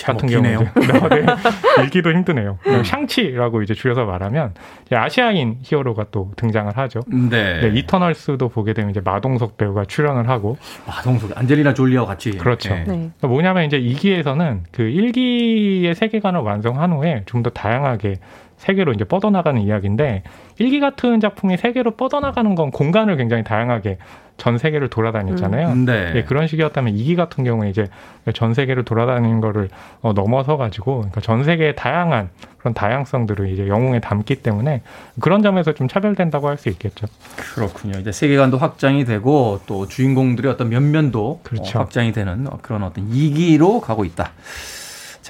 같은 0.03 0.27
경우는 0.29 0.59
네, 0.65 1.27
읽기도 1.85 2.11
힘드네요. 2.11 2.59
음. 2.67 2.83
샹치라고 2.83 3.63
이제 3.63 3.73
줄여서 3.75 4.05
말하면 4.05 4.55
이제 4.87 4.97
아시아인 4.97 5.59
히어로가 5.63 6.07
또 6.11 6.33
등장을 6.37 6.77
하죠. 6.77 7.01
네. 7.07 7.61
네. 7.61 7.79
이터널스도 7.79 8.49
보게 8.49 8.73
되면 8.73 8.91
이제 8.91 9.01
마동석 9.05 9.59
배우가 9.59 9.85
출연을 9.85 10.29
하고 10.29 10.57
마동석 10.87 11.37
안젤리나 11.39 11.75
졸리와 11.75 12.07
같이 12.07 12.33
그렇죠. 12.33 12.75
네. 12.75 12.85
그러니까 12.85 13.29
뭐냐면 13.29 13.65
이제 13.65 13.79
2기에서는 13.79 14.61
그 14.73 14.83
1기의 14.83 15.95
세계관을 15.95 16.41
완성한 16.41 16.93
후에 16.95 17.23
좀 17.27 17.43
더 17.43 17.51
다양하게 17.51 18.17
세계로 18.63 18.93
이제 18.93 19.03
뻗어나가는 19.03 19.61
이야기인데 19.61 20.23
일기 20.59 20.79
같은 20.79 21.19
작품이 21.19 21.57
세계로 21.57 21.93
뻗어나가는 21.93 22.55
건 22.55 22.71
공간을 22.71 23.17
굉장히 23.17 23.43
다양하게 23.43 23.99
전 24.37 24.57
세계를 24.57 24.89
돌아다녔잖아요. 24.89 25.69
음, 25.69 25.85
네. 25.85 26.13
예, 26.15 26.23
그런 26.23 26.47
식이었다면 26.47 26.95
이기 26.97 27.17
같은 27.17 27.43
경우에 27.45 27.71
이제 27.71 27.89
전 28.35 28.55
세계를 28.55 28.85
돌아다니는 28.85 29.41
거를 29.41 29.69
어, 30.01 30.13
넘어서 30.13 30.57
가지고 30.57 30.99
그러니까 30.99 31.21
전 31.21 31.43
세계의 31.43 31.75
다양한 31.75 32.31
그런 32.59 32.73
다양성들을 32.73 33.51
이제 33.51 33.67
영웅에 33.67 33.99
담기 34.01 34.37
때문에 34.37 34.83
그런 35.21 35.43
점에서 35.43 35.73
좀 35.73 35.89
차별된다고 35.89 36.49
할 36.49 36.57
수 36.57 36.69
있겠죠. 36.69 37.09
그렇군요. 37.37 37.99
이제 37.99 38.13
세계관도 38.13 38.59
확장이 38.59 39.05
되고 39.05 39.61
또 39.67 39.89
주인공들의 39.89 40.53
어떤 40.53 40.69
면면도 40.69 41.31
어, 41.31 41.41
그렇죠. 41.43 41.79
어, 41.81 41.83
확장이 41.83 42.13
되는 42.13 42.47
그런 42.63 42.85
어떤 42.85 43.09
이기로 43.13 43.81
가고 43.81 44.05
있다. 44.05 44.31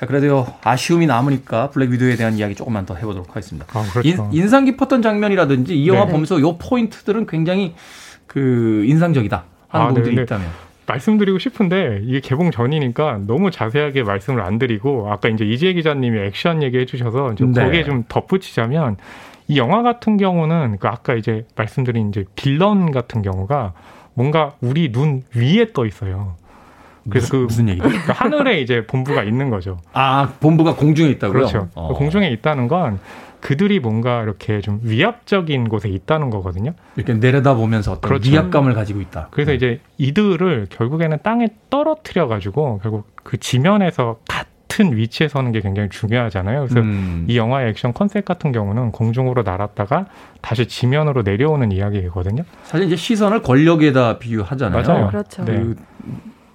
자, 0.03 0.07
그래도 0.07 0.45
아쉬움이 0.65 1.07
남으니까 1.07 1.71
블랙 1.71 1.91
위도에 1.91 2.17
대한 2.17 2.37
이야기 2.37 2.57
조금만 2.57 2.85
더 2.85 2.97
해보도록 2.97 3.29
하겠습니다. 3.29 3.67
아, 3.73 3.85
그렇죠. 3.93 4.29
인, 4.33 4.49
상 4.49 4.65
깊었던 4.65 5.01
장면이라든지 5.01 5.79
이 5.79 5.87
영화 5.87 6.07
네 6.07 6.11
보면서 6.11 6.41
요 6.41 6.59
포인트들은 6.59 7.29
굉장히 7.29 7.75
그 8.27 8.85
인상적이다 8.85 9.45
하는 9.69 9.87
아, 9.87 9.89
부분들이 9.91 10.17
네, 10.17 10.23
있다면. 10.23 10.49
말씀드리고 10.89 11.39
싶은데 11.39 12.01
이게 12.03 12.19
개봉 12.19 12.51
전이니까 12.51 13.21
너무 13.29 13.53
자세하게 13.53 14.03
말씀을 14.03 14.43
안 14.43 14.59
드리고 14.59 15.09
아까 15.09 15.29
이제 15.29 15.45
이재 15.45 15.73
기자님이 15.73 16.19
액션 16.27 16.65
얘기해 16.65 16.85
주셔서 16.85 17.37
좀 17.37 17.53
네. 17.53 17.63
거기에 17.63 17.85
좀 17.85 18.03
덧붙이자면 18.09 18.97
이 19.47 19.57
영화 19.57 19.83
같은 19.83 20.17
경우는 20.17 20.79
그 20.81 20.89
아까 20.89 21.15
이제 21.15 21.47
말씀드린 21.55 22.09
이제 22.09 22.25
빌런 22.35 22.91
같은 22.91 23.23
경우가 23.23 23.73
뭔가 24.15 24.55
우리 24.61 24.91
눈 24.91 25.23
위에 25.37 25.73
떠 25.73 25.87
있어요. 25.87 26.35
그래서 27.09 27.37
무슨, 27.37 27.39
그 27.39 27.45
무슨 27.45 27.69
얘기? 27.69 27.81
그 28.07 28.13
하늘에 28.13 28.61
이제 28.61 28.87
본부가 28.87 29.23
있는 29.25 29.51
거죠. 29.51 29.79
아 29.93 30.33
본부가 30.41 30.75
공중에 30.75 31.11
있다고요? 31.11 31.33
그렇죠. 31.33 31.69
어. 31.75 31.95
공중에 31.95 32.29
있다는 32.31 32.69
건 32.69 32.99
그들이 33.43 33.81
뭔가 33.81 34.23
이렇게 34.23 34.61
좀 34.61 34.81
위압적인 34.85 35.69
곳에 35.69 35.89
있다는 35.89 36.31
거거든요. 36.31 36.75
이렇게 36.97 37.13
내려다 37.15 37.55
보면서 37.55 37.93
어떤 37.93 38.09
그렇죠. 38.09 38.31
위압감을 38.31 38.73
가지고 38.73 39.01
있다. 39.01 39.29
그래서 39.33 39.51
네. 39.51 39.57
이제 39.57 39.81
이들을 39.99 40.69
결국에는 40.71 41.19
땅에 41.25 41.49
떨어뜨려 41.69 42.29
가지고 42.29 42.79
결국 42.83 43.11
그 43.25 43.39
지면에서 43.39 44.21
같은 44.29 44.97
위치에 44.97 45.27
서는 45.27 45.51
게 45.51 45.61
굉장히 45.61 45.89
중요하잖아요. 45.89 46.61
그래서 46.61 46.81
음. 46.81 47.27
이 47.29 47.37
영화의 47.37 47.71
액션 47.71 47.93
컨셉 47.93 48.25
같은 48.25 48.53
경우는 48.53 48.93
공중으로 48.93 49.43
날았다가 49.43 50.07
다시 50.41 50.67
지면으로 50.67 51.23
내려오는 51.23 51.73
이야기거든요. 51.73 52.45
사실 52.63 52.87
이제 52.87 52.95
시선을 52.95 53.43
권력에다 53.43 54.21
비유하잖아요. 54.21 54.83
맞아요. 54.83 55.09
그렇죠. 55.09 55.45
네. 55.45 55.59
그 55.59 55.77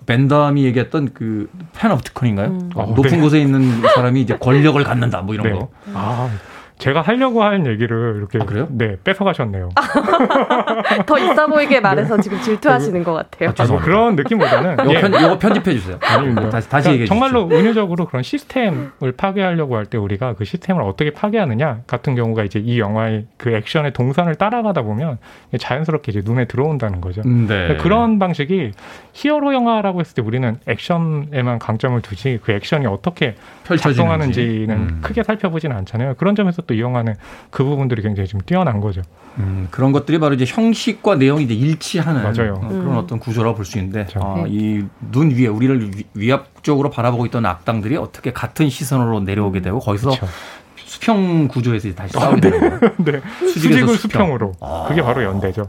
벤담이 0.07 0.63
얘기했던 0.63 1.09
그 1.13 1.49
팬오프티콘인가요? 1.75 2.47
음. 2.47 2.71
어, 2.75 2.87
높은 2.95 3.11
네. 3.11 3.19
곳에 3.19 3.39
있는 3.39 3.81
사람이 3.93 4.21
이제 4.21 4.35
권력을 4.37 4.81
갖는다 4.83 5.21
뭐 5.21 5.35
이런 5.35 5.45
네. 5.47 5.53
거. 5.53 5.69
아 5.93 6.29
제가 6.77 7.01
하려고 7.01 7.43
한 7.43 7.65
얘기를 7.65 8.15
이렇게 8.17 8.37
아, 8.39 8.45
그래요? 8.45 8.67
네 8.69 8.97
뺏어가셨네요. 9.03 9.69
더 11.07 11.17
있어 11.17 11.47
보이게 11.47 11.79
말해서 11.79 12.15
네. 12.17 12.21
지금 12.21 12.39
질투하시는 12.39 13.03
것 13.03 13.13
같아요. 13.13 13.51
아, 13.57 13.65
뭐 13.65 13.79
그런 13.79 14.15
느낌보다는 14.15 14.73
이거, 14.85 14.99
편, 14.99 15.13
이거 15.15 15.39
편집해 15.39 15.73
주세요. 15.73 15.97
아니, 16.01 16.27
뭐, 16.27 16.49
다시 16.49 16.69
다시 16.69 16.89
얘기해 16.89 17.07
정말로 17.07 17.49
은유적으로 17.49 18.05
그런 18.05 18.21
시스템을 18.21 19.11
파괴하려고 19.17 19.75
할 19.75 19.87
때 19.87 19.97
우리가 19.97 20.33
그 20.33 20.43
시스템을 20.43 20.81
어떻게 20.81 21.11
파괴하느냐 21.11 21.79
같은 21.87 22.13
경우가 22.15 22.43
이제 22.43 22.59
이 22.59 22.77
영화의 22.77 23.25
그 23.37 23.51
액션의 23.55 23.93
동선을 23.93 24.35
따라가다 24.35 24.81
보면 24.81 25.17
자연스럽게 25.57 26.11
이제 26.11 26.21
눈에 26.25 26.43
들어온다는 26.45 26.99
거죠. 26.99 27.21
음, 27.25 27.47
네. 27.47 27.77
그런 27.77 28.19
방식이 28.19 28.71
히어로 29.13 29.53
영화라고 29.53 30.01
했을 30.01 30.13
때 30.15 30.21
우리는 30.21 30.57
액션에만 30.67 31.59
강점을 31.59 32.01
두지 32.01 32.39
그 32.43 32.51
액션이 32.51 32.85
어떻게 32.85 33.35
작동하는지는 33.77 34.75
음. 34.75 34.99
크게 35.01 35.23
살펴보지는 35.23 35.75
않잖아요. 35.77 36.15
그런 36.15 36.35
점에서 36.35 36.61
또 36.67 36.73
이용하는 36.73 37.15
그 37.49 37.63
부분들이 37.63 38.01
굉장히 38.01 38.27
좀 38.27 38.41
뛰어난 38.45 38.79
거죠. 38.81 39.01
음, 39.39 39.67
그런 39.71 39.91
것들이 39.91 40.19
바로 40.19 40.33
이제 40.35 40.45
형식과 40.47 41.15
내용이 41.15 41.43
이제 41.43 41.53
일치하는 41.53 42.23
맞아요. 42.23 42.55
어, 42.61 42.67
그런 42.67 42.87
음. 42.87 42.97
어떤 42.97 43.19
구조라고 43.19 43.55
볼 43.55 43.65
수 43.65 43.77
있는데 43.77 44.05
그렇죠. 44.05 44.19
어, 44.21 44.45
이눈 44.47 45.31
위에 45.31 45.47
우리를 45.47 45.91
위압적으로 46.13 46.89
바라보고 46.89 47.25
있던 47.27 47.45
악당들이 47.45 47.95
어떻게 47.97 48.33
같은 48.33 48.69
시선으로 48.69 49.21
내려오게 49.21 49.61
되고 49.61 49.79
거기서 49.79 50.09
그렇죠. 50.09 50.27
수평 50.75 51.47
구조에서 51.47 51.93
다시 51.93 52.13
싸우게 52.13 52.41
되는 52.41 52.59
거예요. 52.79 52.93
네. 52.99 53.21
수직을 53.47 53.87
수평. 53.97 54.33
으로 54.33 54.53
아. 54.61 54.85
그게 54.87 55.01
바로 55.01 55.23
연대죠. 55.23 55.67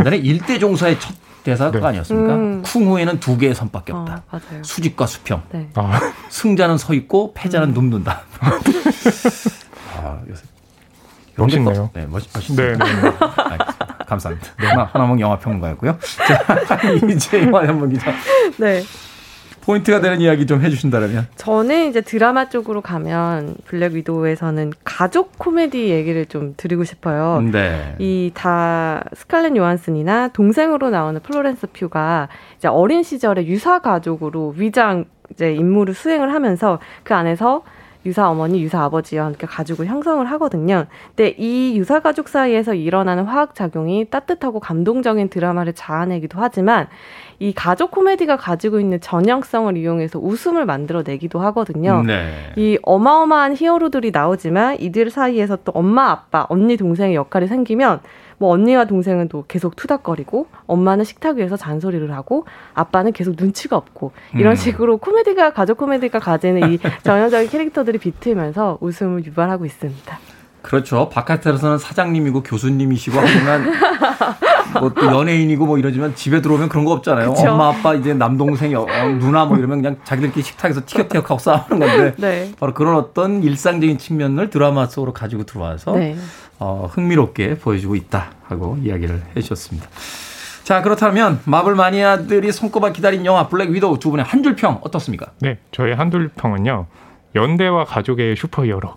옛날에 0.00 0.16
일대 0.18 0.58
종사의 0.58 0.98
첫 1.00 1.14
대사가 1.48 1.78
네. 1.80 1.86
아니었습니까? 1.86 2.34
음. 2.34 2.62
쿵후에는 2.62 3.20
두 3.20 3.38
개의 3.38 3.54
선밖에 3.54 3.92
없다. 3.92 4.22
어, 4.30 4.38
수직과 4.62 5.06
수평. 5.06 5.42
네. 5.50 5.70
아. 5.74 5.98
승자는 6.28 6.76
서 6.76 6.92
있고 6.92 7.32
패자는 7.32 7.70
음. 7.70 7.74
눕는다. 7.74 8.20
아, 9.96 10.20
요새 10.28 10.42
멋있네요. 11.36 11.90
네, 11.94 12.06
멋, 12.06 12.22
멋있네요. 12.34 12.76
네, 12.76 12.84
네. 12.84 13.02
네. 13.02 13.58
감사합니다. 14.06 14.48
네, 14.60 14.66
하나몽 14.66 15.20
영화 15.20 15.38
평론가였고요. 15.38 15.98
자, 16.68 16.80
이제 17.10 17.46
영화 17.46 17.66
전문 17.66 17.90
기자. 17.90 18.12
네. 18.58 18.82
포인트가 19.68 20.00
되는 20.00 20.22
이야기 20.22 20.46
좀 20.46 20.62
해주신다면? 20.62 21.26
저는 21.36 21.90
이제 21.90 22.00
드라마 22.00 22.48
쪽으로 22.48 22.80
가면 22.80 23.56
블랙 23.66 23.92
위도우에서는 23.92 24.72
가족 24.82 25.36
코미디 25.38 25.90
얘기를 25.90 26.24
좀 26.24 26.54
드리고 26.56 26.84
싶어요. 26.84 27.42
네. 27.52 27.94
이 27.98 28.30
다 28.34 29.04
스칼렛 29.14 29.54
요한슨이나 29.56 30.28
동생으로 30.28 30.88
나오는 30.88 31.20
플로렌스 31.20 31.66
퓨가 31.74 32.28
이제 32.56 32.66
어린 32.68 33.02
시절에 33.02 33.44
유사 33.46 33.80
가족으로 33.80 34.54
위장 34.56 35.04
이제 35.30 35.52
임무를 35.52 35.92
수행을 35.92 36.32
하면서 36.32 36.78
그 37.02 37.14
안에서 37.14 37.62
유사 38.06 38.30
어머니, 38.30 38.62
유사 38.62 38.84
아버지와 38.84 39.26
함께 39.26 39.46
가족을 39.46 39.84
형성을 39.86 40.24
하거든요. 40.24 40.86
근데 41.14 41.34
이 41.36 41.76
유사 41.76 42.00
가족 42.00 42.28
사이에서 42.28 42.72
일어나는 42.72 43.24
화학 43.24 43.54
작용이 43.54 44.06
따뜻하고 44.08 44.60
감동적인 44.60 45.28
드라마를 45.28 45.74
자아내기도 45.74 46.38
하지만 46.40 46.86
이 47.40 47.52
가족 47.52 47.92
코미디가 47.92 48.36
가지고 48.36 48.80
있는 48.80 49.00
전형성을 49.00 49.76
이용해서 49.76 50.18
웃음을 50.18 50.66
만들어내기도 50.66 51.38
하거든요. 51.40 52.02
네. 52.04 52.32
이 52.56 52.78
어마어마한 52.82 53.56
히어로들이 53.56 54.10
나오지만 54.10 54.80
이들 54.80 55.10
사이에서 55.10 55.58
또 55.64 55.72
엄마, 55.72 56.10
아빠, 56.10 56.46
언니, 56.48 56.76
동생의 56.76 57.14
역할이 57.14 57.46
생기면 57.46 58.00
뭐 58.38 58.50
언니와 58.50 58.84
동생은 58.86 59.28
또 59.28 59.44
계속 59.46 59.76
투닥거리고 59.76 60.46
엄마는 60.66 61.04
식탁 61.04 61.36
위에서 61.36 61.56
잔소리를 61.56 62.10
하고 62.12 62.44
아빠는 62.74 63.12
계속 63.12 63.34
눈치가 63.36 63.76
없고 63.76 64.12
이런 64.34 64.52
음. 64.52 64.56
식으로 64.56 64.98
코미디가 64.98 65.52
가족 65.52 65.78
코미디가 65.78 66.18
가지는 66.20 66.72
이 66.72 66.78
전형적인 67.02 67.50
캐릭터들이 67.50 67.98
비트면서 67.98 68.78
웃음을 68.80 69.24
유발하고 69.24 69.64
있습니다. 69.64 70.18
그렇죠. 70.62 71.08
바깥에서는 71.08 71.78
사장님이고 71.78 72.42
교수님이시고 72.42 73.18
하지만 73.18 73.72
뭐 74.80 74.90
또 74.90 75.06
연예인이고 75.06 75.64
뭐 75.66 75.78
이러지만 75.78 76.14
집에 76.14 76.42
들어오면 76.42 76.68
그런 76.68 76.84
거 76.84 76.92
없잖아요. 76.92 77.32
그쵸? 77.32 77.50
엄마 77.52 77.68
아빠 77.68 77.94
이제 77.94 78.12
남동생 78.12 78.76
어, 78.76 78.86
누나 79.18 79.44
뭐 79.46 79.56
이러면 79.56 79.80
그냥 79.82 79.96
자기들끼리 80.04 80.42
식탁에서 80.44 80.82
티격태격하고 80.84 81.38
싸우는 81.38 81.78
건데 81.78 82.14
네. 82.18 82.52
바로 82.60 82.74
그런 82.74 82.96
어떤 82.96 83.42
일상적인 83.42 83.96
측면을 83.98 84.50
드라마 84.50 84.86
속으로 84.86 85.12
가지고 85.12 85.44
들어와서 85.44 85.92
네. 85.96 86.16
어, 86.58 86.88
흥미롭게 86.92 87.56
보여주고 87.58 87.96
있다 87.96 88.32
하고 88.46 88.76
이야기를 88.82 89.22
해주셨습니다. 89.36 89.88
자 90.64 90.82
그렇다면 90.82 91.40
마블 91.44 91.74
마니아들이 91.74 92.52
손꼽아 92.52 92.92
기다린 92.92 93.24
영화 93.24 93.48
블랙 93.48 93.70
위도우 93.70 93.98
두 93.98 94.10
분의 94.10 94.24
한 94.26 94.42
줄 94.42 94.54
평 94.54 94.80
어떻습니까? 94.82 95.28
네, 95.40 95.58
저의 95.72 95.94
한 95.96 96.10
줄 96.10 96.28
평은요. 96.28 96.86
연대와 97.34 97.84
가족의 97.86 98.36
슈퍼히어로. 98.36 98.96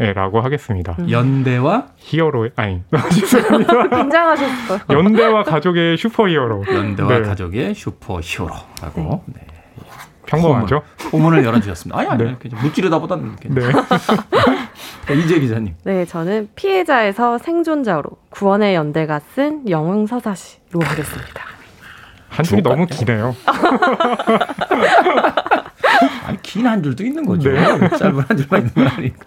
예, 0.00 0.12
라고 0.12 0.40
하겠습니다. 0.40 0.96
음. 0.98 1.10
연대와 1.10 1.86
히어로 1.96 2.50
아니 2.56 2.82
죄송합니다. 3.10 3.88
긴장하셨어. 3.88 4.80
연대와 4.90 5.44
가족의 5.44 5.96
슈퍼히어로. 5.96 6.64
연대와 6.68 7.08
네. 7.08 7.22
가족의 7.22 7.74
슈퍼히어로라고. 7.74 9.22
네. 9.26 9.40
네. 9.40 9.46
평범하죠? 10.26 10.82
포문을 11.12 11.44
열어주셨습니다. 11.44 11.98
아니, 11.98 12.08
아니, 12.08 12.24
네. 12.24 12.36
무찌르다 12.62 12.98
보다는. 12.98 13.36
네. 13.44 13.60
이재 15.14 15.38
기자님. 15.38 15.74
네, 15.84 16.06
저는 16.06 16.48
피해자에서 16.56 17.36
생존자로 17.38 18.04
구원의 18.30 18.74
연대가 18.74 19.20
쓴 19.34 19.68
영웅 19.68 20.06
서사시로 20.06 20.80
하겠습니다. 20.82 21.44
한 22.30 22.44
줄이 22.44 22.62
너무 22.62 22.86
기네요. 22.86 23.36
아니, 26.24 26.40
긴 26.42 26.66
한 26.66 26.82
줄도 26.82 27.04
있는 27.04 27.24
거죠. 27.26 27.50
네. 27.50 27.60
짧은 27.98 28.20
한 28.26 28.36
줄만 28.36 28.60
있는 28.60 28.74
거 28.74 28.82
아니니까. 28.94 29.18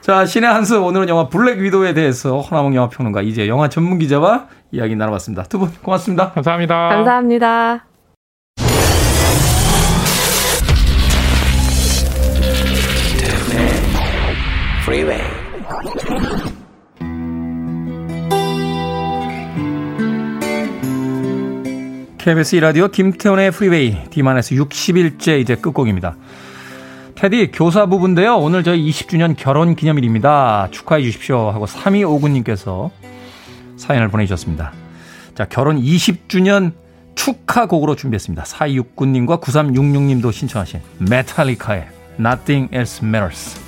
자, 0.00 0.24
신의 0.26 0.50
한수 0.50 0.82
오늘은 0.82 1.08
영화 1.08 1.28
블랙 1.28 1.58
위도에 1.58 1.94
대해서 1.94 2.40
허나몽 2.40 2.74
영화 2.74 2.88
평론가 2.88 3.22
이제 3.22 3.46
영화 3.48 3.68
전문 3.68 3.98
기자와 3.98 4.48
이야기 4.72 4.96
나눠봤습니다. 4.96 5.44
두 5.44 5.58
분 5.58 5.70
고맙습니다. 5.82 6.32
감사합니다. 6.32 6.88
감사합니다. 6.88 7.84
KBS 22.22 22.54
라디오 22.54 22.86
김태훈의 22.86 23.50
프리웨이 23.50 23.96
D-에서 24.10 24.54
60일째 24.54 25.40
이제 25.40 25.56
끝곡입니다. 25.56 26.14
테디 27.16 27.50
교사 27.50 27.86
부부인데요. 27.86 28.36
오늘 28.36 28.62
저희 28.62 28.88
20주년 28.88 29.34
결혼 29.36 29.74
기념일입니다. 29.74 30.68
축하해 30.70 31.02
주십시오 31.02 31.50
하고 31.50 31.66
3259님께서 31.66 32.90
사연을 33.76 34.06
보내주셨습니다. 34.06 34.72
자 35.34 35.46
결혼 35.46 35.82
20주년 35.82 36.74
축하곡으로 37.16 37.96
준비했습니다. 37.96 38.44
4269님과 38.44 39.40
9366님도 39.40 40.32
신청하신 40.32 40.78
메탈리카의 40.98 41.88
Nothing 42.20 42.72
Else 42.72 43.04
Matters 43.04 43.60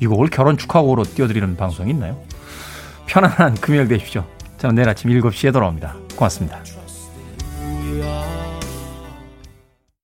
이 0.00 0.06
곡을 0.06 0.28
결혼 0.28 0.58
축하곡으로 0.58 1.04
띄워드리는 1.04 1.56
방송이 1.56 1.92
있나요? 1.92 2.20
편안한 3.06 3.54
금요일 3.54 3.88
되십시오. 3.88 4.26
저는 4.58 4.74
내일 4.74 4.90
아침 4.90 5.10
7시에 5.10 5.50
돌아옵니다. 5.54 5.96
고맙습니다. 6.14 6.60
we 7.96 8.02
are. 8.02 8.35